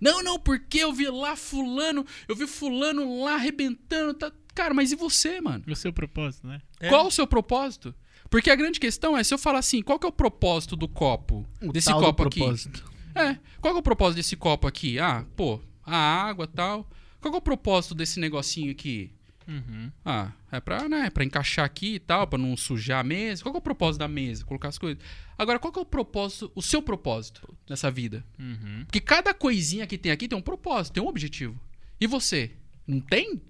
[0.00, 4.30] Não, não, porque eu vi lá fulano, eu vi fulano lá arrebentando, tá...
[4.54, 5.64] Cara, mas e você, mano?
[5.66, 6.60] E o seu propósito, né?
[6.80, 6.88] É.
[6.88, 7.92] Qual o seu propósito?
[8.30, 10.86] Porque a grande questão é, se eu falar assim, qual que é o propósito do
[10.88, 11.46] copo?
[11.62, 12.38] O desse tal do copo aqui?
[12.40, 12.84] propósito.
[13.14, 14.98] É, qual que é o propósito desse copo aqui?
[15.00, 16.88] Ah, pô, a água tal.
[17.20, 19.10] Qual é o propósito desse negocinho aqui?
[19.46, 19.90] Uhum.
[20.04, 23.42] Ah, é pra, né, pra encaixar aqui e tal, pra não sujar a mesa.
[23.42, 24.44] Qual é o propósito da mesa?
[24.44, 25.02] Colocar as coisas.
[25.38, 28.24] Agora, qual é o propósito, o seu propósito nessa vida?
[28.38, 28.84] Uhum.
[28.84, 31.58] Porque cada coisinha que tem aqui tem um propósito, tem um objetivo.
[31.98, 32.52] E você?
[32.86, 33.40] Não tem?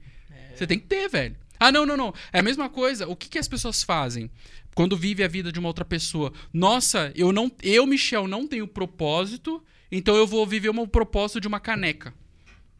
[0.54, 1.36] Você tem que ter, velho.
[1.58, 2.14] Ah, não, não, não.
[2.32, 3.06] É a mesma coisa.
[3.08, 4.30] O que, que as pessoas fazem
[4.74, 6.32] quando vive a vida de uma outra pessoa?
[6.52, 11.48] Nossa, eu não, eu Michel não tenho propósito, então eu vou viver o propósito de
[11.48, 12.12] uma caneca.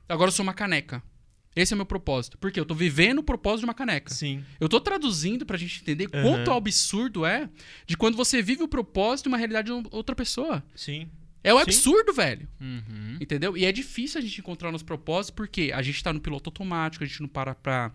[0.09, 1.03] Agora eu sou uma caneca.
[1.55, 2.39] Esse é o meu propósito.
[2.39, 4.13] Porque eu tô vivendo o propósito de uma caneca.
[4.15, 4.45] Sim.
[4.61, 6.23] Eu tô traduzindo pra gente entender Aham.
[6.23, 7.49] quanto absurdo é
[7.87, 10.63] de quando você vive o propósito de uma realidade de outra pessoa.
[10.75, 11.09] Sim.
[11.43, 11.63] É um Sim.
[11.65, 12.49] absurdo, velho.
[12.61, 13.17] Uhum.
[13.21, 13.57] Entendeu?
[13.57, 17.03] E é difícil a gente encontrar nos propósitos porque a gente tá no piloto automático,
[17.03, 17.93] a gente não para pra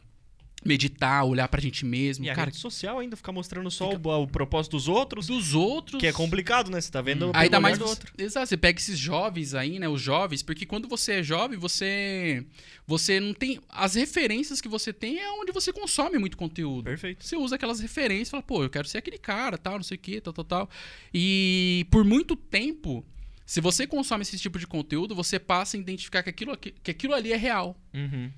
[0.66, 2.26] meditar, olhar pra gente mesmo.
[2.26, 5.53] E a Cara, rede social ainda ficar mostrando só o, o propósito dos outros, dos
[5.53, 5.99] outros.
[5.99, 6.80] que é complicado, né?
[6.80, 7.78] Você tá vendo Aí pelo olhar mais.
[7.78, 8.11] do outro.
[8.18, 9.88] Exato, você pega esses jovens aí, né?
[9.89, 12.45] Os jovens, porque quando você é jovem, você.
[12.88, 13.59] Você não tem.
[13.70, 16.86] As referências que você tem é onde você consome muito conteúdo.
[16.86, 17.26] Perfeito.
[17.26, 19.95] Você usa aquelas referências e fala, pô, eu quero ser aquele cara, tal, não sei
[19.97, 20.70] o que, tal, tal, tal.
[21.14, 23.05] E por muito tempo,
[23.45, 26.91] se você consome esse tipo de conteúdo, você passa a identificar que aquilo, aqui- que
[26.91, 27.78] aquilo ali é real.
[27.93, 28.32] Uhum.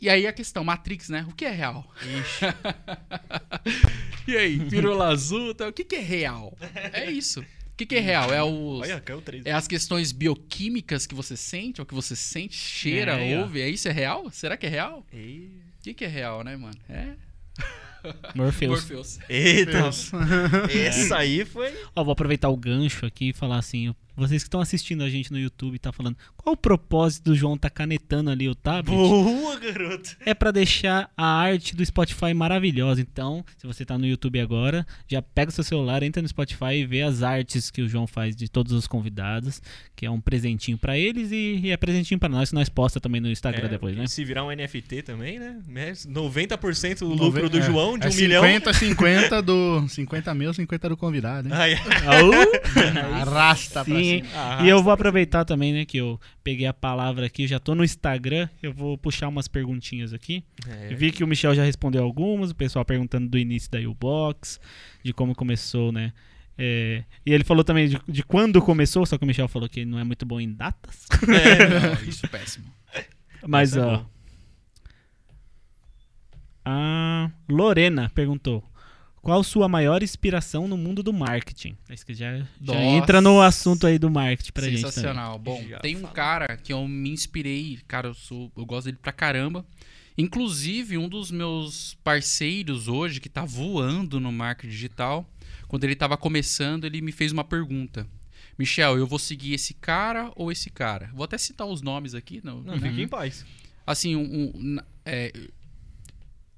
[0.00, 1.26] E aí a questão, Matrix, né?
[1.28, 1.90] O que é real?
[2.02, 2.44] Ixi.
[4.26, 6.56] E aí, pirula azul, tal, o que, que é real?
[6.94, 7.40] É isso.
[7.40, 8.32] O que, que é real?
[8.32, 8.78] É o.
[8.80, 9.44] Olha, caiu três.
[9.44, 13.60] É as questões bioquímicas que você sente, ou que você sente, cheira, É, ouve.
[13.60, 13.86] É isso?
[13.86, 14.30] É real?
[14.30, 15.04] Será que é real?
[15.12, 16.78] O que, que é real, né, mano?
[16.88, 17.08] É.
[18.34, 18.80] Morpheus.
[18.80, 19.18] Morpheus.
[19.28, 19.72] Eita.
[19.72, 20.10] Deus.
[20.70, 21.70] Essa aí foi.
[21.94, 25.32] Ó, vou aproveitar o gancho aqui e falar assim, vocês que estão assistindo a gente
[25.32, 28.96] no YouTube tá falando, qual o propósito do João tá canetando ali o tablet?
[28.96, 30.16] Boa, garoto.
[30.24, 33.00] É pra deixar a arte do Spotify maravilhosa.
[33.00, 36.74] Então, se você tá no YouTube agora, já pega o seu celular, entra no Spotify
[36.76, 39.60] e vê as artes que o João faz de todos os convidados,
[39.96, 43.00] que é um presentinho pra eles e, e é presentinho pra nós, que nós posta
[43.00, 44.06] também no Instagram É, depois, né?
[44.06, 45.58] Se virar um NFT também, né?
[45.76, 48.42] É 90% do lucro do É, João, de é um milhão.
[48.44, 49.88] 50, 50 do.
[49.88, 51.54] 50 meu, 50 do convidado, hein?
[51.54, 51.74] Ai,
[53.20, 54.38] Arrasta pra Sim, cima.
[54.40, 54.64] arrasta.
[54.64, 57.84] E eu vou aproveitar também, né, que eu peguei a palavra aqui, já tô no
[57.84, 60.44] Instagram, eu vou puxar umas perguntinhas aqui.
[60.68, 60.94] É.
[60.94, 64.60] Vi que o Michel já respondeu algumas, o pessoal perguntando do início da U-Box,
[65.02, 66.12] de como começou, né?
[66.56, 69.80] É, e ele falou também de, de quando começou, só que o Michel falou que
[69.80, 71.06] ele não é muito bom em datas.
[71.26, 72.66] Não, isso é péssimo.
[73.46, 74.04] Mas, Essa é ó.
[76.64, 78.64] A Lorena perguntou:
[79.24, 81.76] Qual sua maior inspiração no mundo do marketing?
[81.88, 82.78] Isso que já, já Nossa.
[82.80, 84.80] entra no assunto aí do marketing pra gente.
[84.82, 85.38] Sensacional.
[85.38, 86.12] Bom, Já tem um fala.
[86.12, 89.64] cara que eu me inspirei, cara, eu, sou, eu gosto dele pra caramba.
[90.16, 95.28] Inclusive, um dos meus parceiros hoje, que tá voando no marketing digital,
[95.68, 98.06] quando ele tava começando, ele me fez uma pergunta.
[98.58, 101.10] Michel, eu vou seguir esse cara ou esse cara?
[101.14, 102.40] Vou até citar os nomes aqui.
[102.44, 103.44] Não, Não, fique em paz.
[103.86, 105.32] assim, um, um- é,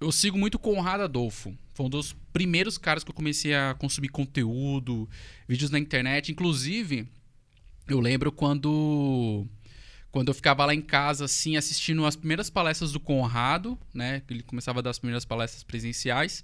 [0.01, 1.57] eu sigo muito o Conrado Adolfo.
[1.77, 5.07] Foi um dos primeiros caras que eu comecei a consumir conteúdo,
[5.47, 6.33] vídeos na internet.
[6.33, 7.07] Inclusive,
[7.87, 9.47] eu lembro quando
[10.11, 14.23] quando eu ficava lá em casa, assim, assistindo as primeiras palestras do Conrado, né?
[14.31, 16.43] Ele começava a dar as primeiras palestras presenciais.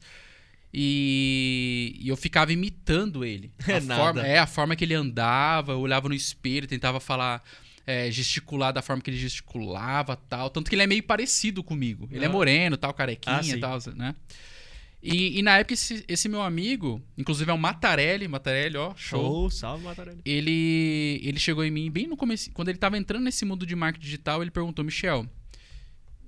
[0.75, 3.51] E, e eu ficava imitando ele.
[3.67, 4.03] É a nada.
[4.03, 7.43] Forma, é, a forma que ele andava, eu olhava no espelho, tentava falar,
[7.87, 10.51] é, gesticular da forma que ele gesticulava tal.
[10.51, 12.07] Tanto que ele é meio parecido comigo.
[12.13, 12.31] Ele é Ah.
[12.31, 14.15] moreno, tal, carequinha Ah, e tal, né?
[15.03, 19.21] E, e na época, esse, esse meu amigo, inclusive é o Matarelli, Matarelli, ó, show.
[19.21, 20.21] Show, salve, Matarelli.
[20.25, 23.75] Ele, ele chegou em mim bem no começo, quando ele tava entrando nesse mundo de
[23.75, 25.27] marketing digital, ele perguntou, Michel,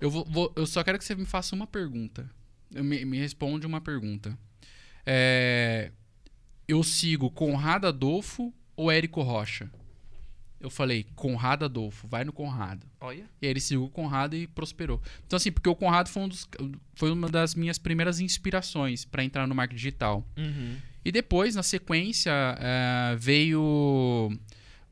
[0.00, 2.28] eu, vou, vou- eu só quero que você me faça uma pergunta.
[2.74, 4.36] Eu me, me responde uma pergunta.
[5.06, 5.92] É,
[6.66, 9.70] eu sigo Conrado Adolfo ou Érico Rocha?
[10.64, 12.86] Eu falei, Conrado Adolfo, vai no Conrado.
[13.00, 13.24] Olha.
[13.42, 14.98] E aí ele seguiu o Conrado e prosperou.
[15.26, 16.48] Então, assim, porque o Conrado foi, um dos-
[16.94, 20.26] foi uma das minhas primeiras inspirações para entrar no marketing digital.
[20.38, 20.76] Uhum.
[21.04, 24.30] E depois, na sequência, eh, veio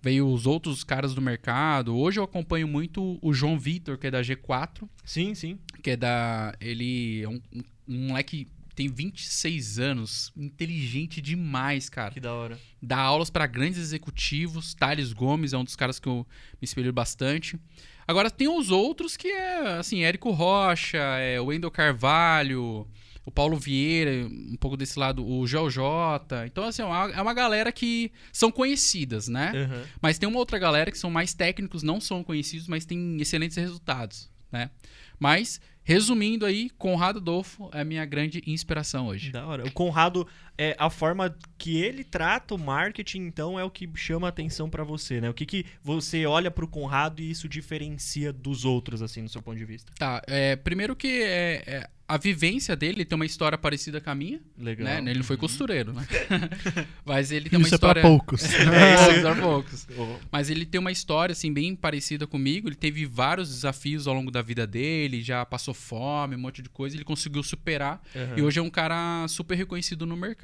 [0.03, 1.97] veio os outros caras do mercado.
[1.97, 5.59] Hoje eu acompanho muito o João Vitor, que é da G4, Sim, sim.
[5.83, 6.53] que é da.
[6.61, 7.63] Ele é um, um-
[8.09, 12.13] moleque que tem 26 anos, inteligente demais, cara.
[12.13, 12.59] Que da hora.
[12.81, 14.75] Dá aulas para grandes executivos.
[14.75, 16.27] Thales Gomes é um dos caras que eu
[16.61, 17.59] me espelho bastante.
[18.07, 22.87] Agora tem os outros que é, assim, Érico Rocha, é, o Wendel Carvalho,
[23.25, 26.47] o Paulo Vieira, um pouco desse lado, o Joel J.
[26.47, 29.53] Então, assim, é uma, é uma galera que são conhecidas, né?
[29.55, 29.83] Uhum.
[30.01, 33.57] Mas tem uma outra galera que são mais técnicos, não são conhecidos, mas têm excelentes
[33.57, 34.71] resultados, né?
[35.19, 39.31] Mas, resumindo aí, Conrado Adolfo é minha grande inspiração hoje.
[39.31, 39.67] Da hora.
[39.67, 40.27] O Conrado,
[40.57, 44.69] é, a forma que ele trata o marketing, então, é o que chama a atenção
[44.69, 45.31] pra você, né?
[45.31, 49.43] O que, que você olha pro Conrado e isso diferencia dos outros, assim, no seu
[49.43, 49.93] ponto de vista?
[49.99, 54.15] Tá, é, primeiro que é, é, a vivência dele tem uma história parecida com a
[54.15, 54.85] minha, Legal.
[55.03, 55.11] né?
[55.11, 56.07] Ele não foi costureiro, né?
[57.07, 58.03] Mas ele tem uma Isso é história...
[58.03, 58.43] pra poucos.
[58.53, 59.87] É, isso é pra poucos.
[59.97, 62.69] Oh, Mas ele tem uma história, assim, bem parecida comigo.
[62.69, 66.69] Ele teve vários desafios ao longo da vida dele, já passou fome, um monte de
[66.69, 66.97] coisa.
[66.97, 68.03] Ele conseguiu superar.
[68.15, 68.35] aham.
[68.37, 70.42] E hoje é um cara super reconhecido no mercado,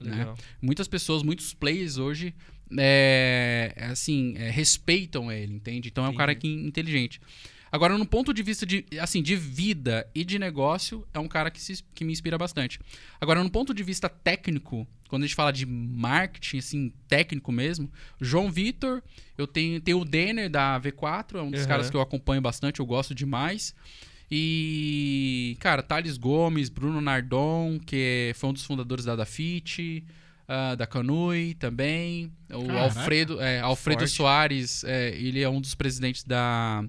[0.00, 0.18] né?
[0.18, 0.38] Legal.
[0.60, 2.34] Muitas pessoas, muitos players hoje,
[2.76, 5.88] é, é, assim, é, respeitam ele, entende?
[5.88, 7.20] Então é um cara que inteligente.
[7.70, 11.50] Agora, no ponto de vista de, assim, de vida e de negócio, é um cara
[11.50, 12.80] que, se- que me inspira bastante.
[13.20, 17.90] Agora, no ponto de vista técnico, quando a gente fala de marketing, assim, técnico mesmo,
[18.18, 19.02] João Vitor,
[19.36, 21.68] eu tenho, tenho o Denner da V4, é um dos Aham.
[21.68, 23.74] caras que eu acompanho bastante, eu gosto demais.
[24.30, 30.04] E, cara, Thales Gomes, Bruno Nardon, que foi um dos fundadores da Dafit,
[30.46, 32.32] ah, da Canui também.
[32.50, 32.84] O Caraca.
[32.84, 34.12] Alfredo, é, Alfredo Forte.
[34.14, 36.84] Soares, é, ele é um dos presidentes da,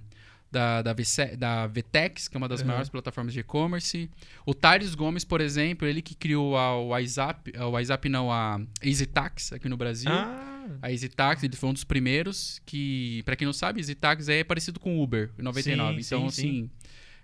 [0.52, 2.68] da, da, VC da VTEX, que é uma das Uhum.
[2.68, 4.10] maiores plataformas de e-commerce.
[4.46, 8.60] O Thales Gomes, por exemplo, ele que criou a, o WhatsApp, o WhatsApp não, a
[8.84, 10.12] EasyTax aqui no Brasil.
[10.12, 10.46] Ah,
[10.82, 14.80] A EasyTax, ele foi um dos primeiros que, pra quem não sabe, EasyTax é parecido
[14.80, 16.04] com o Uber, em 99.
[16.04, 16.70] Sim, então, sim, assim,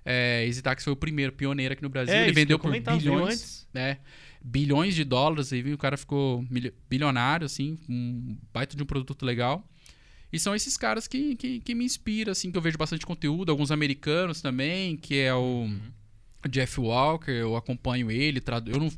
[0.06, 0.48] é,
[0.80, 2.14] foi o primeiro, pioneiro aqui no Brasil.
[2.14, 3.68] é, ele vendeu eu por bilhões, antes.
[3.73, 3.98] né?
[4.40, 6.45] Bilhões de dólares, aí o cara ficou
[6.88, 9.68] bilionário, assim, um baita de um produto legal.
[10.32, 13.49] E são esses caras que, que, que me inspiram, assim, que eu vejo bastante conteúdo,
[13.52, 15.68] alguns americanos também, que é o...
[16.48, 18.69] Jeff Walker, eu acompanho ele, tradu...
[18.69, 18.91] eu não,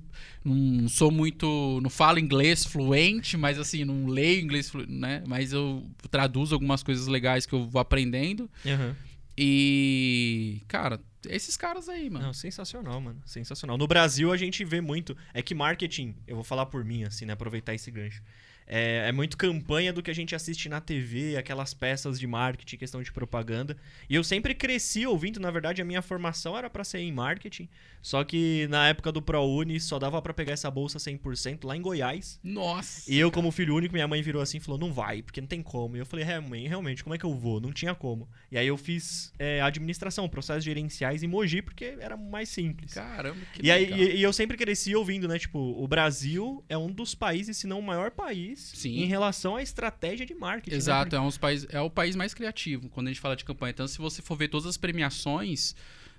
[0.44, 4.86] não sou muito, não falo inglês fluente, mas assim, não leio inglês, flu...
[4.86, 5.24] né?
[5.26, 8.50] Mas eu traduzo algumas coisas legais que eu vou aprendendo.
[8.66, 8.96] Aham.
[9.38, 12.26] E, cara, esses caras aí, mano.
[12.26, 13.22] Não, sensacional, mano.
[13.26, 13.78] Sensacional.
[13.78, 15.16] No Brasil a gente vê muito.
[15.34, 17.34] É que marketing, eu vou falar por mim, assim, né?
[17.34, 18.24] Aproveitar esse gancho.
[18.68, 22.78] É, é muito campanha do que a gente assiste na TV, aquelas peças de marketing,
[22.78, 23.78] questão de propaganda.
[24.10, 27.70] E eu sempre cresci ouvindo, na verdade, a minha formação era pra ser em marketing.
[28.02, 31.82] Só que na época do ProUni só dava pra pegar essa bolsa 100% lá em
[31.82, 32.40] Goiás.
[32.44, 33.12] Nossa.
[33.12, 35.48] E eu, como filho único, minha mãe virou assim e falou: não vai, porque não
[35.48, 35.96] tem como.
[35.98, 37.60] E eu falei: é, mãe, realmente, como é que eu vou?
[37.60, 38.28] Não tinha como.
[38.52, 42.94] E aí eu fiz é, administração, processos gerenciais em Mogi, porque era mais simples.
[42.94, 44.00] Caramba, que E, aí, legal.
[44.00, 45.38] e, e eu sempre cresci ouvindo, né?
[45.40, 48.98] Tipo, o Brasil é um dos países, se não o maior país, Sim.
[49.04, 50.72] em relação à estratégia de marketing.
[50.72, 50.78] né?
[50.78, 53.46] Exato, é, um dos países, é o país mais criativo quando a gente fala de
[53.46, 53.72] campanha.
[53.72, 55.76] Então, se você for ver todas as premiações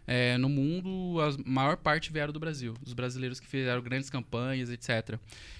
[0.07, 2.73] é, no mundo, a maior parte vieram do Brasil.
[2.87, 5.19] Os brasileiros que fizeram grandes campanhas, etc.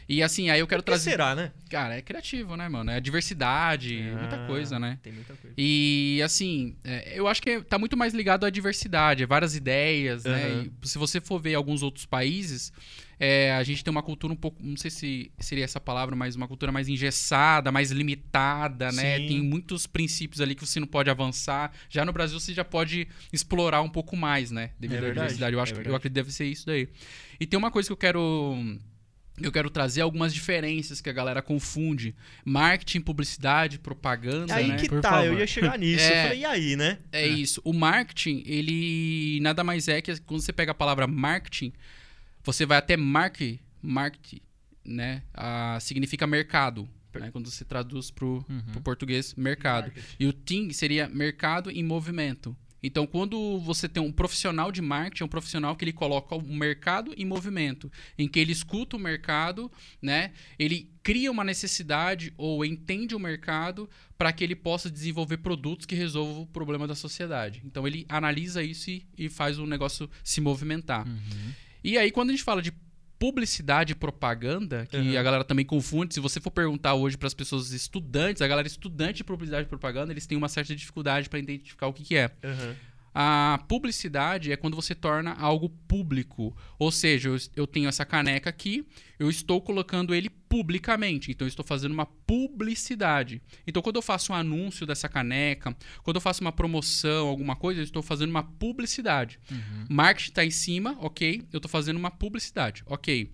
[0.09, 1.11] E assim, aí eu quero que trazer.
[1.11, 1.53] será, né?
[1.69, 2.91] Cara, é criativo, né, mano?
[2.91, 4.99] É diversidade, muita Ah, coisa, né?
[5.03, 5.55] Tem muita coisa.
[5.59, 10.25] E assim, é, eu acho que tá muito mais ligado à diversidade, a várias ideias,
[10.25, 10.47] né?
[10.47, 10.71] Aham.
[10.83, 12.73] E se você for ver alguns outros países,
[13.21, 16.37] é, a gente tem uma cultura um pouco, não sei se seria essa palavra, mas
[16.37, 19.19] uma cultura mais engessada, mais limitada, né?
[19.19, 19.27] Sim.
[19.27, 21.73] Tem muitos princípios ali que você não pode avançar.
[21.89, 24.71] Já no Brasil você já pode explorar um pouco mais, né?
[24.79, 25.55] Devido É à diversidade.
[25.55, 26.89] Eu acho é que eu acredito que deve ser isso daí.
[27.41, 28.57] E tem uma coisa que eu quero
[29.41, 32.15] eu quero trazer algumas diferenças que a galera confunde.
[32.45, 34.77] Marketing, publicidade, propaganda, aí né?
[34.77, 35.27] que Por tá, favor.
[35.27, 36.05] eu ia chegar nisso.
[36.05, 36.19] É.
[36.19, 36.99] Eu falei, e aí, né?
[37.13, 37.61] É isso.
[37.65, 41.73] O marketing, ele nada mais é que quando você pega a palavra marketing,
[42.49, 44.41] você vai até market, market,
[44.83, 45.23] né?
[45.35, 46.89] Ah, significa mercado.
[47.13, 47.31] Né?
[47.31, 48.43] Quando você traduz pro,
[48.73, 49.93] pro português, mercado.
[50.19, 52.57] E o team seria mercado em movimento.
[52.83, 56.43] Então, quando você tem um profissional de marketing, é um profissional que ele coloca o
[56.43, 59.71] mercado em movimento, em que ele escuta o mercado,
[60.01, 60.33] né?
[60.59, 65.95] Ele cria uma necessidade ou entende o mercado para que ele possa desenvolver produtos que
[65.95, 67.61] resolvam o problema da sociedade.
[67.67, 71.05] Então, ele analisa isso e, e faz o negócio se movimentar.
[71.83, 72.73] E aí, quando a gente fala de
[73.19, 75.19] publicidade e propaganda, que Uhum.
[75.19, 78.69] a galera também confunde, se você for perguntar hoje para as pessoas estudantes, a galera
[78.69, 82.17] estudante de publicidade e propaganda, eles têm uma certa dificuldade para identificar o que, que
[82.17, 82.31] é.
[82.45, 82.77] Aham.
[83.15, 86.57] A publicidade é quando você torna algo público.
[86.79, 88.87] Ou seja, eu, eu tenho essa caneca aqui,
[89.19, 91.31] eu estou colocando ele publicamente.
[91.31, 93.43] Então, eu estou fazendo uma publicidade.
[93.67, 97.81] Então, quando eu faço um anúncio dessa caneca, quando eu faço uma promoção, alguma coisa,
[97.81, 99.39] eu estou fazendo uma publicidade.
[99.89, 101.47] Marketing está em cima, ok.
[101.53, 103.31] Eu estou fazendo uma publicidade, ok.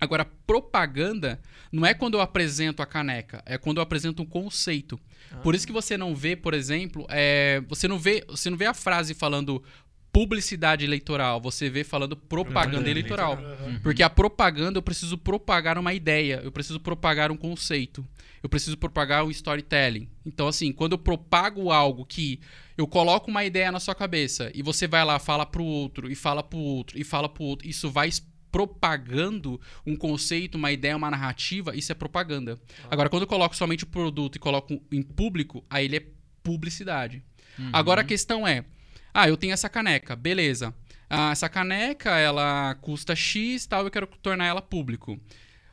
[0.00, 4.98] Agora, propaganda não é quando eu apresento a caneca, é quando eu apresento um conceito.
[5.42, 8.66] Por isso que você não vê, por exemplo, é, você não vê, você não vê
[8.66, 9.62] a frase falando
[10.10, 13.38] publicidade eleitoral, você vê falando propaganda eleitoral.
[13.38, 13.80] eleitoral.
[13.82, 18.04] Porque a propaganda eu preciso propagar uma ideia, eu preciso propagar um conceito,
[18.42, 20.08] eu preciso propagar um storytelling.
[20.24, 22.40] Então, assim, quando eu propago algo que
[22.76, 26.14] eu coloco uma ideia na sua cabeça e você vai lá, fala pro outro, e
[26.14, 28.10] fala pro outro, e fala pro outro, isso vai
[28.50, 32.58] propagando um conceito, uma ideia, uma narrativa, isso é propaganda.
[32.90, 36.06] Agora, quando eu coloco somente o produto e coloco em público, aí ele é
[36.42, 37.22] publicidade.
[37.72, 38.64] Agora a questão é:
[39.12, 40.74] ah, eu tenho essa caneca, beleza.
[41.10, 45.18] Ah, essa caneca, ela custa X tal, eu quero tornar ela público.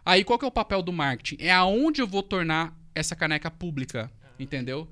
[0.06, 1.44] Aí qual que é o papel do marketing?
[1.44, 4.90] É aonde eu vou tornar essa caneca pública, entendeu?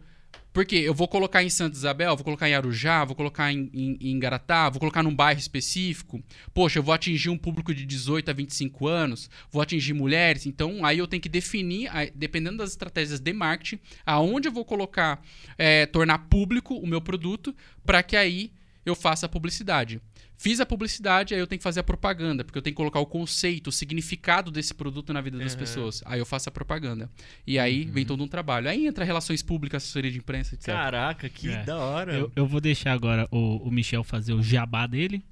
[0.54, 3.98] Porque eu vou colocar em Santa Isabel, vou colocar em Arujá, vou colocar em, em,
[4.00, 6.24] em Garatá, vou colocar num bairro específico.
[6.54, 10.46] Poxa, eu vou atingir um público de 18 a 25 anos, vou atingir mulheres.
[10.46, 15.20] Então, aí eu tenho que definir, dependendo das estratégias de marketing, aonde eu vou colocar,
[15.58, 18.52] é, tornar público o meu produto, para que aí
[18.86, 20.00] eu faça a publicidade.
[20.36, 23.00] Fiz a publicidade, aí eu tenho que fazer a propaganda, porque eu tenho que colocar
[23.00, 25.60] o conceito, o significado desse produto na vida das Uhum.
[25.60, 26.02] pessoas.
[26.06, 27.10] Aí eu faço a propaganda.
[27.48, 28.68] E aí vem todo um trabalho.
[28.68, 30.66] Aí entra relações públicas, assessoria de imprensa, etc.
[30.68, 31.64] Caraca, que É.
[31.64, 32.14] da hora.
[32.14, 35.24] Eu, eu vou deixar agora o, o Michel fazer o jabá dele.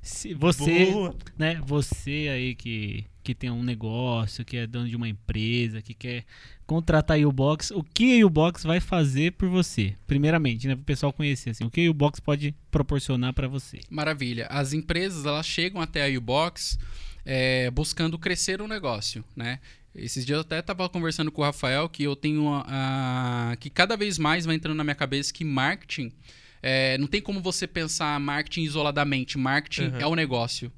[0.00, 1.16] Se você, Boa.
[1.38, 5.94] né, você aí que, que tem um negócio, que é dono de uma empresa, que
[5.94, 6.24] quer
[6.72, 9.94] contratar a U-Box, o que a U-Box vai fazer por você?
[10.06, 13.80] Primeiramente, né, para o pessoal conhecer assim, o que a U-Box pode proporcionar para você.
[13.90, 14.46] Maravilha.
[14.46, 16.78] As empresas elas chegam até a U-Box
[17.26, 19.60] é, buscando crescer o negócio, né?
[19.94, 23.94] Esses dias eu até estava conversando com o Rafael que eu tenho a, que cada
[23.94, 26.10] vez mais vai entrando na minha cabeça que marketing
[26.62, 29.36] é, não tem como você pensar marketing isoladamente.
[29.36, 30.00] Marketing Uhum.
[30.00, 30.72] é o negócio.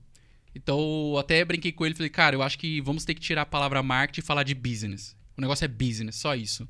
[0.55, 0.79] Então,
[1.13, 3.43] eu até brinquei com ele e falei, cara, eu acho que vamos ter que tirar
[3.43, 5.17] a palavra marketing e falar de business.
[5.37, 6.69] O negócio é business, só isso.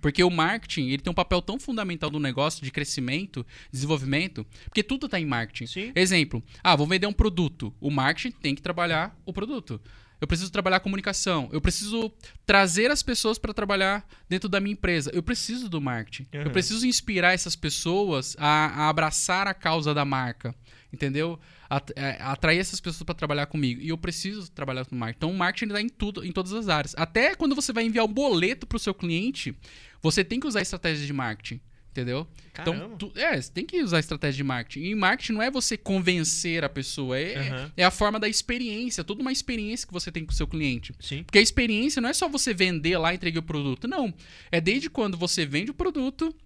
[0.00, 4.82] Porque o marketing, ele tem um papel tão fundamental no negócio de crescimento, desenvolvimento, porque
[4.82, 5.66] tudo tá em marketing.
[5.66, 5.92] Sim.
[5.94, 7.74] Exemplo, ah, vou vender um produto.
[7.80, 9.80] O marketing tem que trabalhar o produto.
[10.20, 11.48] Eu preciso trabalhar a comunicação.
[11.52, 12.10] Eu preciso
[12.46, 15.10] trazer as pessoas para trabalhar dentro da minha empresa.
[15.12, 16.26] Eu preciso do marketing.
[16.34, 16.42] Uhum.
[16.42, 20.54] Eu preciso inspirar essas pessoas a, a abraçar a causa da marca.
[20.90, 21.38] Entendeu?
[21.68, 23.80] At- é, atrair essas pessoas para trabalhar comigo.
[23.80, 25.16] E eu preciso trabalhar com marketing.
[25.18, 26.94] Então, o marketing está em tudo, em todas as áreas.
[26.96, 29.54] Até quando você vai enviar um boleto para o seu cliente,
[30.00, 31.60] você tem que usar estratégias de marketing.
[31.90, 32.28] Entendeu?
[32.52, 32.76] Caramba.
[32.94, 34.84] Então, tu- é, você tem que usar estratégia de marketing.
[34.86, 37.72] E marketing não é você convencer a pessoa, é, Aham.
[37.74, 40.92] é a forma da experiência, toda uma experiência que você tem com o seu cliente.
[41.00, 41.22] Sim.
[41.22, 44.12] Porque a experiência não é só você vender lá e entregar o produto, não.
[44.52, 46.36] É desde quando você vende o produto,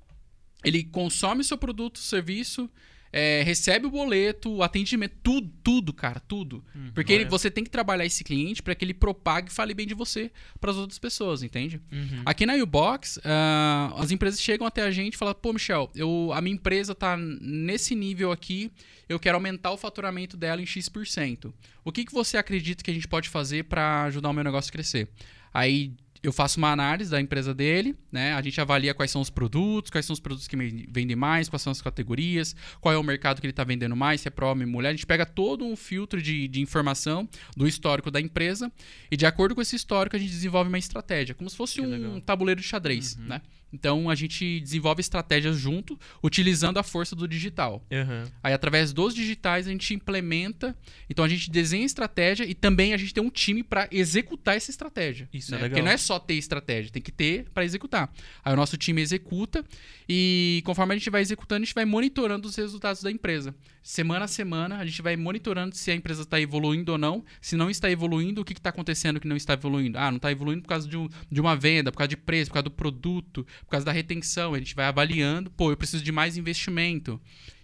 [0.64, 2.70] ele consome o seu produto, serviço,
[3.12, 6.65] é, recebe o boleto, o atendimento, tudo, tudo, cara, tudo.
[6.95, 9.87] Porque ele- você tem que trabalhar esse cliente para que ele propague e fale bem
[9.87, 10.31] de você
[10.61, 11.81] para as outras pessoas, entende?
[11.91, 12.23] Uhum.
[12.24, 16.31] Aqui na Ubox, ah, as empresas chegam até a gente e falam: pô, Michel, eu,
[16.32, 18.70] a minha empresa tá nesse nível aqui,
[19.09, 21.53] eu quero aumentar o faturamento dela em X%.
[21.85, 24.69] O que, que você acredita que a gente pode fazer para ajudar o meu negócio
[24.69, 25.09] a crescer?
[25.53, 28.34] Aí eu faço uma análise da empresa dele, né?
[28.34, 31.62] A gente avalia quais são os produtos, quais são os produtos que vendem mais, quais
[31.62, 34.47] são as categorias, qual é o mercado que ele está vendendo mais, se é para
[34.47, 34.90] homem ou mulher.
[34.90, 38.70] A gente pega todo um filtro de, de informação do histórico da empresa
[39.10, 41.80] e, de acordo com esse histórico, a gente desenvolve uma estratégia, como se fosse Que
[41.82, 42.20] um legal.
[42.20, 43.40] tabuleiro de xadrez, né?
[43.72, 47.84] Então a gente desenvolve estratégias junto, utilizando a força do digital.
[47.92, 48.24] Aham.
[48.42, 50.76] Aí, através dos digitais, a gente implementa.
[51.09, 54.70] Então, a gente desenha estratégia e também a gente tem um time para executar essa
[54.70, 55.28] estratégia.
[55.32, 55.59] Isso né?
[55.59, 55.70] é legal.
[55.70, 58.12] Porque não é só ter estratégia, tem que ter para executar.
[58.44, 59.64] Aí, o nosso time executa
[60.09, 63.55] e, conforme a gente vai executando, a gente vai monitorando os resultados da empresa.
[63.82, 67.24] Semana a semana, a gente vai monitorando se a empresa está evoluindo ou não.
[67.40, 69.97] Se não está evoluindo, o que está acontecendo que não está evoluindo?
[69.98, 72.51] Ah, não está evoluindo por causa de, um- de uma venda, por causa de preço,
[72.51, 74.55] por causa do produto, por causa da retenção.
[74.55, 75.51] A gente vai avaliando.
[75.51, 77.20] Pô, eu preciso de mais investimento.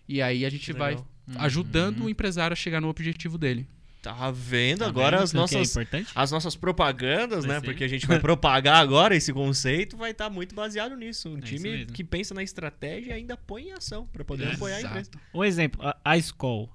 [0.08, 1.06] E aí a gente Que vai legal.
[1.38, 3.68] ajudando o empresário a chegar no objetivo dele.
[4.02, 4.78] Tá vendo?
[4.80, 5.70] Tá Agora vendo as é nossas.
[5.70, 6.12] importante?
[6.14, 7.60] As nossas propagandas, Vai né?
[7.60, 7.66] ser.
[7.66, 11.28] Porque a gente vai propagar agora esse conceito, vai estar muito baseado nisso.
[11.30, 14.76] Um É time que pensa na estratégia e ainda põe em ação para poder apoiar
[14.76, 15.10] a empresa.
[15.10, 15.18] Exato.
[15.34, 16.72] Um exemplo, a, a Skol.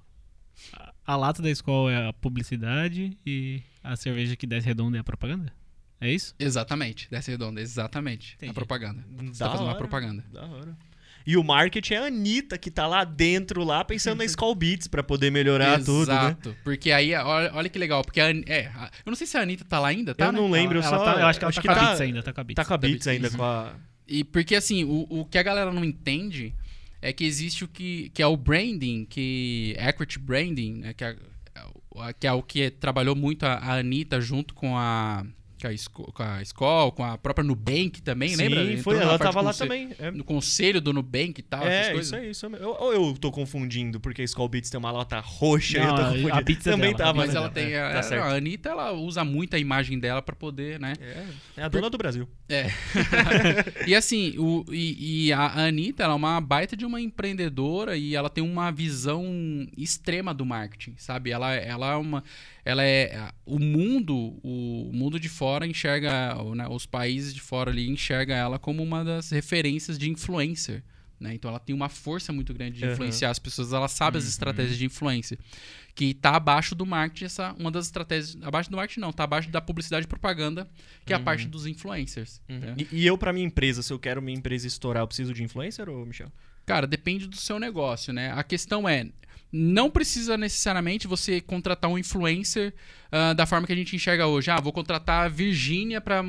[0.74, 5.00] A, a lata da Skol é a publicidade e a cerveja que desce redonda é
[5.00, 5.50] a propaganda?
[6.02, 6.34] É isso?
[6.38, 7.08] Exatamente.
[7.10, 8.34] Desce redonda, exatamente.
[8.34, 8.50] Entendi.
[8.50, 9.04] A propaganda.
[9.32, 9.78] Você Da tá fazendo uma hora.
[9.78, 10.24] propaganda.
[10.32, 10.76] Da hora.
[11.24, 14.88] E o marketing é a Anitta, que tá lá dentro, lá, pensando na Skull Beats
[14.88, 16.14] pra poder melhorar tudo, né?
[16.16, 16.56] Exato.
[16.64, 18.02] Porque aí, olha, olha que legal.
[18.02, 20.26] Porque a, é, a- eu não sei se a Anitta tá lá ainda, tá?
[20.26, 20.54] Eu não né?
[20.60, 21.04] lembro, eu ela, só.
[21.04, 22.56] tá- eu acho que ela tá com a tá, Beats ainda, tá com a Beats.
[22.56, 23.36] tá com a Beats ainda, Isso.
[23.36, 23.72] com a.
[24.08, 26.52] E porque assim, o, o que a galera não entende
[27.00, 31.16] é que existe o que, que é o branding, que equity branding, né, que, é,
[32.18, 35.24] que é o que trabalhou muito a, a Anitta junto com a
[35.62, 38.60] com a, Sco- com a Skol, com a própria Nubank também, Sim, lembra?
[38.64, 39.90] foi, Entrou na ela tava lá também.
[39.98, 42.46] É, No conselho do Nubank e tal, essas é isso aí, isso.
[42.46, 45.86] Eu- Ou eu tô confundindo, porque a Skull Beats tem uma lata roxa e eu
[45.86, 46.44] Não, tô a- a confundindo.
[46.44, 47.18] Beats é também dela, a tava.
[47.26, 47.72] Mas ela tem.
[47.72, 48.24] É, a, tá certo.
[48.24, 50.94] a Anitta, ela usa muito a imagem dela pra poder, né?
[51.00, 51.24] É,
[51.58, 52.28] é a dona do Brasil.
[52.48, 52.66] É.
[53.86, 58.14] e assim, o, e, e a Anitta, ela é uma baita de uma empreendedora e
[58.14, 59.24] ela tem uma visão
[59.76, 61.30] extrema do marketing, sabe?
[61.30, 62.24] Ela, ela é uma.
[62.64, 63.30] Ela é.
[63.44, 66.34] O mundo, o mundo de fora enxerga.
[66.54, 70.82] né, os países de fora ali enxerga ela como uma das referências de influencer.
[71.18, 71.34] Né?
[71.34, 72.92] Então ela tem uma força muito grande de Uhum.
[72.92, 75.38] influenciar as pessoas, ela sabe as estratégias de influência.
[75.94, 78.36] Que tá abaixo do marketing, essa, uma das estratégias.
[78.42, 80.68] Abaixo do marketing, não, tá abaixo da publicidade e propaganda,
[81.06, 82.40] que é a parte dos influencers.
[82.48, 82.74] né?
[82.76, 85.42] E, e eu, pra minha empresa, se eu quero minha empresa estourar, eu preciso de
[85.44, 86.32] influencer, ou Michel?
[86.66, 88.32] Cara, depende do seu negócio, né?
[88.32, 89.06] A questão é,
[89.52, 92.72] não precisa necessariamente você contratar um influencer
[93.10, 94.50] ah, da forma que a gente enxerga hoje.
[94.50, 96.24] Ah, vou contratar a Virgínia pra,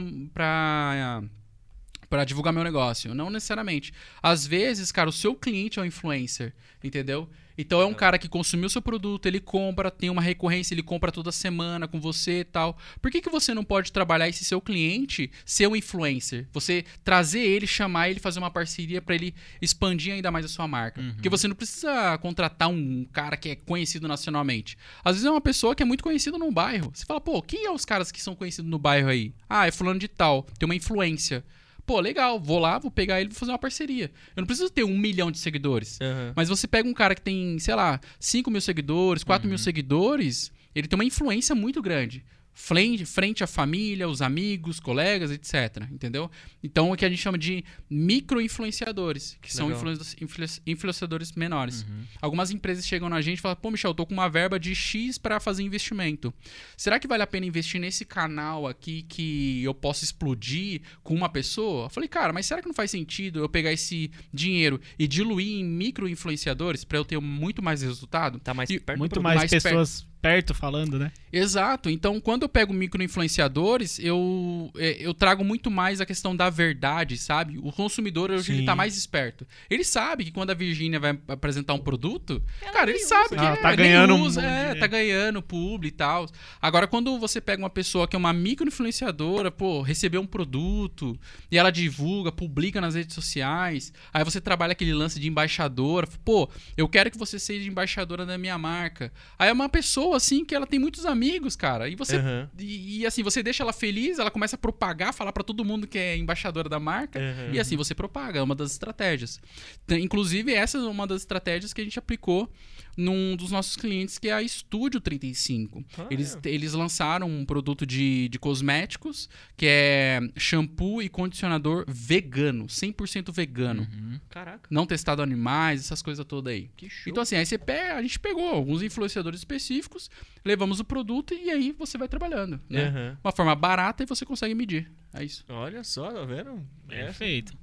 [2.14, 3.15] pra, pra divulgar meu negócio.
[3.15, 3.91] Não necessariamente.
[4.22, 6.53] Às vezes, cara, o seu cliente é um influencer,
[6.84, 7.27] entendeu?
[7.57, 11.11] Então é um cara que consumiu seu produto, ele compra, tem uma recorrência, ele compra
[11.11, 12.77] toda semana com você e tal.
[13.02, 16.48] Por que, que você não pode trabalhar esse seu cliente ser um influencer?
[16.52, 20.68] Você trazer ele, chamar ele, fazer uma parceria pra ele expandir ainda mais a sua
[20.68, 21.02] marca.
[21.14, 24.77] Porque você não precisa contratar um cara que é conhecido nacionalmente.
[25.03, 26.91] Às vezes é uma pessoa que é muito conhecida num bairro.
[26.94, 29.31] Você fala, pô, quem é os caras que são conhecidos no bairro aí?
[29.48, 31.44] Ah, é fulano de tal, tem uma influência.
[31.85, 34.11] Pô, legal, vou lá, vou pegar ele e vou fazer uma parceria.
[34.35, 35.99] Eu não preciso ter um milhão de seguidores.
[36.35, 40.51] Mas você pega um cara que tem, sei lá, 5 mil seguidores, 4 mil seguidores,
[40.73, 42.23] ele tem uma influência muito grande.
[42.53, 45.88] Frente, à família, os amigos, colegas, etc.
[45.91, 46.30] Entendeu?
[46.63, 49.93] Então, o que a gente chama de micro-influenciadores, que são Legal.
[50.21, 51.84] influ- influenciadores menores.
[51.84, 52.03] Uhum.
[52.21, 54.73] Algumas empresas chegam na gente e falam: pô, Michel, eu tô com uma verba de
[54.75, 56.34] X para fazer investimento.
[56.77, 61.30] Será que vale a pena investir nesse canal aqui que eu posso explodir com uma
[61.30, 61.85] pessoa?
[61.85, 65.59] Eu falei, cara, mas será que não faz sentido eu pegar esse dinheiro e diluir
[65.59, 68.39] em micro-influenciadores para eu ter muito mais resultado?
[68.39, 69.63] Tá mais E perto do Muito mais, mais perto.
[69.63, 71.11] pessoas perto falando, né?
[71.33, 71.89] Exato.
[71.89, 77.17] Então, quando eu pego micro-influenciadores, eu, é, eu trago muito mais a questão da verdade,
[77.17, 77.57] sabe?
[77.61, 78.65] O consumidor hoje ele Sim.
[78.65, 79.45] tá mais esperto.
[79.69, 82.41] Ele sabe que quando a Virgínia vai apresentar um produto,
[82.71, 85.41] cara, ele sabe que Ah, é, tá ganhando um usa, monte é, de- tá ganhando
[85.41, 86.27] publi e tal.
[86.61, 91.19] Agora, quando você pega uma pessoa que é uma micro-influenciadora, pô, recebeu um produto
[91.51, 96.49] e ela divulga, publica nas redes sociais, aí você trabalha aquele lance de embaixadora, pô,
[96.77, 99.11] eu quero que você seja embaixadora da minha marca.
[99.37, 102.99] Aí é uma pessoa, assim, que ela tem muitos amigos, cara, e você Aham, e,
[103.02, 105.98] e, assim, você deixa ela feliz, ela começa a propagar, falar pra todo mundo que
[105.98, 107.19] é embaixadora da marca.
[107.19, 107.53] aham.
[107.53, 109.40] E assim você propaga, é uma das estratégias.
[109.88, 112.49] Tem- Inclusive, essa é uma das estratégias que a gente aplicou
[112.95, 115.84] num dos nossos clientes, que é a Estúdio 35.
[115.98, 116.49] Ah, eles, é.
[116.49, 123.88] eles lançaram um produto de, de cosméticos, que é shampoo e condicionador vegano, 100% vegano.
[123.91, 124.20] Uhum.
[124.30, 126.70] Caraca, Não testado animais, essas coisas todas aí.
[126.76, 127.11] que show.
[127.11, 130.10] Então, assim, aí você pega, a gente pegou alguns influenciadores específicos,
[130.45, 132.60] levamos o produto e aí você vai trabalhando.
[132.70, 132.88] Né?
[132.88, 133.18] Aham.
[133.24, 134.91] Uma forma barata e você consegue medir.
[135.14, 135.44] É isso.
[135.49, 136.65] Olha só, tá vendo?
[136.90, 137.53] É Perfeito.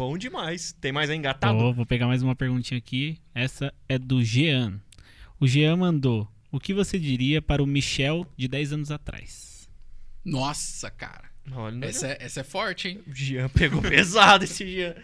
[0.00, 0.72] Bom demais.
[0.80, 1.58] Tem mais aí engatado?
[1.58, 3.18] Vou, vou pegar mais uma perguntinha aqui.
[3.34, 4.80] Essa é do Jean.
[5.38, 9.68] O Jean mandou: O que você diria para o Michel de 10 anos atrás?
[10.24, 11.28] Nossa, cara.
[11.52, 13.02] Olha, Essa é, essa é forte, hein?
[13.06, 14.94] o Jean pegou pesado esse Jean.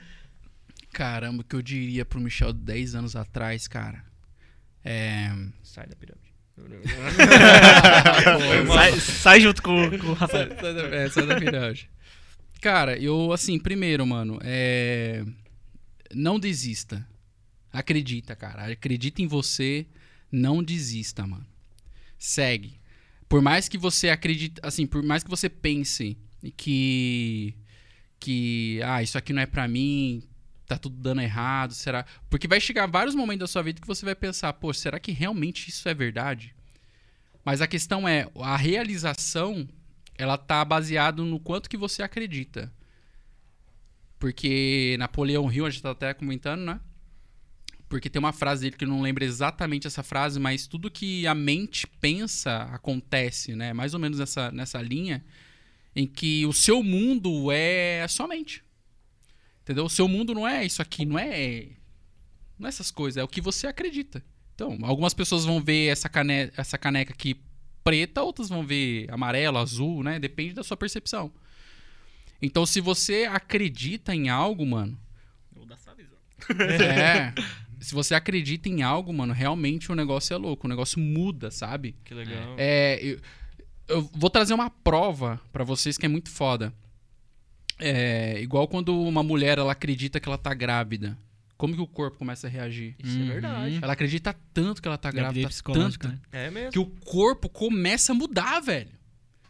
[0.95, 4.03] Caramba, o que eu diria pro Michel 10 anos atrás, cara?
[4.83, 5.31] É.
[5.63, 6.25] Sai da pirâmide.
[8.73, 10.49] sai, sai junto com, com o Rafael.
[10.49, 11.91] sai, sai da, é, sai da pirâmide.
[12.61, 15.25] Cara, eu, assim, primeiro, mano, é.
[16.15, 17.07] Não desista.
[17.73, 18.73] Acredita, cara.
[18.73, 19.87] Acredita em você.
[20.31, 21.47] Não desista, mano.
[22.19, 22.81] Segue.
[23.29, 26.17] Por mais que você acredite, assim, por mais que você pense
[26.57, 27.55] que
[28.19, 30.23] que ah, isso aqui não é pra mim,
[30.67, 32.05] tá tudo dando errado, será?
[32.31, 35.13] Porque vai chegar vários momentos da sua vida que você vai pensar, pô, será que
[35.13, 36.55] realmente isso é verdade?
[37.45, 39.69] Mas a questão é, a realização,
[40.19, 42.73] ela tá baseado no quanto que você acredita.
[44.19, 46.81] Porque Napoleão Hill, a gente tá até comentando, né?
[47.89, 51.27] Porque tem uma frase dele que eu não lembro exatamente essa frase, mas tudo que
[51.27, 53.73] a mente pensa acontece, né?
[53.73, 55.25] Mais ou menos nessa, nessa linha
[55.95, 58.63] em que o seu mundo é a sua mente.
[59.63, 59.85] Entendeu?
[59.85, 61.69] O seu mundo não é isso aqui, não é
[62.59, 64.25] não é essas coisas, é o que você acredita.
[64.55, 67.39] Então, algumas pessoas vão ver essa, cane essa caneca aqui
[67.87, 70.19] preta, outras vão ver amarelo, azul, né?
[70.19, 71.31] Depende da sua percepção.
[72.43, 74.99] Então, se você acredita em algo, mano,
[76.51, 77.33] é.
[77.79, 80.67] Se você acredita em algo, mano, realmente o negócio é louco.
[80.67, 81.95] O negócio muda, sabe?
[82.05, 82.55] Que legal.
[82.57, 83.21] É, eu,
[83.87, 86.73] eu vou trazer uma prova pra vocês que é muito foda.
[87.79, 91.17] É igual quando uma mulher ela acredita que ela tá grávida.
[91.57, 92.95] Como que o corpo começa a reagir?
[93.03, 93.27] Isso é Uhum.
[93.29, 93.79] verdade.
[93.83, 96.19] Ela acredita tanto que ela tá grávida, tanto, né?
[96.31, 96.73] É mesmo.
[96.73, 98.91] que o corpo começa a mudar, velho.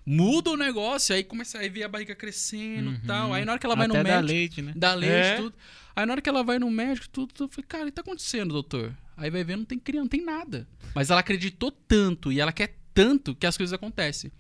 [0.09, 3.01] Muda o negócio, aí começa a ver a barriga crescendo e Uhum.
[3.07, 3.35] tal.
[3.35, 4.73] Aí na hora que ela vai Até no dá médico, leite, né?
[4.77, 5.37] dá leite, É.
[5.37, 5.55] tudo.
[5.97, 7.93] Aí na hora que ela vai no médico, tudo, tudo eu falei, cara, o que
[7.93, 8.95] tá acontecendo, doutor?
[9.17, 10.69] Aí vai ver, não tem criança, não tem nada.
[10.95, 14.31] Mas ela acreditou tanto e ela quer tanto que as coisas acontecem.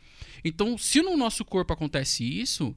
[0.44, 2.76] Então, se no nosso corpo acontece isso,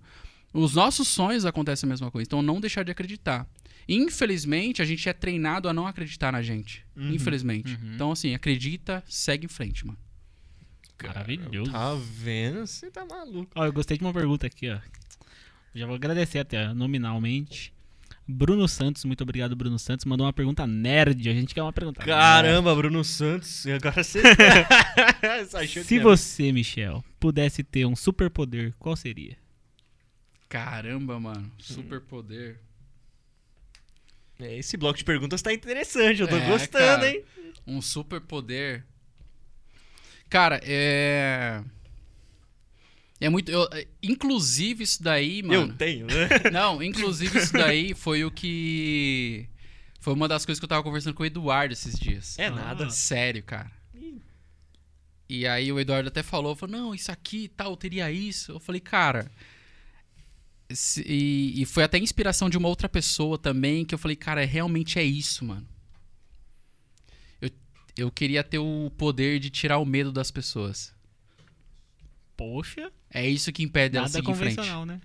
[0.51, 2.25] os nossos sonhos acontecem a mesma coisa.
[2.27, 3.47] Então, não deixar de acreditar.
[3.91, 6.85] Infelizmente, a gente é treinado a não acreditar na gente.
[6.95, 7.73] Uhum, Infelizmente.
[7.73, 7.95] uhum.
[7.95, 9.97] Então, assim, acredita, segue em frente, mano.
[11.01, 11.71] Maravilhoso.
[11.71, 12.67] Tá vendo?
[12.67, 13.49] Você tá maluco.
[13.55, 14.77] Ó, eu gostei de uma pergunta aqui, ó.
[15.73, 17.73] Já vou agradecer até nominalmente.
[18.27, 20.05] Bruno Santos, muito obrigado, Bruno Santos.
[20.05, 21.27] Mandou uma pergunta nerd.
[21.27, 22.03] A gente quer uma pergunta.
[22.03, 23.65] Caramba, Bruno Santos.
[23.65, 24.21] E Agora você.
[24.21, 25.67] Nerd.
[25.83, 29.35] Se você, Michel, pudesse ter um superpoder, qual seria?
[30.47, 31.51] Caramba, mano.
[31.57, 32.51] Superpoder.
[32.51, 32.68] É,
[34.39, 36.21] Esse bloco de perguntas tá interessante.
[36.21, 37.09] Eu tô É, gostando, cara.
[37.09, 37.23] hein?
[37.67, 38.85] Um superpoder.
[40.29, 41.61] Cara, é.
[43.19, 43.51] É muito.
[43.51, 45.71] eu- é, inclusive, isso daí, mano.
[45.71, 46.29] Eu tenho, né?
[46.53, 49.47] Não, inclusive, isso daí foi o que.
[49.99, 52.39] Foi uma das coisas que eu tava conversando com o Eduardo esses dias.
[52.39, 52.89] É nada.
[52.89, 53.69] Sério, cara.
[55.27, 58.53] E aí o Eduardo até falou, falou, não, isso aqui tal, teria isso.
[58.53, 59.29] Eu falei, cara.
[60.71, 64.45] Se- e, e foi até inspiração de uma outra pessoa também, que eu falei, cara,
[64.45, 65.67] realmente é isso, mano.
[67.41, 67.49] Eu,
[67.97, 70.93] eu queria ter o poder de tirar o medo das pessoas.
[72.37, 74.85] Poxa, É isso que impede elas nada seguir em frente.
[74.85, 75.01] né?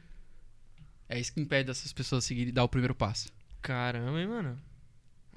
[1.09, 3.29] É isso que impede essas pessoas seguirem dar o primeiro passo.
[3.61, 4.59] Caramba, hein, mano?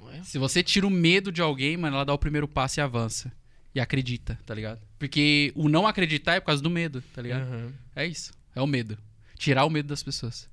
[0.01, 0.21] Ué.
[0.23, 3.31] Se você tira o medo de alguém, mano, ela dá o primeiro passo e avança.
[3.73, 4.81] E acredita, tá ligado?
[4.99, 7.41] Porque o não acreditar é por causa do medo, tá ligado?
[7.43, 7.73] Aham.
[7.95, 8.31] É isso.
[8.55, 8.97] É o medo.
[9.37, 10.49] Tirar o medo das pessoas.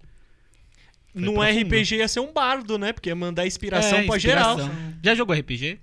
[1.14, 1.60] No profundo.
[1.62, 2.92] RPG ia ser um bardo, né?
[2.92, 4.58] Porque ia mandar inspiração É, pra inspiração.
[4.66, 4.74] geral.
[5.02, 5.78] Já jogou RPG?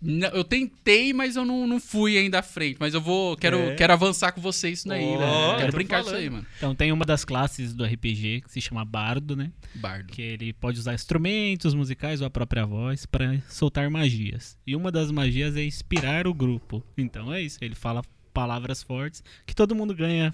[0.00, 2.76] Não, eu tentei, mas eu não, não fui ainda à frente.
[2.78, 3.34] Mas eu vou.
[3.36, 3.74] Quero, É.
[3.74, 5.58] quero avançar com vocês isso daí, Ó, velho.
[5.58, 6.14] Quero brincar falando.
[6.14, 6.46] isso aí, mano.
[6.58, 9.50] Então tem uma das classes do RPG que se chama Bardo, né?
[9.74, 10.12] Bardo.
[10.12, 14.56] Que ele pode usar instrumentos musicais ou a própria voz para soltar magias.
[14.66, 16.84] E uma das magias é inspirar o grupo.
[16.96, 18.02] Então é isso, ele fala
[18.34, 20.32] palavras fortes que todo mundo ganha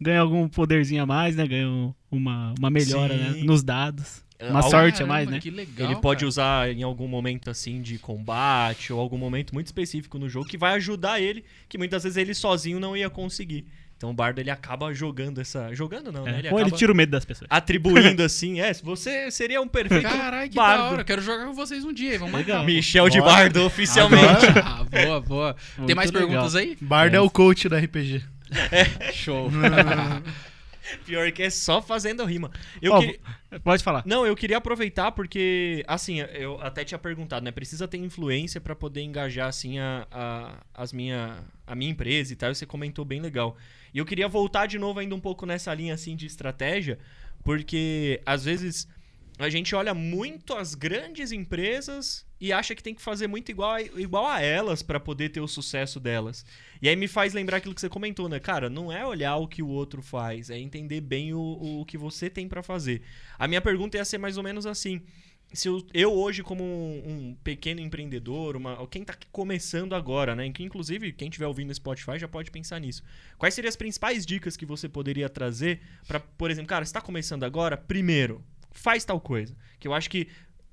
[0.00, 1.46] ganha algum poderzinho a mais, né?
[1.46, 3.42] Ganha um- uma, uma melhora né?
[3.44, 4.26] Nos dados.
[4.40, 5.40] Uma Algo- sorte a Caramba, mais, né?
[5.40, 5.90] Que legal.
[5.90, 6.28] Ele pode cara.
[6.28, 10.56] usar em algum momento assim de combate ou algum momento muito específico no jogo que
[10.56, 13.66] vai ajudar ele, que muitas vezes ele sozinho não ia conseguir.
[13.96, 16.30] Então o bardo ele acaba jogando essa, jogando não, É.
[16.30, 16.38] né?
[16.38, 17.48] Ele Ou ele tira o medo das pessoas.
[17.50, 20.82] atribuindo assim, é, você seria um perfeito Caralho, que bardo.
[20.84, 21.04] da hora.
[21.04, 22.16] Quero jogar com vocês um dia.
[22.16, 22.58] Vamos Legal.
[22.58, 22.72] marcar.
[22.72, 24.46] Michel de bardo oficialmente.
[24.64, 25.54] Ah, boa, boa.
[25.54, 26.28] Tem Muito mais legal.
[26.28, 26.78] perguntas aí?
[26.80, 28.22] Bard é o coach do RPG.
[29.12, 29.50] Show.
[31.04, 32.50] Pior que é só fazendo rima.
[32.80, 33.20] Eu Ó, queria-
[33.62, 34.02] Pode falar.
[34.06, 37.50] Não, eu queria aproveitar porque, assim, eu até tinha perguntado, né?
[37.50, 42.36] Precisa ter influência pra poder engajar, assim, a, a, as minha, a minha empresa e
[42.36, 42.50] tal.
[42.50, 43.56] e Você comentou bem legal.
[43.92, 46.98] E eu queria voltar de novo ainda um pouco nessa linha, assim, de estratégia,
[47.44, 48.88] porque às vezes
[49.38, 53.72] a gente olha muito as grandes empresas e acha que tem que fazer muito igual
[53.72, 56.44] a, igual a elas pra poder ter o sucesso delas.
[56.80, 58.38] E aí me faz lembrar aquilo que você comentou, né?
[58.38, 61.98] Cara, não é olhar o que o outro faz, é entender bem o, o que
[61.98, 63.02] você tem pra fazer.
[63.38, 65.02] A minha pergunta ia ser mais ou menos assim.
[65.52, 70.44] Se eu, eu hoje, como um, um pequeno empreendedor, uma, quem tá começando agora, né?
[70.44, 73.02] Inclusive, quem estiver ouvindo no Spotify já pode pensar nisso.
[73.38, 77.00] Quais seriam as principais dicas que você poderia trazer para, por exemplo, cara, você tá
[77.00, 77.78] começando agora?
[77.78, 79.56] Primeiro, faz tal coisa.
[79.80, 80.28] Que eu acho que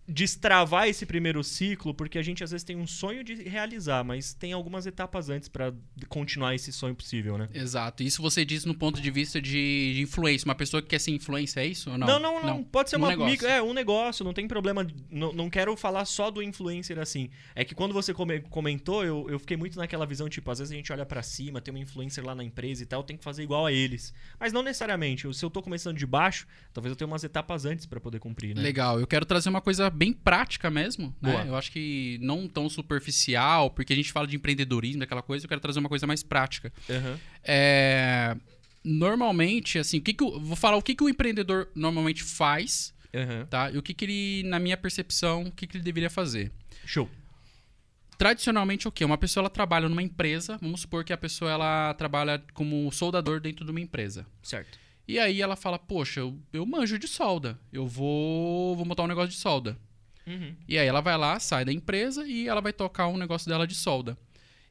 [0.08, 4.34] destravar esse primeiro ciclo, porque a gente às vezes tem um sonho de realizar, mas
[4.34, 5.74] tem algumas etapas antes pra
[6.08, 7.50] continuar esse sonho possível, né?
[7.54, 8.04] Exato.
[8.04, 10.46] Isso você diz no ponto de vista de, de influência.
[10.46, 12.08] Uma pessoa que quer ser influência, é isso ou não?
[12.08, 12.64] Não, não, não.
[12.64, 13.32] Pode ser Um uma negócio.
[13.32, 14.86] micro- é um negócio, não tem problema.
[15.10, 17.30] Não, não quero falar só do influencer assim.
[17.56, 20.72] É que quando você come- comentou, eu, eu fiquei muito naquela visão, tipo, às vezes
[20.72, 23.24] a gente olha pra cima, tem uma influencer lá na empresa e tal, tem que
[23.24, 24.14] fazer igual a eles.
[24.40, 25.32] Mas não necessariamente.
[25.34, 28.56] Se eu tô começando de baixo, talvez eu tenha umas etapas antes pra poder cumprir,
[28.56, 28.62] né?
[28.62, 31.32] Legal, eu quero trazer uma coisa bem prática mesmo, né?
[31.32, 31.46] Boa.
[31.46, 35.50] Eu acho que não tão superficial, porque a gente fala de empreendedorismo, daquela coisa, eu
[35.50, 36.72] quero trazer uma coisa mais prática.
[36.90, 37.20] Aham.
[37.44, 38.36] É,
[38.86, 42.94] Normalmente, assim, o que que eu, vou falar o que, que o empreendedor normalmente faz,
[43.12, 43.48] Aham.
[43.50, 43.72] tá?
[43.72, 46.52] E o que, que ele, na minha percepção, o que, que ele deveria fazer.
[46.86, 47.10] Show.
[48.16, 49.04] Tradicionalmente, o quê?
[49.04, 53.42] Uma pessoa ela trabalha numa empresa, vamos supor que a pessoa ela trabalha como soldador
[53.42, 54.24] dentro de uma empresa.
[54.44, 54.78] Certo.
[55.08, 59.08] E aí ela fala, poxa, eu, eu manjo de solda, eu vou, vou montar um
[59.08, 59.78] negócio de solda.
[60.28, 60.56] Uhum.
[60.68, 63.68] E aí ela vai lá, sai da empresa e ela vai tocar um negócio dela
[63.68, 64.18] de solda.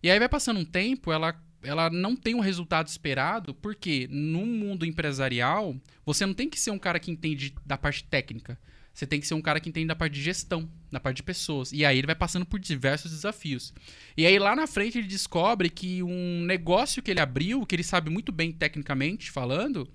[0.03, 4.45] E aí vai passando um tempo, ela, ela não tem o resultado esperado, porque no
[4.45, 5.75] mundo empresarial,
[6.05, 8.59] você não tem que ser um cara que entende da parte técnica.
[8.93, 11.25] Você tem que ser um cara que entende da parte de gestão, da parte de
[11.25, 11.73] pessoas.
[11.73, 13.75] E aí ele vai passando por diversos desafios.
[14.17, 17.83] E aí lá na frente ele descobre que um negócio que ele abriu, que ele
[17.83, 19.89] sabe muito bem tecnicamente falando,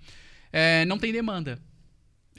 [0.51, 1.61] é, não tem demanda.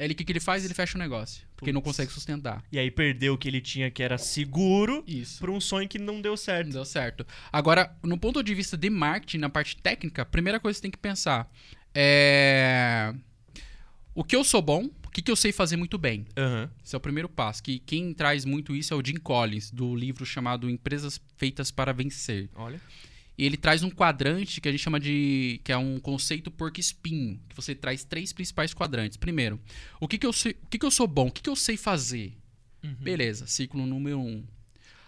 [0.01, 0.65] Aí o que, que ele faz?
[0.65, 1.47] Ele fecha o negócio.
[1.57, 1.97] Porque não Putz.
[1.97, 2.65] consegue sustentar.
[2.73, 5.39] E aí perdeu o que ele tinha, que era seguro, Isso.
[5.41, 6.71] pra um sonho que não deu Não certo.
[6.71, 7.27] deu certo.
[7.53, 10.83] Agora, no ponto de vista de marketing, na parte técnica, a primeira coisa que você
[10.83, 11.51] tem que pensar
[11.95, 13.15] é.
[14.15, 16.27] O que eu sou bom, o que, que eu sei fazer muito bem.
[16.37, 16.71] Aham.
[16.85, 17.63] Esse é o primeiro passo.
[17.63, 21.93] Que quem traz muito isso é o Jim Collins, do livro chamado Empresas Feitas para
[21.93, 22.49] Vencer.
[22.55, 22.81] Olha.
[23.41, 25.63] E ele traz um quadrante que a gente chama de.
[25.65, 27.41] que é um conceito porco espinho.
[27.49, 29.17] Que você traz três principais quadrantes.
[29.17, 29.59] Primeiro,
[29.99, 31.29] o que, que, eu, sei, o que, que eu sou bom?
[31.29, 32.35] O que, que eu sei fazer?
[33.01, 34.45] Beleza, ciclo número um.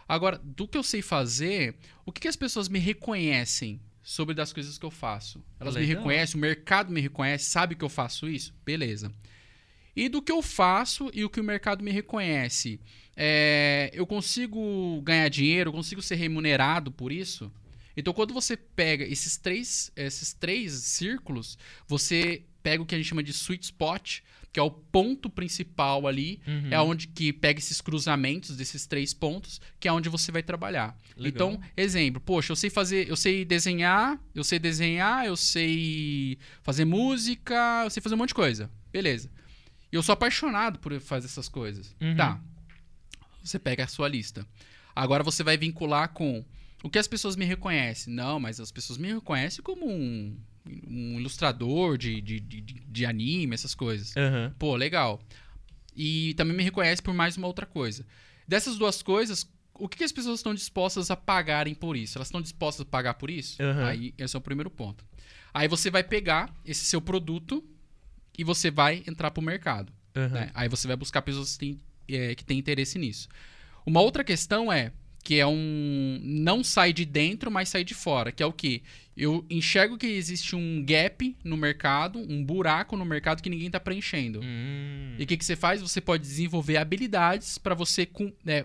[0.08, 1.76] Agora, do que eu sei fazer,
[2.06, 5.44] o que, que as pessoas me reconhecem sobre das coisas que eu faço?
[5.60, 5.98] Elas me Legal.
[5.98, 8.54] reconhecem, o mercado me reconhece, sabe que eu faço isso?
[8.64, 9.12] Beleza.
[9.94, 12.80] E do que eu faço e o que o mercado me reconhece,
[13.14, 17.52] é, eu consigo ganhar dinheiro, eu consigo ser remunerado por isso?
[17.96, 23.08] Então, quando você pega esses três, esses três círculos, você pega o que a gente
[23.08, 24.20] chama de sweet spot,
[24.52, 26.68] que é o ponto principal ali, Uhum.
[26.70, 30.96] é onde que pega esses cruzamentos desses três pontos, que é onde você vai trabalhar.
[31.16, 31.52] Legal.
[31.54, 36.84] Então, exemplo, poxa, eu sei fazer, eu sei desenhar, eu sei desenhar, eu sei fazer
[36.84, 38.70] música, eu sei fazer um monte de coisa.
[38.92, 39.30] Beleza.
[39.90, 41.96] E eu sou apaixonado por fazer essas coisas.
[42.00, 42.14] Uhum.
[42.16, 42.40] Tá.
[43.42, 44.46] Você pega a sua lista.
[44.94, 46.44] Agora você vai vincular com
[46.82, 48.12] o que as pessoas me reconhecem.
[48.12, 53.54] Não, mas as pessoas me reconhecem como um um ilustrador de, de, de, de anime,
[53.54, 54.16] essas coisas.
[54.16, 54.54] Aham.
[54.58, 55.20] Pô, legal.
[55.96, 58.06] E também me reconhece por mais uma outra coisa.
[58.46, 62.16] Dessas duas coisas, o que, que as pessoas estão dispostas a pagarem por isso?
[62.18, 63.60] Elas estão dispostas a pagar por isso?
[63.62, 63.86] Aham.
[63.86, 65.04] Aí, esse é o primeiro ponto.
[65.52, 67.62] Aí você vai pegar esse seu produto
[68.36, 69.92] e você vai entrar pro mercado.
[70.14, 70.28] Aham.
[70.28, 70.50] né?
[70.54, 73.28] Aí você vai buscar pessoas que têm, é, que têm interesse nisso.
[73.84, 74.92] Uma outra questão é
[75.22, 78.82] que é um não sai de dentro, mas sai de fora, que é o quê?
[79.16, 83.78] Eu enxergo que existe um gap no mercado, um buraco no mercado que ninguém está
[83.78, 84.40] preenchendo.
[84.42, 85.14] Hum.
[85.18, 85.82] E o que, que você faz?
[85.82, 88.64] Você pode desenvolver habilidades para você com- é,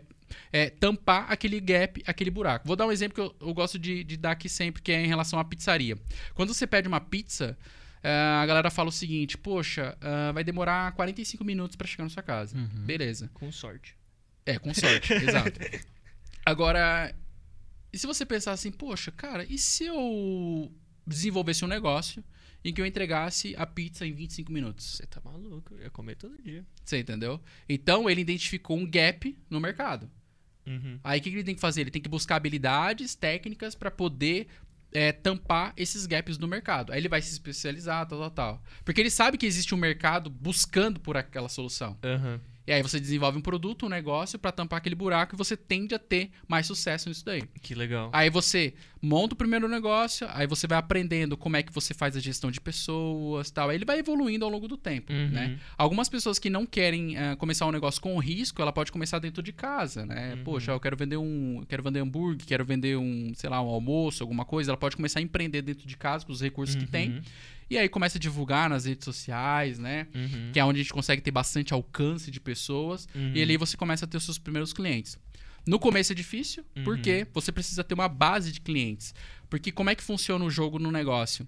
[0.52, 2.66] é, tampar aquele gap, aquele buraco.
[2.66, 5.04] Vou dar um exemplo que eu, eu gosto de, de dar aqui sempre, que é
[5.04, 5.98] em relação à pizzaria.
[6.34, 7.58] Quando você pede uma pizza,
[8.02, 12.10] é, a galera fala o seguinte: Poxa, ah, vai demorar 45 minutos para chegar na
[12.10, 12.58] sua casa.
[12.58, 12.86] Uhum.
[12.86, 13.30] Beleza.
[13.34, 13.96] Com sorte.
[14.46, 15.60] É, com sorte, exato.
[16.48, 17.14] Agora,
[17.92, 20.72] e se você pensar assim, poxa, cara, e se eu
[21.06, 22.24] desenvolvesse um negócio
[22.64, 24.86] em que eu entregasse a pizza em 25 minutos?
[24.86, 26.66] Você tá maluco, eu ia comer todo dia.
[26.86, 27.42] Você entendeu?
[27.68, 30.10] Então ele identificou um gap no mercado.
[30.66, 30.98] Uhum.
[31.04, 31.82] Aí o que ele tem que fazer?
[31.82, 34.48] Ele tem que buscar habilidades técnicas para poder
[34.94, 36.94] é, tampar esses gaps no mercado.
[36.94, 38.64] Aí ele vai se especializar, tal, tal, tal.
[38.86, 41.98] Porque ele sabe que existe um mercado buscando por aquela solução.
[42.02, 42.40] Aham.
[42.68, 45.96] E aí você desenvolve um produto, um negócio para tampar aquele buraco e você tende
[45.96, 47.44] a ter mais sucesso nisso daí.
[47.62, 48.10] Que legal.
[48.12, 52.18] Aí você monta o primeiro negócio, aí você vai aprendendo como é que você faz
[52.18, 53.70] a gestão de pessoas tal.
[53.70, 55.30] Aí ele vai evoluindo ao longo do tempo, Uhum.
[55.30, 55.58] né?
[55.78, 59.42] Algumas pessoas que não querem eh, começar um negócio com risco, ela pode começar dentro
[59.42, 60.34] de casa, né?
[60.36, 60.44] Uhum.
[60.44, 64.22] Poxa, eu quero vender um, quero vender hambúrguer, quero vender um, sei lá, um almoço,
[64.24, 64.72] alguma coisa.
[64.72, 67.22] Ela pode começar a empreender dentro de casa com os recursos que tem.
[67.70, 70.08] E aí começa a divulgar nas redes sociais, né?
[70.16, 70.52] Uhum.
[70.54, 73.08] Que é onde a gente consegue ter bastante alcance de pessoas.
[73.14, 73.34] Uhum.
[73.36, 75.18] E ali você começa a ter os seus primeiros clientes.
[75.66, 76.84] No começo é difícil, Uhum.
[76.86, 79.14] porque você precisa ter uma base de clientes.
[79.50, 81.46] Porque como é que funciona o jogo no negócio?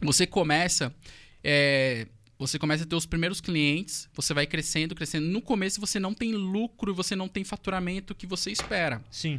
[0.00, 0.94] Você começa.
[1.42, 2.06] é,
[2.38, 5.26] você começa a ter os primeiros clientes, você vai crescendo, crescendo.
[5.26, 9.00] No começo você não tem lucro, você não tem faturamento que você espera.
[9.10, 9.38] Sim.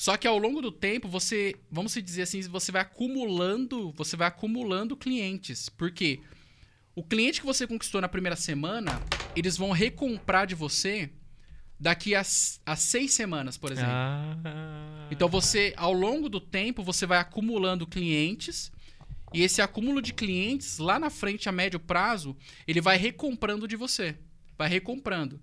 [0.00, 4.16] Só que ao longo do tempo, você, vamos se dizer assim, você vai acumulando, você
[4.16, 5.68] vai acumulando clientes.
[5.68, 6.20] Por quê?
[6.94, 8.98] O cliente que você conquistou na primeira semana,
[9.36, 11.10] eles vão recomprar de você
[11.78, 12.22] daqui a,
[12.64, 13.92] a seis semanas, por exemplo.
[13.92, 15.06] Ah.
[15.10, 18.72] Então você, ao longo do tempo, você vai acumulando clientes
[19.34, 22.34] e esse acúmulo de clientes lá na frente a médio prazo,
[22.66, 24.16] ele vai recomprando de você,
[24.56, 25.38] vai recomprando.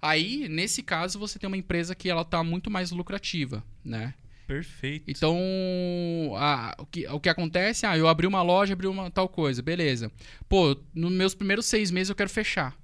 [0.00, 4.14] Aí, nesse caso, você tem uma empresa que ela tá muito mais lucrativa, né?
[4.46, 5.10] Perfeito.
[5.10, 5.36] Então,
[6.36, 7.84] a- o, que, o que acontece?
[7.84, 10.10] Ah, eu abri uma loja, abri uma tal coisa, beleza.
[10.48, 12.76] Pô, nos meus primeiros seis meses eu quero fechar.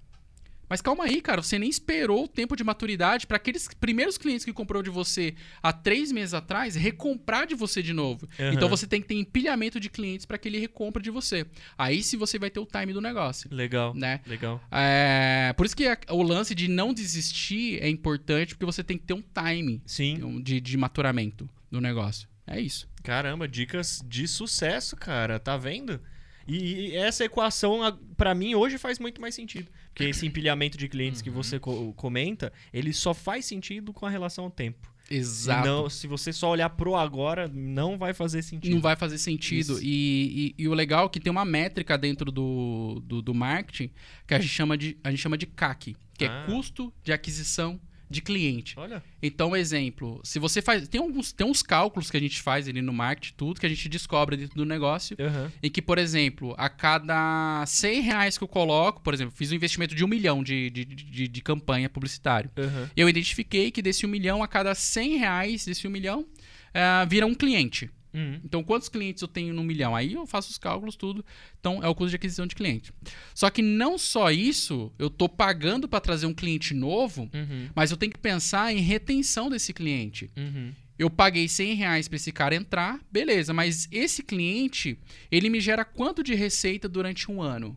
[0.73, 4.43] Mas calma aí, cara, você nem esperou o tempo de maturidade para aqueles primeiros clientes
[4.43, 8.27] que comprou de você há três meses atrás recomprar de você de novo.
[8.41, 8.55] Aham.
[8.55, 11.45] Então você tem que ter empilhamento de clientes para que ele recompre de você.
[11.77, 13.93] Aí sim você vai ter o time do negócio, Legal.
[13.95, 14.21] né?
[14.27, 14.63] Legal.
[14.71, 19.05] É, por isso que o lance de não desistir é importante, porque você tem que
[19.05, 20.41] ter um time Sim.
[20.43, 22.27] de, de maturamento do negócio.
[22.47, 22.89] É isso.
[23.03, 25.39] Caramba, dicas de sucesso, cara.
[25.39, 26.01] Tá vendo?
[26.49, 29.71] E, essa equação, a- pra mim, hoje faz muito mais sentido.
[29.95, 34.11] Porque esse empilhamento de clientes que você co- comenta, ele só faz sentido com a
[34.11, 34.91] relação ao tempo.
[35.11, 35.67] Exato.
[35.69, 38.73] Não, se você só olhar pro agora, não vai fazer sentido.
[38.73, 39.79] Não vai fazer sentido.
[39.83, 43.91] E, e- e o legal é que tem uma métrica dentro do, do, do marketing
[44.27, 46.45] que a gente chama de, a gente chama de CAC, que Ah.
[46.49, 47.79] é custo de aquisição
[48.13, 48.79] de cliente.
[48.79, 49.03] Olha.
[49.23, 50.87] Então, exemplo, se você faz.
[50.87, 53.69] Tem, alguns, tem uns cálculos que a gente faz ali no marketing, tudo que a
[53.69, 55.17] gente descobre dentro do negócio.
[55.19, 55.51] Aham.
[55.63, 59.55] Em que, por exemplo, a cada 100 reais que eu coloco, por exemplo, fiz um
[59.55, 62.51] investimento de um milhão de, de, de, de campanha publicitária.
[62.57, 62.91] Aham.
[62.97, 66.27] Eu identifiquei que desse um milhão, a cada 100 reais desse um milhão,
[66.75, 67.91] eh, vira um cliente.
[68.15, 68.41] Uhum.
[68.45, 69.97] Então, quantos clientes eu tenho no milhão?
[69.97, 71.25] Aí eu faço os cálculos, tudo.
[71.59, 72.93] Então, é o custo de aquisição de cliente.
[73.35, 77.69] Só que não só isso, eu tô pagando para trazer um cliente novo, Uhum.
[77.75, 80.31] mas eu tenho que pensar em retenção desse cliente.
[80.37, 80.73] Uhum.
[80.99, 84.99] Eu paguei 100 reais para esse cara entrar, beleza, mas esse cliente,
[85.31, 87.77] ele me gera quanto de receita durante um ano?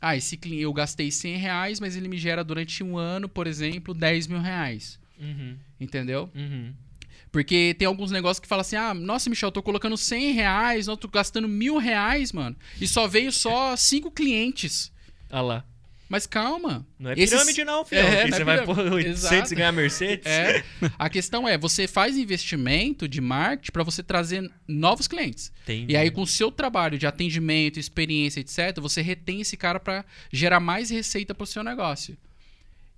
[0.00, 3.46] Ah, esse cliente, eu gastei 100 reais, mas ele me gera durante um ano, por
[3.46, 5.00] exemplo, 10 mil reais.
[5.18, 5.56] Uhum.
[5.80, 6.28] Entendeu?
[6.34, 6.72] Uhum.
[7.32, 10.86] Porque tem alguns negócios que falam assim: ah, nossa, Michel, eu tô colocando 100 reais,
[10.86, 12.54] não, tô gastando mil reais, mano.
[12.80, 14.92] E só veio só cinco clientes.
[15.30, 15.64] Ah lá.
[16.10, 16.86] Mas calma.
[16.98, 18.02] Não é Esses- pirâmide, não, filho.
[18.04, 19.52] É, não é você vai pôr 800 Exato.
[19.54, 20.26] e ganhar Mercedes.
[20.26, 20.62] É.
[20.98, 25.50] A questão é: você faz investimento de marketing para você trazer novos clientes.
[25.62, 25.94] Entendi.
[25.94, 30.04] E aí, com o seu trabalho de atendimento, experiência, etc., você retém esse cara para
[30.30, 32.14] gerar mais receita para o seu negócio.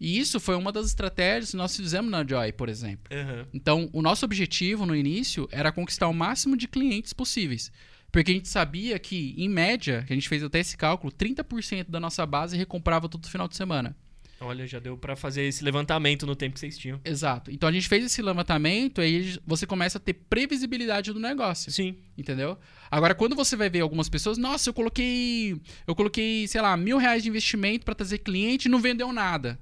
[0.00, 3.04] E isso foi uma das estratégias que nós fizemos na Joy, por exemplo.
[3.10, 3.46] Aham.
[3.52, 7.70] Então, o nosso objetivo no início era conquistar o máximo de clientes possíveis.
[8.10, 11.98] Porque a gente sabia que, em média, a gente fez até esse cálculo, 30% da
[11.98, 13.96] nossa base recomprava todo final de semana.
[14.40, 17.00] Olha, já deu pra fazer esse levantamento no tempo que vocês tinham.
[17.04, 17.50] Exato.
[17.50, 21.72] Então a gente fez esse levantamento e aí você começa a ter previsibilidade do negócio.
[21.72, 21.96] Sim.
[22.16, 22.58] Entendeu?
[22.90, 25.60] Agora, quando você vai ver algumas pessoas, nossa, eu coloquei.
[25.86, 29.58] Eu coloquei, sei lá, mil reais de investimento pra trazer cliente e não vendeu nada.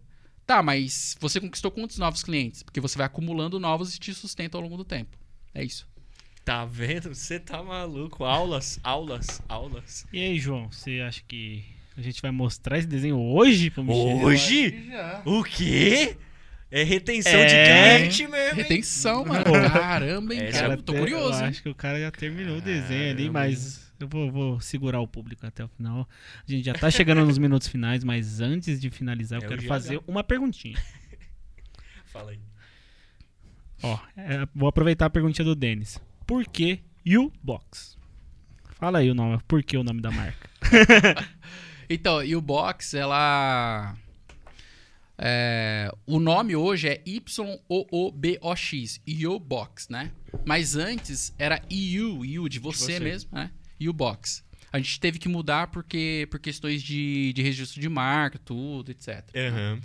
[0.52, 2.62] Tá, mas você conquistou quantos novos clientes?
[2.62, 5.16] Porque você vai acumulando novos e te sustenta ao longo do tempo.
[5.54, 5.88] É isso.
[6.44, 7.14] Tá vendo?
[7.14, 8.22] Você tá maluco.
[8.24, 10.04] Aulas, aulas, aulas.
[10.12, 11.64] E aí, João, você acha que
[11.96, 14.18] a gente vai mostrar esse desenho hoje pro Michel?
[14.18, 14.90] Hoje?
[15.24, 16.18] O quê?
[16.70, 17.46] É retenção É.
[17.98, 18.36] de cliente mesmo.
[18.60, 18.62] hein?
[18.62, 19.44] Retenção, mano.
[19.72, 20.74] Caramba, hein, É, cara.
[20.74, 23.40] Eu tô curioso, Eu acho que o cara já terminou o desenho ali, Caramba.
[23.40, 26.08] mas eu vou, vou segurar o público até o final.
[26.46, 29.62] A gente já tá chegando nos minutos finais, mas antes de finalizar, eu É quero
[29.62, 30.76] fazer uma perguntinha.
[32.06, 32.40] Fala aí.
[33.82, 36.00] Ó, é, vou aproveitar a perguntinha do Denis.
[36.26, 37.98] Por que U-Box?
[38.74, 40.50] Fala aí o nome, por que o nome da marca?
[41.90, 43.94] Então, e o box, ela.
[45.18, 50.10] é, o nome hoje é Y-O-O-B-O-X, U-Box, né?
[50.46, 53.00] Mas antes era EU, EU de você, você.
[53.00, 53.50] mesmo, né?
[53.88, 54.44] U-Box.
[54.72, 59.24] A gente teve que mudar porque, por questões de, de registro de marca, tudo, etc.
[59.36, 59.80] Aham.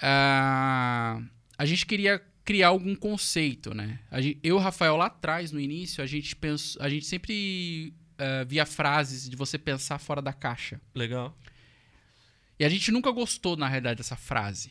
[0.00, 1.22] Ah,
[1.56, 4.00] a gente queria criar algum conceito, né?
[4.10, 7.06] A gen- eu e o Rafael lá atrás, no início, a gente, pensou, a gente
[7.06, 10.80] sempre ah, via frases de você pensar fora da caixa.
[10.94, 11.36] Legal.
[12.58, 14.70] E a gente nunca gostou, na realidade, dessa frase.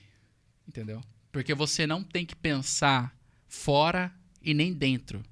[0.68, 1.02] Entendeu?
[1.32, 3.16] Porque você não tem que pensar
[3.48, 5.24] fora e nem dentro.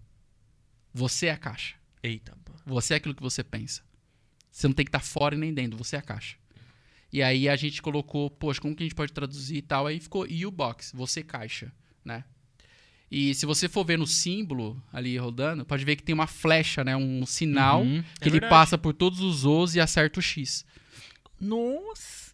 [0.93, 1.75] Você é a caixa.
[2.03, 2.50] Eita, pô.
[2.65, 3.81] Você é aquilo que você pensa.
[4.51, 6.35] Você não tem que estar fora e nem dentro, você é a caixa.
[7.11, 9.87] E aí a gente colocou, poxa, como que a gente pode traduzir e tal?
[9.87, 11.71] Aí ficou you box, você caixa,
[12.05, 12.23] né?
[13.09, 16.83] E se você for ver no símbolo ali rodando, pode ver que tem uma flecha,
[16.83, 16.95] né?
[16.95, 18.01] Um sinal Uhum.
[18.01, 18.49] que É ele verdade.
[18.49, 20.65] passa por todos os Os e acerta o X.
[21.39, 22.31] Nossa!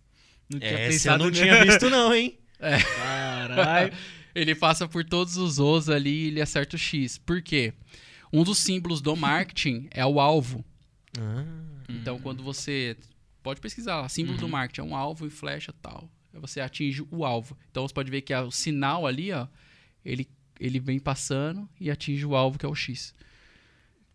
[0.49, 1.41] Não tinha Essa eu pensado não nisso.
[1.43, 2.37] tinha visto não, hein?
[2.59, 3.93] Caralho.
[4.35, 7.17] Ele passa por todos os Os ali e ele acerta o X.
[7.17, 7.73] Por quê?
[8.31, 10.63] Um dos símbolos do marketing é o alvo.
[11.19, 11.45] Ah.
[11.89, 12.95] Então, quando você.
[13.43, 16.09] Pode pesquisar lá, símbolo do marketing, é um alvo e flecha tal.
[16.33, 17.57] Você atinge o alvo.
[17.71, 19.47] Então você pode ver que o sinal ali, ó,
[20.03, 20.27] ele,
[20.59, 23.15] ele vem passando e atinge o alvo, que é o X.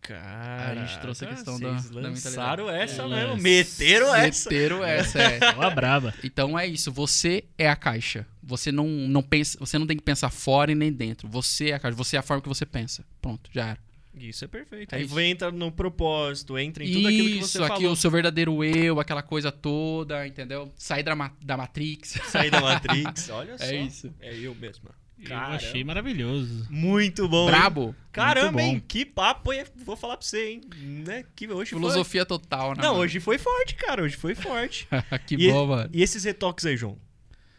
[0.01, 2.61] Cara, A gente trouxe a questão da- da mentalidade.
[2.69, 4.49] essa É, mesmo, meteram essa.
[4.49, 5.39] Meteram essa, é.
[5.57, 6.13] Ó a braba.
[6.23, 8.27] Então é isso, você é a caixa.
[8.43, 11.27] Você não, não pensa, você não tem que pensar fora e nem dentro.
[11.29, 13.05] Você é a caixa, você é a forma que você pensa.
[13.21, 13.79] Pronto, já era.
[14.15, 14.93] Isso é perfeito.
[14.93, 15.19] É Aí isso.
[15.19, 17.91] entra no propósito, entra em tudo aquilo que você Isso, aqui falou.
[17.91, 20.71] o seu verdadeiro eu, aquela coisa toda, entendeu?
[20.77, 22.19] Sair da, ma- da Matrix.
[22.29, 23.63] Sair da Matrix, olha só.
[23.65, 24.13] É isso.
[24.21, 24.89] É eu mesmo.
[25.19, 25.55] Eu Caramba.
[25.55, 26.67] achei maravilhoso.
[26.69, 27.45] Muito bom.
[27.45, 27.51] hein?
[27.55, 27.95] Brabo.
[28.11, 28.71] Caramba, Muito bom.
[28.75, 28.83] hein?
[28.87, 29.63] Que papo, hein?
[29.85, 30.61] Vou falar pra você, hein?
[30.75, 31.23] Né?
[31.35, 32.75] Que hoje Filosofia total, foi...
[32.75, 32.81] né?
[32.83, 33.03] Não, mano?
[33.03, 34.03] hoje foi forte, cara.
[34.03, 34.87] Hoje foi forte.
[35.25, 35.89] que E- bom, mano.
[35.93, 36.97] E esses retoques aí, João?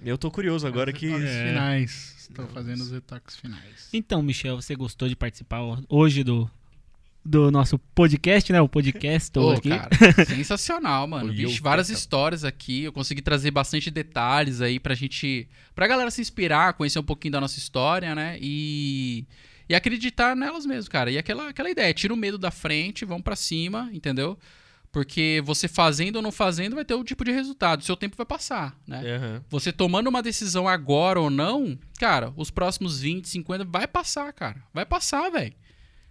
[0.02, 1.06] Eu tô curioso agora Os que...
[1.06, 1.48] retoques É.
[1.48, 2.14] finais.
[2.18, 3.88] Estou fazendo os retoques finais.
[3.92, 6.50] Então, Michel, você gostou de participar hoje do,
[7.24, 8.60] do nosso podcast, né?
[8.60, 9.68] O podcast Pô, aqui.
[9.68, 9.88] cara,
[10.26, 11.32] sensacional, mano.
[11.32, 12.84] Vixe, várias histórias aqui.
[12.84, 15.46] Eu consegui trazer bastante detalhes aí pra gente.
[15.74, 18.38] Pra galera se inspirar, conhecer um pouquinho da nossa história, né?
[18.40, 19.26] E.
[19.66, 21.10] E acreditar nelas mesmo, cara.
[21.10, 24.38] E aquela, aquela ideia, tira o medo da frente, vamos pra cima, entendeu?
[24.94, 27.82] Porque você fazendo ou não fazendo vai ter o tipo de resultado.
[27.82, 29.16] Seu tempo vai passar, né?
[29.16, 29.44] Aham.
[29.50, 34.62] Você tomando uma decisão agora ou não, cara, os próximos 20, 50 vai passar, cara.
[34.72, 35.52] Vai passar, velho.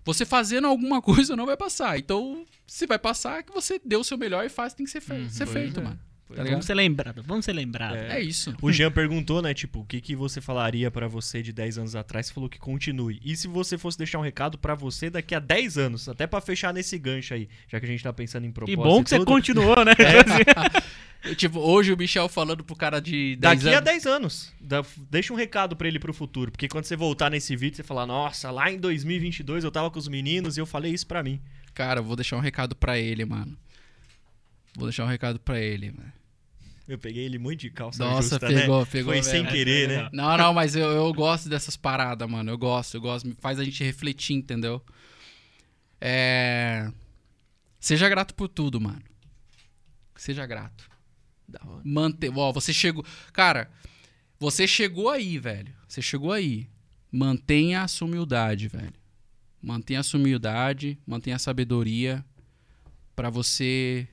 [0.03, 1.97] Você fazendo alguma coisa não vai passar.
[1.97, 4.91] Então, se vai passar, é que você deu o seu melhor e faz, tem que
[4.91, 5.83] ser, fe ser pois feito, é.
[5.83, 5.99] mano.
[6.27, 6.37] Tá é.
[6.37, 6.51] ligado?
[6.51, 7.97] Vamos ser lembrados, vamos ser lembrados.
[7.97, 8.17] É.
[8.17, 8.55] É isso.
[8.61, 11.95] O Jean perguntou, né, tipo, o que, que você falaria pra você de 10 anos
[11.95, 12.27] atrás?
[12.27, 13.19] Você falou que continue.
[13.23, 16.41] E se você fosse deixar um recado pra você daqui a 10 anos, até pra
[16.41, 19.09] fechar nesse gancho aí, já que a gente tá pensando em E propósito bom que
[19.09, 19.93] você tudo, continuou, né?
[21.23, 23.85] Eu, tipo, hoje o Michel falando pro cara de 10 Daqui a anos.
[23.85, 24.53] 10 anos.
[24.59, 26.51] Da- deixa um recado pra ele pro futuro.
[26.51, 29.97] Porque quando você voltar nesse vídeo, você falar, nossa, lá em 2022 eu tava com
[29.97, 31.39] os meninos e eu falei isso pra mim.
[31.73, 33.57] Cara, eu vou deixar um recado pra ele, mano.
[34.75, 36.11] Vou deixar um recado pra ele, mano.
[36.87, 38.87] Eu peguei ele muito de calça Nossa, justa, pegou, né?
[38.91, 39.49] pegou Foi sem mesmo.
[39.49, 40.09] querer, né?
[40.11, 42.51] Não, não, mas eu, eu gosto dessas paradas, mano.
[42.51, 43.33] Eu gosto, eu gosto.
[43.39, 44.83] Faz a gente refletir, entendeu?
[46.01, 46.91] É...
[47.79, 49.01] Seja grato por tudo, mano.
[50.15, 50.89] Seja grato.
[51.47, 51.81] Da hora.
[51.85, 52.29] Mante...
[52.35, 53.05] Ó, você chegou...
[53.31, 53.71] Cara,
[54.37, 55.73] você chegou aí, velho.
[55.87, 56.67] Você chegou aí.
[57.09, 58.93] Mantenha a sua humildade, velho.
[59.61, 62.25] Mantenha a sua humildade, mantenha a sabedoria
[63.15, 64.07] pra você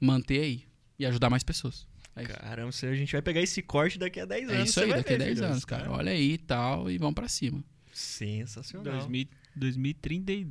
[0.00, 0.64] manter aí
[0.98, 1.86] e ajudar mais pessoas.
[2.16, 2.24] É.
[2.24, 4.60] Caramba, a gente vai pegar esse corte daqui a 10 anos.
[4.60, 5.50] É isso aí, daqui a ver, 10 filho.
[5.50, 5.90] anos, cara.
[5.90, 7.62] Olha aí e tal, e vamos pra cima.
[7.92, 8.92] Sensacional.
[8.98, 9.26] 2000,
[9.56, 10.46] 2030 e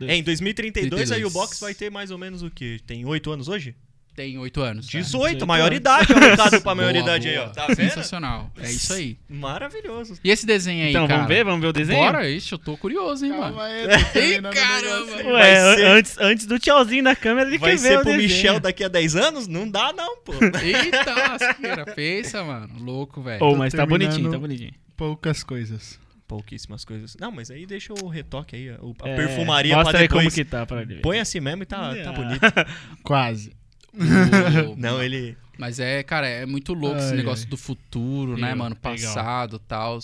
[0.00, 1.30] É, em 2032 a 32.
[1.34, 2.78] U-Box vai ter mais ou menos o quê?
[2.86, 3.74] Tem 8 anos hoje?
[4.16, 4.86] Tem oito anos.
[4.86, 4.92] tá?
[4.92, 7.48] 18, 18 maioridade aumentado pra Boa, maioridade aí, ó.
[7.50, 7.76] Tá vendo?
[7.90, 8.50] Sensacional.
[8.58, 9.18] É isso aí.
[9.28, 10.18] Maravilhoso.
[10.24, 11.18] E esse desenho aí, Então, cara?
[11.20, 11.44] vamos ver?
[11.44, 11.98] Vamos ver o desenho?
[11.98, 13.42] Bora, ixi, eu tô curioso, hein, mano.
[13.56, 15.16] Calma aí, tô terminando o caramba.
[15.16, 15.26] aí.
[15.26, 15.32] Ué,
[15.64, 18.10] Vai ser- antes, antes do tchauzinho na câmera, ele Vai quer ver ser o pro
[18.12, 18.28] desenho.
[18.28, 19.46] Michel daqui a 10 anos?
[19.46, 20.32] Não dá não, pô.
[20.32, 21.84] Eita, lasqueira.
[21.94, 22.70] Pensa, mano.
[22.80, 23.38] Louco, velho.
[23.38, 24.72] Tô mas tá bonitinho, tá bonitinho.
[24.96, 26.00] Poucas coisas.
[26.26, 27.16] Pouquíssimas coisas.
[27.20, 30.20] Não, mas aí deixa o retoque aí, o- a É, perfumaria pra Mostra aí como
[30.22, 30.34] depois.
[30.34, 31.00] que tá pra ele ver.
[31.02, 32.12] Põe assim mesmo e tá, tá Ah.
[32.12, 32.40] bonito.
[33.04, 33.52] Quase.
[33.96, 35.36] O- Não, ele...
[35.58, 37.50] Mas é, cara, é muito louco esse Ai, negócio ai.
[37.50, 38.76] do futuro, né, Legal, mano?
[38.84, 39.14] legal.
[39.14, 39.98] Passado e tal.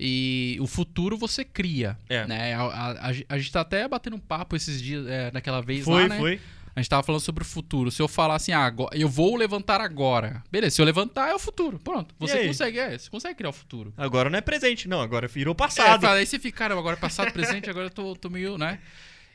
[0.00, 2.26] E o futuro você cria, É.
[2.26, 2.54] né?
[2.54, 5.84] A, a- a- a gente tá até batendo um papo esses dias, é, naquela vez
[5.84, 6.18] Foi, lá, né?
[6.18, 6.40] foi.
[6.76, 7.90] A gente tava falando sobre o futuro.
[7.90, 10.44] Se eu falar assim, ah, agora, eu vou levantar agora.
[10.50, 11.76] Beleza, se eu levantar é o futuro.
[11.80, 12.14] Pronto.
[12.20, 13.92] Você consegue, é, você consegue criar o futuro.
[13.96, 15.00] Agora não é presente, não.
[15.00, 16.00] Agora virou É, passado.
[16.00, 18.78] fala, aí você fica, cara, agora é passado, presente, agora eu tô, tô meio, né?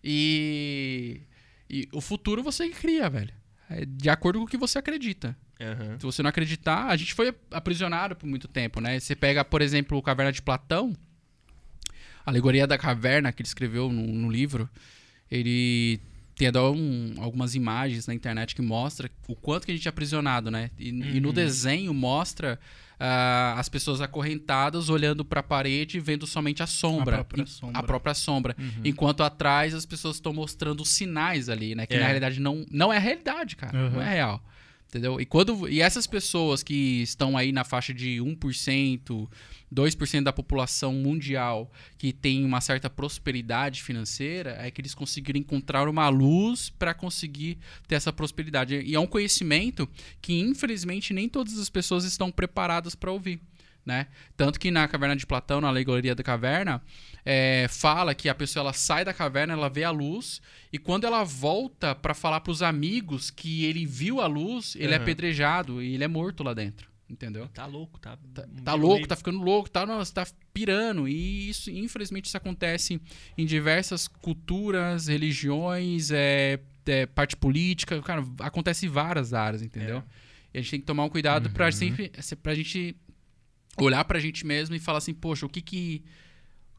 [0.01, 1.19] E,
[1.69, 3.34] e o futuro você cria, velho.
[3.69, 5.35] É de acordo com o que você acredita.
[5.60, 5.98] Aham.
[5.99, 8.99] Se você não acreditar, a gente foi aprisionado por muito tempo, né?
[8.99, 10.95] Você pega, por exemplo, o Caverna de Platão,
[12.26, 14.69] a alegoria da caverna que ele escreveu no, no livro,
[15.30, 15.99] ele
[16.35, 19.90] tem até um- algumas imagens na internet que mostra o quanto que a gente é
[19.90, 20.69] aprisionado, né?
[20.77, 21.34] E, e no Uhum.
[21.34, 22.60] desenho mostra
[23.05, 27.80] ah, as pessoas acorrentadas olhando para a parede, vendo somente a sombra, A própria sombra.
[27.80, 28.55] a própria sombra.
[28.81, 31.85] Enquanto atrás as pessoas estão mostrando sinais ali, né?
[31.85, 31.99] Que É.
[31.99, 33.77] na realidade não, não é a realidade, cara.
[33.77, 33.89] Uhum.
[33.89, 34.41] Não é real.
[34.94, 35.20] Entendeu?
[35.20, 39.28] E, quando, e essas pessoas que estão aí na faixa de 1%,
[39.74, 45.90] 2% da população mundial que tem uma certa prosperidade financeira, é que eles conseguiram encontrar
[45.90, 47.57] uma luz para conseguir
[47.88, 48.84] ter essa prosperidade.
[48.86, 49.90] E é um conhecimento
[50.22, 53.41] que, infelizmente, nem todas as pessoas estão preparadas para ouvir.
[53.85, 54.07] Né?
[54.38, 56.81] Tanto que na Caverna de Platão, na Alegoria da Caverna,
[57.26, 60.41] é, fala que a pessoa ela sai da caverna, ela vê a luz,
[60.72, 64.93] e quando ela volta para falar para os amigos que ele viu a luz, ele
[64.93, 65.03] é Aham.
[65.03, 66.88] apedrejado e ele é morto lá dentro.
[67.10, 67.47] Entendeu?
[67.49, 68.18] Tá louco, tá.
[68.34, 71.05] Tá, tá louco, meio- tá ficando louco, tá, nossa, tá pirando.
[71.07, 72.99] E isso, infelizmente, isso acontece
[73.38, 79.97] em diversas culturas, religiões, é, é, parte política, cara, acontece em várias áreas, entendeu?
[79.97, 80.03] É.
[80.53, 81.72] E a gente tem que tomar um cuidado pra Uhum.
[81.72, 82.11] sempre
[82.41, 82.95] pra gente
[83.78, 86.04] olhar pra gente mesmo e falar assim, poxa, o que que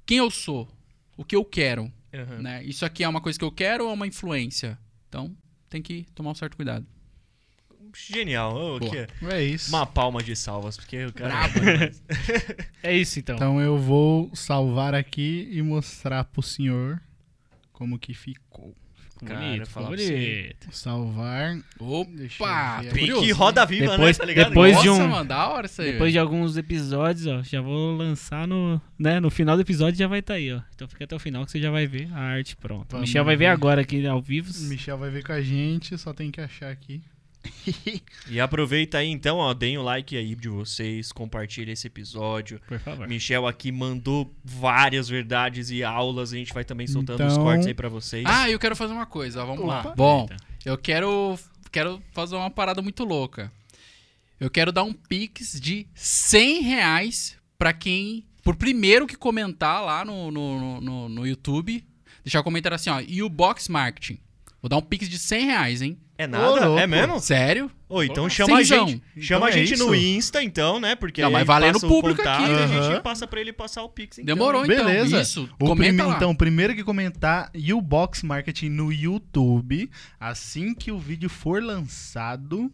[0.07, 0.69] quem eu sou?
[1.16, 2.43] O que eu quero, Aham.
[2.43, 2.65] né?
[2.65, 4.79] Isso aqui é uma coisa que eu quero ou é uma influência?
[5.09, 5.35] Então,
[5.71, 6.87] tem que tomar um certo cuidado.
[7.97, 8.55] Genial.
[8.57, 9.03] Ô, Boa.
[9.03, 9.69] aqui, É isso.
[9.71, 11.33] uma palma de salvas, porque o cara.
[12.83, 13.37] É isso então.
[13.37, 17.01] Então eu vou salvar aqui e mostrar pro senhor
[17.73, 18.75] como que ficou.
[19.24, 20.66] Cara, bonito, ficou bonito.
[20.73, 21.59] Salvar.
[21.78, 22.11] Opa!
[22.16, 22.49] Deixa eu
[22.93, 23.20] ver tô aqui.
[23.20, 24.20] Pique roda viva, Depois- né?
[24.23, 24.49] Tá ligado?
[24.49, 25.93] depois- de Nossa, um- mano, da hora isso aí.
[25.93, 30.07] Depois de alguns episódios, ó, já vou lançar no, né, no final do episódio já
[30.09, 30.61] vai estar aí, ó.
[30.74, 32.86] Então fica até o final que você já vai ver a arte pronta.
[32.91, 33.51] Vamos Michel vai ver ver.
[33.51, 34.53] agora aqui ao vivo.
[34.69, 37.01] Michel vai ver com a gente, só tem que achar aqui.
[38.29, 42.61] E aproveita aí então, ó, deem o like aí de vocês, compartilha esse episódio.
[42.66, 43.07] Por favor.
[43.07, 47.66] Michel aqui mandou várias verdades e aulas, a gente vai também soltando os Então- cortes
[47.66, 48.25] aí pra vocês.
[48.27, 49.89] Ah, eu quero fazer uma coisa, ó, vamos Opa.
[49.89, 49.95] lá.
[49.95, 50.37] Bom, Eita.
[50.65, 51.39] eu quero,
[51.71, 53.53] quero fazer uma parada muito louca.
[54.41, 58.25] Eu quero dar um pix de 100 reais pra quem...
[58.43, 61.83] Por primeiro que comentar lá no, no, no, no YouTube,
[62.23, 64.19] deixar o comentário assim, ó, e o Box Marketing.
[64.65, 65.99] Vou dar um pix de 100 reais, hein?
[66.16, 66.81] é nada?
[66.81, 67.20] É mesmo?
[67.20, 67.70] Sério?
[67.86, 68.89] Ô, então Ô, chama a cenzão.
[68.89, 69.03] gente.
[69.20, 70.07] Chama Então a é gente no isso.
[70.07, 70.97] Insta, então, né?
[70.97, 73.53] Porque Não, mas valendo passa o público contato aqui, e a gente passa pra ele
[73.53, 74.20] passar o Pix.
[74.20, 74.24] Então.
[74.35, 74.86] Demorou, então.
[74.86, 75.20] Beleza.
[75.20, 75.51] Isso.
[75.61, 76.03] O Comenta.
[76.05, 82.73] Então, o primeiro que comentar U-Box Marketing no YouTube, assim que o vídeo for lançado,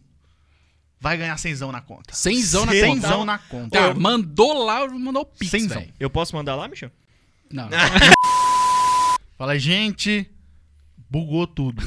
[0.97, 2.13] vai ganhar cenzão na conta.
[2.13, 2.89] Cenzão na Cenzão.
[2.93, 3.01] conta.
[3.01, 3.77] Cenzão na conta.
[3.77, 5.81] Tá, mandou lá, mandou o pix, Cenzão.
[5.81, 5.93] velho.
[5.99, 6.89] Eu posso mandar lá, Michel?
[7.51, 7.67] Não,
[9.37, 10.31] Fala, gente,
[11.11, 11.83] bugou tudo.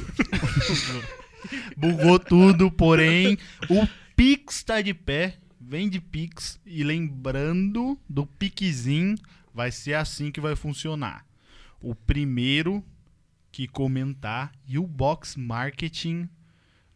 [1.75, 3.39] bugou tudo, porém,
[3.71, 6.61] o Pix tá de pé, vem de Pix.
[6.67, 9.15] E lembrando do Pixin,
[9.53, 11.25] vai ser assim que vai funcionar.
[11.81, 12.85] O primeiro
[13.51, 16.29] que comentar U-Box Marketing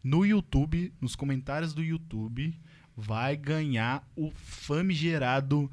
[0.04, 2.54] no YouTube, nos comentários do YouTube,
[2.94, 5.70] vai ganhar o famigerado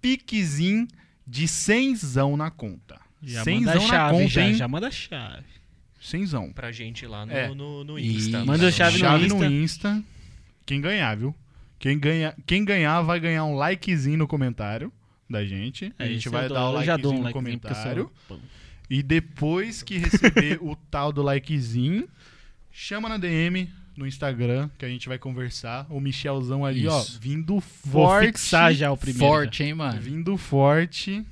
[0.00, 0.88] Pixin
[1.24, 1.94] de 100
[2.36, 3.00] na conta.
[3.22, 5.61] Já Cenzão manda a na chave, conta, já, já manda a chave.
[6.02, 6.52] Cenzão.
[6.52, 7.54] Pra gente lá no, É.
[7.54, 8.44] no, no E- Insta.
[8.44, 9.38] Manda a chave no Chave Insta.
[9.38, 10.04] no Insta.
[10.66, 11.34] Quem ganhar, viu?
[11.78, 14.92] Quem, ganha, quem ganhar vai ganhar um likezinho no comentário
[15.30, 15.92] da gente.
[15.98, 18.12] a É, gente isso vai dar o dou likezinho um no likezinho sou comentário.
[18.90, 22.08] E depois que receber o tal do likezinho,
[22.70, 25.86] chama na DM no Instagram que a gente vai conversar.
[25.90, 27.18] O Michelzão ali, ó, Isso.
[27.20, 27.54] vindo
[27.84, 28.26] Vou forte.
[28.26, 29.18] fixar já o primeiro.
[29.26, 30.00] Forte, hein, mano?
[30.00, 31.24] Vindo forte.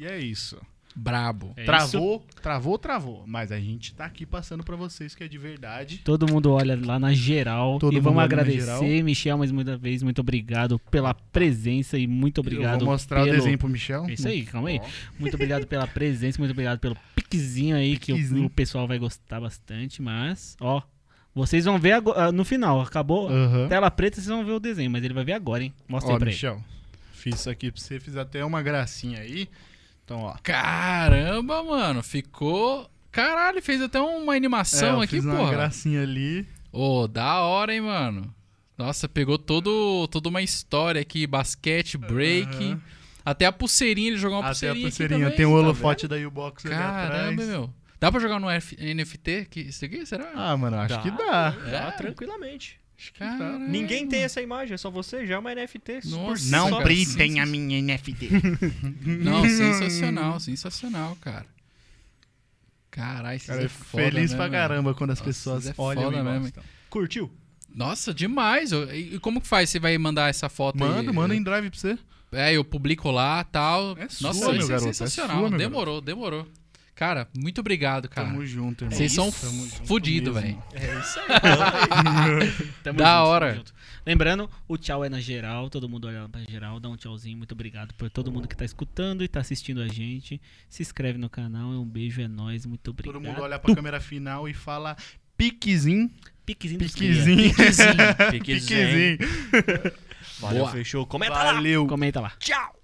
[0.00, 0.58] E é isso.
[0.98, 1.52] Brabo.
[1.56, 1.66] É isso.
[1.66, 3.24] travou, travou, travou.
[3.26, 5.98] Mas a gente tá aqui passando pra vocês que é de verdade.
[5.98, 7.78] Todo mundo olha lá na geral.
[7.78, 9.02] Todo e vamos agradecer.
[9.02, 10.02] Michel, mais uma vez.
[10.02, 12.80] Muito obrigado pela presença e muito obrigado.
[12.80, 13.34] Eu vou mostrar pelo...
[13.34, 14.06] o desenho pro Michel.
[14.08, 14.80] É Isso aí, calma aí.
[14.82, 14.86] Ó.
[15.20, 18.46] Muito obrigado pela presença, muito obrigado pelo piquezinho aí, que o- Piquezinho.
[18.46, 20.00] o, pessoal vai gostar bastante.
[20.00, 20.80] Mas, ó,
[21.34, 22.80] vocês vão ver ago- ah, no final.
[22.80, 23.68] Acabou Aham.
[23.68, 25.74] tela preta, vocês vão ver o desenho, mas ele vai ver agora, hein?
[25.86, 26.34] Mostra Ó, aí pra ele.
[26.34, 26.64] Michel,
[27.12, 29.46] fiz isso aqui pra você, fiz até uma gracinha aí.
[30.06, 30.34] Então, ó.
[30.42, 32.02] Caramba, mano.
[32.02, 32.88] Ficou.
[33.10, 36.46] Caralho, fez até uma É, animação eu aqui, fiz uma gracinha ali.
[36.72, 38.32] Ô, da hora, hein, mano.
[38.78, 42.54] Nossa, pegou todo, toda uma história aqui, basquete, break.
[42.72, 42.80] Aham.
[43.24, 45.16] Até a pulseirinha, ele jogou uma Até a pulseirinha, pulseirinha.
[45.28, 45.36] aqui também.
[45.36, 47.48] Tem o tá holofote da U-Box ali Caramba, atrás.
[47.48, 47.70] meu.
[47.98, 49.46] Dá pra jogar no F- NFT?
[49.50, 50.30] Que, isso aqui, será?
[50.36, 51.00] Ah, mano, acho Dá.
[51.02, 51.50] que dá.
[51.50, 51.90] Dá, É?
[51.92, 52.78] tranquilamente.
[53.18, 53.58] Caramba.
[53.58, 56.00] Ninguém tem essa imagem, é só você, já é uma NFT.
[56.06, 58.28] Nossa, Não cara, brintem sens- a minha NFT.
[59.22, 61.46] Não, sensacional, sensacional, cara.
[62.90, 64.56] Caralho, Cara, é é foda feliz né, pra mano?
[64.58, 66.40] caramba quando as Nossa, pessoas é olham foda e mesmo.
[66.44, 66.62] gostam.
[66.88, 67.30] Curtiu?
[67.74, 68.72] Nossa, demais.
[68.72, 69.68] E e como que faz?
[69.68, 70.88] Você vai mandar essa foto aí?
[70.90, 71.98] Manda, manda em drive pra você.
[72.32, 73.92] É, eu publico lá tal.
[73.98, 75.40] É Nossa, sua, meu isso garoto, é é sensacional.
[75.40, 76.48] sua, meu demorou, demorou.
[76.96, 78.26] Cara, muito obrigado, cara.
[78.26, 78.96] Tamo junto, irmão.
[78.96, 80.62] Vocês são junto fudidos, mesmo.
[80.72, 80.82] velho.
[80.92, 82.62] É isso aí.
[82.82, 83.54] Tamo Da junto, hora.
[83.54, 83.74] junto.
[84.06, 87.36] Lembrando, o tchau é na geral, todo mundo olha lá pra geral, dá um tchauzinho,
[87.36, 90.40] muito obrigado por todo mundo que tá escutando e tá assistindo a gente.
[90.70, 93.12] Se inscreve no canal, um beijo, é nóis, muito obrigado.
[93.14, 94.96] Todo mundo olha pra câmera final e fala
[95.36, 96.10] piquezinho,
[96.46, 98.30] Piquezinho piquezinho, Piquezinho.
[98.30, 99.18] piquezinho.
[100.38, 100.72] Valeu, Boa.
[100.72, 101.04] fechou.
[101.06, 101.52] Comenta lá.
[101.52, 101.86] Valeu.
[101.86, 102.32] Comenta lá.
[102.38, 102.75] Tchau.